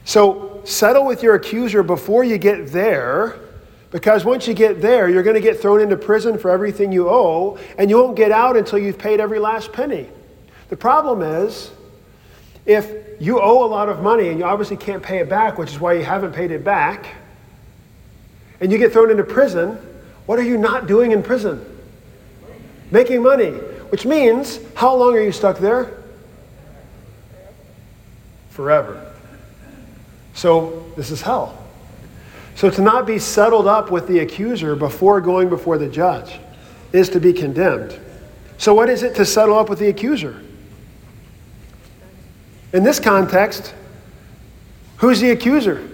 So 0.04 0.62
settle 0.64 1.06
with 1.06 1.22
your 1.22 1.34
accuser 1.34 1.82
before 1.82 2.24
you 2.24 2.38
get 2.38 2.68
there, 2.68 3.38
because 3.90 4.24
once 4.24 4.46
you 4.46 4.54
get 4.54 4.80
there, 4.80 5.08
you're 5.08 5.22
going 5.22 5.34
to 5.34 5.42
get 5.42 5.60
thrown 5.60 5.80
into 5.80 5.96
prison 5.96 6.38
for 6.38 6.50
everything 6.50 6.92
you 6.92 7.08
owe, 7.08 7.58
and 7.76 7.90
you 7.90 7.96
won't 7.96 8.16
get 8.16 8.30
out 8.30 8.56
until 8.56 8.78
you've 8.78 8.98
paid 8.98 9.20
every 9.20 9.38
last 9.38 9.72
penny. 9.72 10.08
The 10.68 10.76
problem 10.76 11.22
is, 11.22 11.72
if 12.66 13.20
you 13.20 13.40
owe 13.40 13.64
a 13.64 13.66
lot 13.66 13.88
of 13.88 14.02
money 14.02 14.28
and 14.28 14.38
you 14.38 14.44
obviously 14.44 14.76
can't 14.76 15.02
pay 15.02 15.18
it 15.18 15.28
back, 15.28 15.58
which 15.58 15.70
is 15.70 15.80
why 15.80 15.94
you 15.94 16.04
haven't 16.04 16.32
paid 16.32 16.50
it 16.50 16.62
back, 16.62 17.14
and 18.60 18.70
you 18.70 18.78
get 18.78 18.92
thrown 18.92 19.10
into 19.10 19.24
prison, 19.24 19.76
what 20.26 20.38
are 20.38 20.44
you 20.44 20.56
not 20.56 20.86
doing 20.86 21.10
in 21.10 21.22
prison? 21.22 21.64
Making 22.90 23.22
money. 23.22 23.50
Which 23.90 24.06
means, 24.06 24.60
how 24.74 24.94
long 24.94 25.16
are 25.16 25.20
you 25.20 25.32
stuck 25.32 25.58
there? 25.58 25.96
Forever. 28.50 29.09
So, 30.34 30.90
this 30.96 31.10
is 31.10 31.22
hell. 31.22 31.56
So, 32.54 32.70
to 32.70 32.82
not 32.82 33.06
be 33.06 33.18
settled 33.18 33.66
up 33.66 33.90
with 33.90 34.06
the 34.06 34.18
accuser 34.20 34.76
before 34.76 35.20
going 35.20 35.48
before 35.48 35.78
the 35.78 35.88
judge 35.88 36.38
is 36.92 37.08
to 37.10 37.20
be 37.20 37.32
condemned. 37.32 37.98
So, 38.58 38.74
what 38.74 38.88
is 38.88 39.02
it 39.02 39.14
to 39.16 39.24
settle 39.24 39.58
up 39.58 39.68
with 39.68 39.78
the 39.78 39.88
accuser? 39.88 40.42
In 42.72 42.84
this 42.84 43.00
context, 43.00 43.74
who's 44.98 45.20
the 45.20 45.30
accuser? 45.30 45.88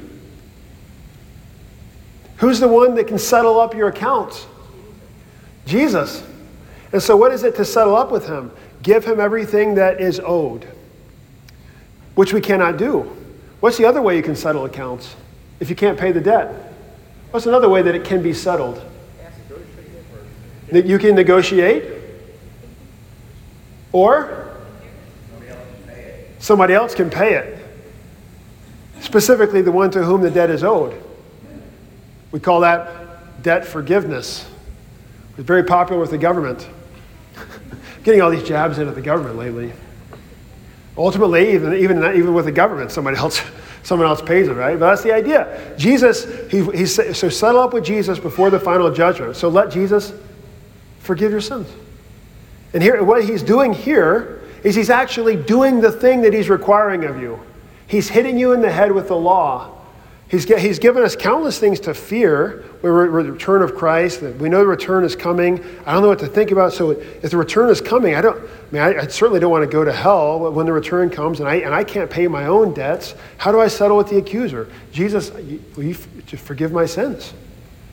Who's 2.38 2.60
the 2.60 2.68
one 2.68 2.94
that 2.96 3.06
can 3.06 3.18
settle 3.18 3.58
up 3.58 3.74
your 3.74 3.88
accounts? 3.88 4.46
Jesus. 5.64 6.22
And 6.92 7.02
so, 7.02 7.16
what 7.16 7.32
is 7.32 7.42
it 7.42 7.56
to 7.56 7.64
settle 7.64 7.96
up 7.96 8.10
with 8.10 8.26
him? 8.26 8.50
Give 8.82 9.04
him 9.04 9.20
everything 9.20 9.74
that 9.76 10.00
is 10.00 10.20
owed, 10.20 10.66
which 12.14 12.32
we 12.32 12.40
cannot 12.40 12.76
do. 12.76 13.16
What's 13.60 13.78
the 13.78 13.86
other 13.86 14.02
way 14.02 14.16
you 14.16 14.22
can 14.22 14.36
settle 14.36 14.64
accounts 14.64 15.16
if 15.60 15.70
you 15.70 15.76
can't 15.76 15.98
pay 15.98 16.12
the 16.12 16.20
debt? 16.20 16.72
What's 17.30 17.46
another 17.46 17.68
way 17.68 17.82
that 17.82 17.94
it 17.94 18.04
can 18.04 18.22
be 18.22 18.32
settled? 18.32 18.82
That 20.72 20.86
you 20.86 20.98
can 20.98 21.14
negotiate? 21.14 21.92
Or 23.92 24.56
somebody 26.38 26.74
else 26.74 26.94
can 26.94 27.10
pay 27.10 27.34
it. 27.34 27.58
Specifically, 29.00 29.62
the 29.62 29.72
one 29.72 29.90
to 29.92 30.02
whom 30.02 30.20
the 30.20 30.30
debt 30.30 30.50
is 30.50 30.64
owed. 30.64 31.00
We 32.32 32.40
call 32.40 32.60
that 32.60 33.42
debt 33.42 33.64
forgiveness. 33.64 34.46
It's 35.38 35.46
very 35.46 35.62
popular 35.64 36.00
with 36.00 36.10
the 36.10 36.18
government. 36.18 36.68
Getting 38.04 38.20
all 38.20 38.30
these 38.30 38.42
jabs 38.42 38.78
into 38.78 38.92
the 38.92 39.00
government 39.00 39.36
lately. 39.36 39.72
Ultimately, 40.98 41.52
even, 41.52 41.74
even, 41.74 41.98
even 41.98 42.32
with 42.32 42.46
the 42.46 42.52
government, 42.52 42.90
somebody 42.90 43.16
else, 43.16 43.42
someone 43.82 44.08
else 44.08 44.22
pays 44.22 44.48
it, 44.48 44.54
right? 44.54 44.78
But 44.78 44.90
that's 44.90 45.02
the 45.02 45.12
idea. 45.12 45.74
Jesus, 45.76 46.50
he, 46.50 46.64
he, 46.72 46.86
so 46.86 47.28
settle 47.28 47.60
up 47.60 47.72
with 47.72 47.84
Jesus 47.84 48.18
before 48.18 48.50
the 48.50 48.60
final 48.60 48.92
judgment. 48.92 49.36
So 49.36 49.48
let 49.48 49.70
Jesus 49.70 50.12
forgive 51.00 51.30
your 51.30 51.40
sins. 51.40 51.68
And 52.72 52.82
here, 52.82 53.02
what 53.02 53.24
he's 53.24 53.42
doing 53.42 53.72
here 53.72 54.42
is 54.64 54.74
he's 54.74 54.90
actually 54.90 55.36
doing 55.36 55.80
the 55.80 55.92
thing 55.92 56.22
that 56.22 56.32
he's 56.32 56.48
requiring 56.48 57.04
of 57.04 57.20
you. 57.20 57.38
He's 57.86 58.08
hitting 58.08 58.38
you 58.38 58.52
in 58.52 58.60
the 58.60 58.70
head 58.70 58.90
with 58.90 59.08
the 59.08 59.16
law 59.16 59.75
He's, 60.28 60.44
he's 60.44 60.80
given 60.80 61.04
us 61.04 61.14
countless 61.14 61.60
things 61.60 61.78
to 61.80 61.94
fear. 61.94 62.64
With 62.82 63.26
the 63.26 63.32
return 63.32 63.62
of 63.62 63.74
Christ. 63.74 64.22
We 64.22 64.48
know 64.48 64.58
the 64.58 64.66
return 64.66 65.04
is 65.04 65.16
coming. 65.16 65.64
I 65.86 65.92
don't 65.92 66.02
know 66.02 66.08
what 66.08 66.18
to 66.20 66.26
think 66.26 66.50
about. 66.50 66.72
So 66.72 66.90
if 66.90 67.30
the 67.30 67.36
return 67.36 67.70
is 67.70 67.80
coming, 67.80 68.14
I 68.14 68.20
don't. 68.20 68.38
I 68.38 68.72
mean, 68.72 68.82
I, 68.82 69.02
I 69.02 69.06
certainly 69.06 69.40
don't 69.40 69.50
want 69.50 69.64
to 69.64 69.70
go 69.70 69.84
to 69.84 69.92
hell 69.92 70.52
when 70.52 70.66
the 70.66 70.72
return 70.72 71.10
comes, 71.10 71.40
and 71.40 71.48
I 71.48 71.56
and 71.56 71.74
I 71.74 71.82
can't 71.84 72.10
pay 72.10 72.28
my 72.28 72.46
own 72.46 72.74
debts. 72.74 73.14
How 73.38 73.50
do 73.50 73.60
I 73.60 73.68
settle 73.68 73.96
with 73.96 74.08
the 74.08 74.18
accuser? 74.18 74.70
Jesus, 74.92 75.32
will 75.32 75.84
you 75.84 75.94
forgive 75.94 76.70
my 76.70 76.86
sins? 76.86 77.32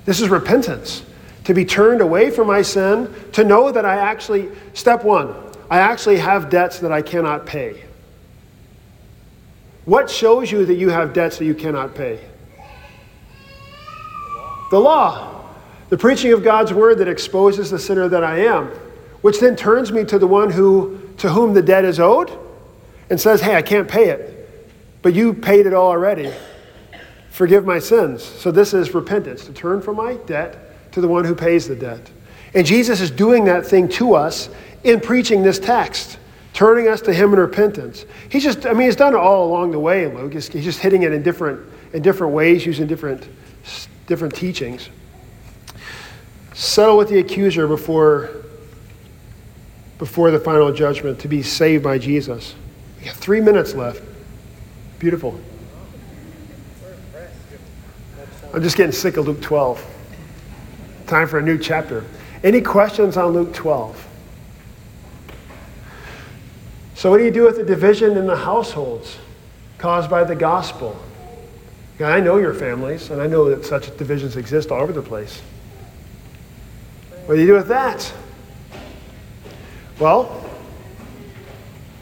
This 0.06 0.20
is 0.20 0.30
repentance. 0.30 1.04
To 1.46 1.54
be 1.54 1.66
turned 1.66 2.02
away 2.02 2.30
from 2.30 2.48
my 2.48 2.62
sin, 2.62 3.14
to 3.34 3.44
know 3.44 3.72
that 3.72 3.86
I 3.86 3.96
actually, 3.96 4.50
step 4.74 5.04
one, 5.04 5.34
I 5.70 5.80
actually 5.80 6.18
have 6.18 6.50
debts 6.50 6.80
that 6.80 6.92
I 6.92 7.02
cannot 7.02 7.46
pay. 7.46 7.84
What 9.86 10.10
shows 10.10 10.52
you 10.52 10.66
that 10.66 10.76
you 10.76 10.90
have 10.90 11.14
debts 11.14 11.38
that 11.38 11.46
you 11.46 11.56
cannot 11.56 11.94
pay? 11.94 12.20
The 14.72 14.80
law. 14.80 15.42
The 15.90 15.98
preaching 15.98 16.32
of 16.34 16.44
God's 16.44 16.74
word 16.74 17.00
that 17.00 17.08
exposes 17.08 17.70
the 17.70 17.78
sinner 17.78 18.08
that 18.08 18.24
I 18.24 18.40
am, 18.40 18.72
which 19.22 19.40
then 19.40 19.56
turns 19.56 19.92
me 19.92 20.04
to 20.06 20.18
the 20.18 20.28
one 20.28 20.50
who 20.50 21.00
to 21.18 21.30
whom 21.30 21.54
the 21.54 21.62
debt 21.62 21.86
is 21.86 22.00
owed 22.00 22.32
and 23.10 23.22
says, 23.22 23.42
"Hey, 23.42 23.56
I 23.56 23.62
can't 23.62 23.88
pay 23.88 24.10
it. 24.10 24.30
But 25.04 25.14
you 25.14 25.34
paid 25.34 25.68
it 25.68 25.74
all 25.74 25.90
already. 25.90 26.32
Forgive 27.30 27.66
my 27.66 27.78
sins." 27.78 28.24
So 28.24 28.50
this 28.50 28.74
is 28.74 28.96
repentance, 28.96 29.46
to 29.46 29.52
turn 29.52 29.82
from 29.82 29.98
my 29.98 30.16
debt 30.26 30.92
to 30.94 31.02
the 31.02 31.08
one 31.08 31.26
who 31.26 31.36
pays 31.36 31.68
the 31.68 31.76
debt. 31.76 32.10
And 32.56 32.66
Jesus 32.66 33.02
is 33.02 33.12
doing 33.12 33.46
that 33.46 33.66
thing 33.66 33.88
to 33.90 34.16
us 34.16 34.50
in 34.84 35.00
preaching 35.00 35.44
this 35.44 35.60
text 35.60 36.18
turning 36.54 36.88
us 36.88 37.02
to 37.02 37.14
Him 37.14 37.34
in 37.34 37.40
repentance. 37.40 38.06
He's 38.30 38.44
just, 38.44 38.66
I 38.66 38.74
mean, 38.74 38.88
He's 38.88 38.96
done 38.96 39.14
it 39.14 39.18
all 39.18 39.48
along 39.48 39.72
the 39.72 39.80
way 39.80 40.06
in 40.06 40.16
Luke. 40.16 40.34
He's, 40.34 40.48
he's 40.48 40.64
just 40.64 40.80
hitting 40.80 41.04
it 41.04 41.12
in 41.12 41.24
different, 41.24 41.60
in 41.94 42.02
different 42.02 42.34
ways, 42.34 42.66
using 42.66 42.88
different, 42.88 43.28
different 44.08 44.36
teachings. 44.36 44.90
Settle 46.54 46.98
with 46.98 47.10
the 47.10 47.20
accuser 47.20 47.68
before, 47.68 48.30
before 49.98 50.32
the 50.32 50.40
final 50.40 50.72
judgment 50.72 51.20
to 51.20 51.28
be 51.28 51.42
saved 51.42 51.84
by 51.84 51.98
Jesus. 51.98 52.56
We 53.00 53.08
have 53.08 53.18
three 53.18 53.42
minutes 53.42 53.74
left. 53.74 54.02
Beautiful. 55.00 55.40
I'm 58.54 58.62
just 58.62 58.78
getting 58.78 58.92
sick 58.92 59.18
of 59.18 59.28
Luke 59.28 59.42
12. 59.42 59.84
Time 61.08 61.28
for 61.28 61.40
a 61.40 61.42
new 61.42 61.58
chapter. 61.58 62.06
Any 62.44 62.62
questions 62.62 63.18
on 63.18 63.34
Luke 63.34 63.54
12? 63.54 64.08
So, 67.04 67.12
what 67.12 67.18
do 67.18 67.26
you 67.26 67.32
do 67.32 67.44
with 67.44 67.58
the 67.58 67.66
division 67.66 68.16
in 68.16 68.28
the 68.28 68.38
households 68.38 69.18
caused 69.78 70.10
by 70.10 70.24
the 70.24 70.38
gospel? 70.38 70.98
I 72.00 72.22
know 72.22 72.38
your 72.38 72.54
families, 72.54 73.10
and 73.10 73.22
I 73.22 73.28
know 73.28 73.50
that 73.50 73.66
such 73.66 73.98
divisions 73.98 74.38
exist 74.38 74.72
all 74.72 74.82
over 74.82 74.94
the 74.94 75.02
place. 75.02 75.42
What 77.26 77.36
do 77.36 77.42
you 77.42 77.48
do 77.48 77.56
with 77.56 77.68
that? 77.68 78.14
Well, 80.00 80.50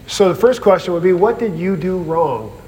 so 0.06 0.30
the 0.30 0.39
first 0.39 0.62
question 0.62 0.93
would 0.93 1.02
be, 1.02 1.14
what 1.14 1.39
did 1.39 1.58
you 1.58 1.76
do 1.76 1.97
wrong? 1.97 2.62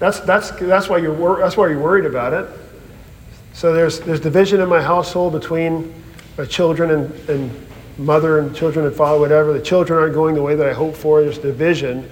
That's, 0.00 0.18
that's, 0.18 0.50
that's, 0.50 0.88
why, 0.88 0.98
you're, 0.98 1.38
that's 1.38 1.56
why 1.56 1.68
you're 1.68 1.80
worried 1.80 2.06
about 2.06 2.32
it. 2.32 2.48
So 3.52 3.72
there's, 3.72 4.00
there's 4.00 4.18
division 4.18 4.60
in 4.60 4.68
my 4.68 4.82
household 4.82 5.32
between 5.32 5.94
my 6.36 6.44
children 6.44 6.90
and, 6.90 7.30
and 7.30 7.66
mother 7.98 8.38
and 8.38 8.54
children 8.54 8.86
and 8.86 8.94
father, 8.94 9.20
whatever, 9.20 9.52
the 9.52 9.62
children 9.62 9.98
aren't 9.98 10.14
going 10.14 10.34
the 10.34 10.42
way 10.42 10.54
that 10.54 10.66
I 10.66 10.72
hope 10.72 10.94
for. 10.96 11.22
There's 11.22 11.38
division 11.38 12.10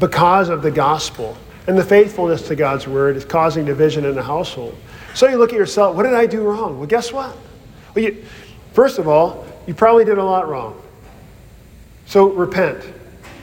because 0.00 0.48
of 0.48 0.62
the 0.62 0.70
gospel. 0.70 1.36
And 1.68 1.78
the 1.78 1.84
faithfulness 1.84 2.48
to 2.48 2.56
God's 2.56 2.88
word 2.88 3.16
is 3.16 3.24
causing 3.24 3.64
division 3.64 4.04
in 4.04 4.16
the 4.16 4.22
household. 4.22 4.76
So 5.14 5.28
you 5.28 5.36
look 5.36 5.52
at 5.52 5.58
yourself, 5.58 5.94
what 5.94 6.02
did 6.02 6.14
I 6.14 6.26
do 6.26 6.42
wrong? 6.42 6.78
Well, 6.78 6.88
guess 6.88 7.12
what? 7.12 7.36
Well, 7.94 8.04
you, 8.04 8.24
first 8.72 8.98
of 8.98 9.06
all, 9.06 9.46
you 9.66 9.74
probably 9.74 10.04
did 10.04 10.18
a 10.18 10.24
lot 10.24 10.48
wrong. 10.48 10.80
So 12.06 12.30
repent. 12.30 12.84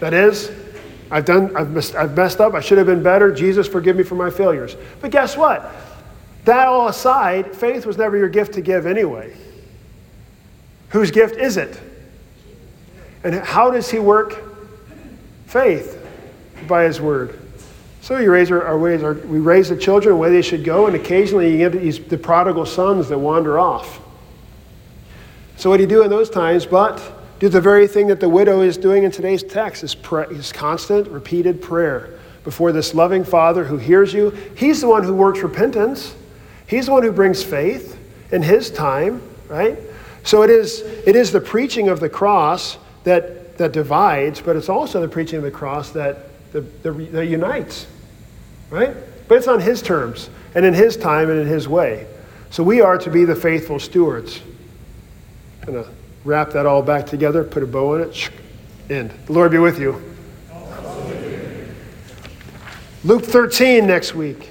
That 0.02 0.14
is, 0.14 0.52
I've 1.12 1.26
done, 1.26 1.56
I've 1.56 1.72
messed, 1.72 1.96
I've 1.96 2.16
messed 2.16 2.42
up. 2.42 2.54
I 2.54 2.60
should 2.60 2.78
have 2.78 2.88
been 2.88 3.04
better. 3.04 3.32
Jesus, 3.32 3.68
forgive 3.68 3.96
me 3.96 4.04
for 4.04 4.16
my 4.16 4.30
failures. 4.30 4.76
But 5.02 5.12
guess 5.12 5.38
what? 5.38 5.72
That 6.46 6.68
all 6.68 6.88
aside, 6.88 7.56
faith 7.56 7.86
was 7.86 7.98
never 7.98 8.18
your 8.18 8.30
gift 8.30 8.54
to 8.54 8.62
give 8.62 8.86
anyway. 8.86 9.36
Whose 10.90 11.12
gift 11.12 11.36
is 11.36 11.58
it? 11.58 11.80
And 13.24 13.36
how 13.36 13.72
does 13.72 13.90
he 13.90 14.00
work? 14.00 14.44
Faith 15.46 15.98
by 16.68 16.84
his 16.84 17.02
word. 17.02 17.40
So 18.02 18.18
we 18.18 18.28
raise 18.28 18.50
our, 18.50 18.64
our 18.64 18.78
ways, 18.78 19.04
our, 19.04 19.14
we 19.14 19.40
raise 19.40 19.70
the 19.70 19.78
children 19.78 20.18
way 20.18 20.30
they 20.30 20.42
should 20.42 20.64
go, 20.64 20.88
and 20.88 20.96
occasionally 20.96 21.52
you 21.52 21.58
get 21.58 21.74
these 21.74 22.00
the 22.00 22.18
prodigal 22.18 22.66
sons 22.66 23.10
that 23.10 23.18
wander 23.18 23.60
off. 23.60 24.00
So 25.58 25.70
what 25.70 25.78
do 25.78 25.84
you 25.84 25.90
do 25.90 26.04
in 26.04 26.10
those 26.10 26.30
times 26.30 26.66
but 26.66 27.02
do 27.40 27.50
the 27.50 27.62
very 27.62 27.88
thing 27.88 28.08
that 28.08 28.20
the 28.20 28.30
widow 28.30 28.62
is 28.62 28.78
doing 28.78 29.04
in 29.04 29.12
today's 29.12 29.44
text 29.44 29.84
is, 29.84 29.96
is 30.32 30.52
constant, 30.52 31.08
repeated 31.08 31.62
prayer 31.62 32.20
before 32.44 32.72
this 32.72 32.94
loving 32.94 33.24
Father 33.24 33.64
who 33.64 33.78
hears 33.78 34.14
you. 34.14 34.32
He's 34.56 34.82
the 34.82 34.88
one 34.88 35.04
who 35.04 35.14
works 35.14 35.40
repentance, 35.40 36.16
He's 36.68 36.86
the 36.86 36.92
one 36.92 37.04
who 37.04 37.12
brings 37.12 37.44
faith 37.44 37.98
in 38.32 38.42
His 38.44 38.70
time, 38.70 39.22
right? 39.48 39.78
So 40.24 40.44
it 40.44 40.50
is, 40.50 40.82
it 40.82 41.16
is 41.16 41.32
the 41.32 41.42
preaching 41.42 41.90
of 41.90 42.00
the 42.00 42.10
cross 42.10 42.78
that, 43.04 43.58
that 43.58 43.72
divides, 43.72 44.42
but 44.42 44.56
it's 44.56 44.70
also 44.70 45.02
the 45.02 45.08
preaching 45.08 45.38
of 45.38 45.44
the 45.44 45.52
cross 45.52 45.92
that, 45.92 46.52
the, 46.52 46.62
that 46.92 47.26
unites, 47.28 47.88
right? 48.70 48.96
But 49.28 49.38
it's 49.38 49.48
on 49.48 49.62
His 49.62 49.82
terms 49.82 50.30
and 50.56 50.66
in 50.66 50.74
His 50.74 50.98
time 50.98 51.30
and 51.30 51.40
in 51.40 51.48
His 51.48 51.68
way. 51.68 52.08
So 52.50 52.64
we 52.64 52.82
are 52.82 52.98
to 52.98 53.10
be 53.10 53.26
the 53.26 53.36
faithful 53.36 53.80
stewards. 53.80 54.42
Gonna 55.66 55.86
wrap 56.26 56.52
that 56.52 56.66
all 56.66 56.82
back 56.82 57.06
together, 57.06 57.44
put 57.44 57.64
a 57.64 57.68
bow 57.68 57.96
on 57.96 58.02
it, 58.02 58.30
end. 58.90 59.12
The 59.28 59.34
Lord 59.34 59.52
be 59.52 59.60
with 59.60 59.80
you. 59.80 60.04
Luke 63.04 63.24
13 63.24 63.88
next 63.88 64.14
week. 64.14 64.50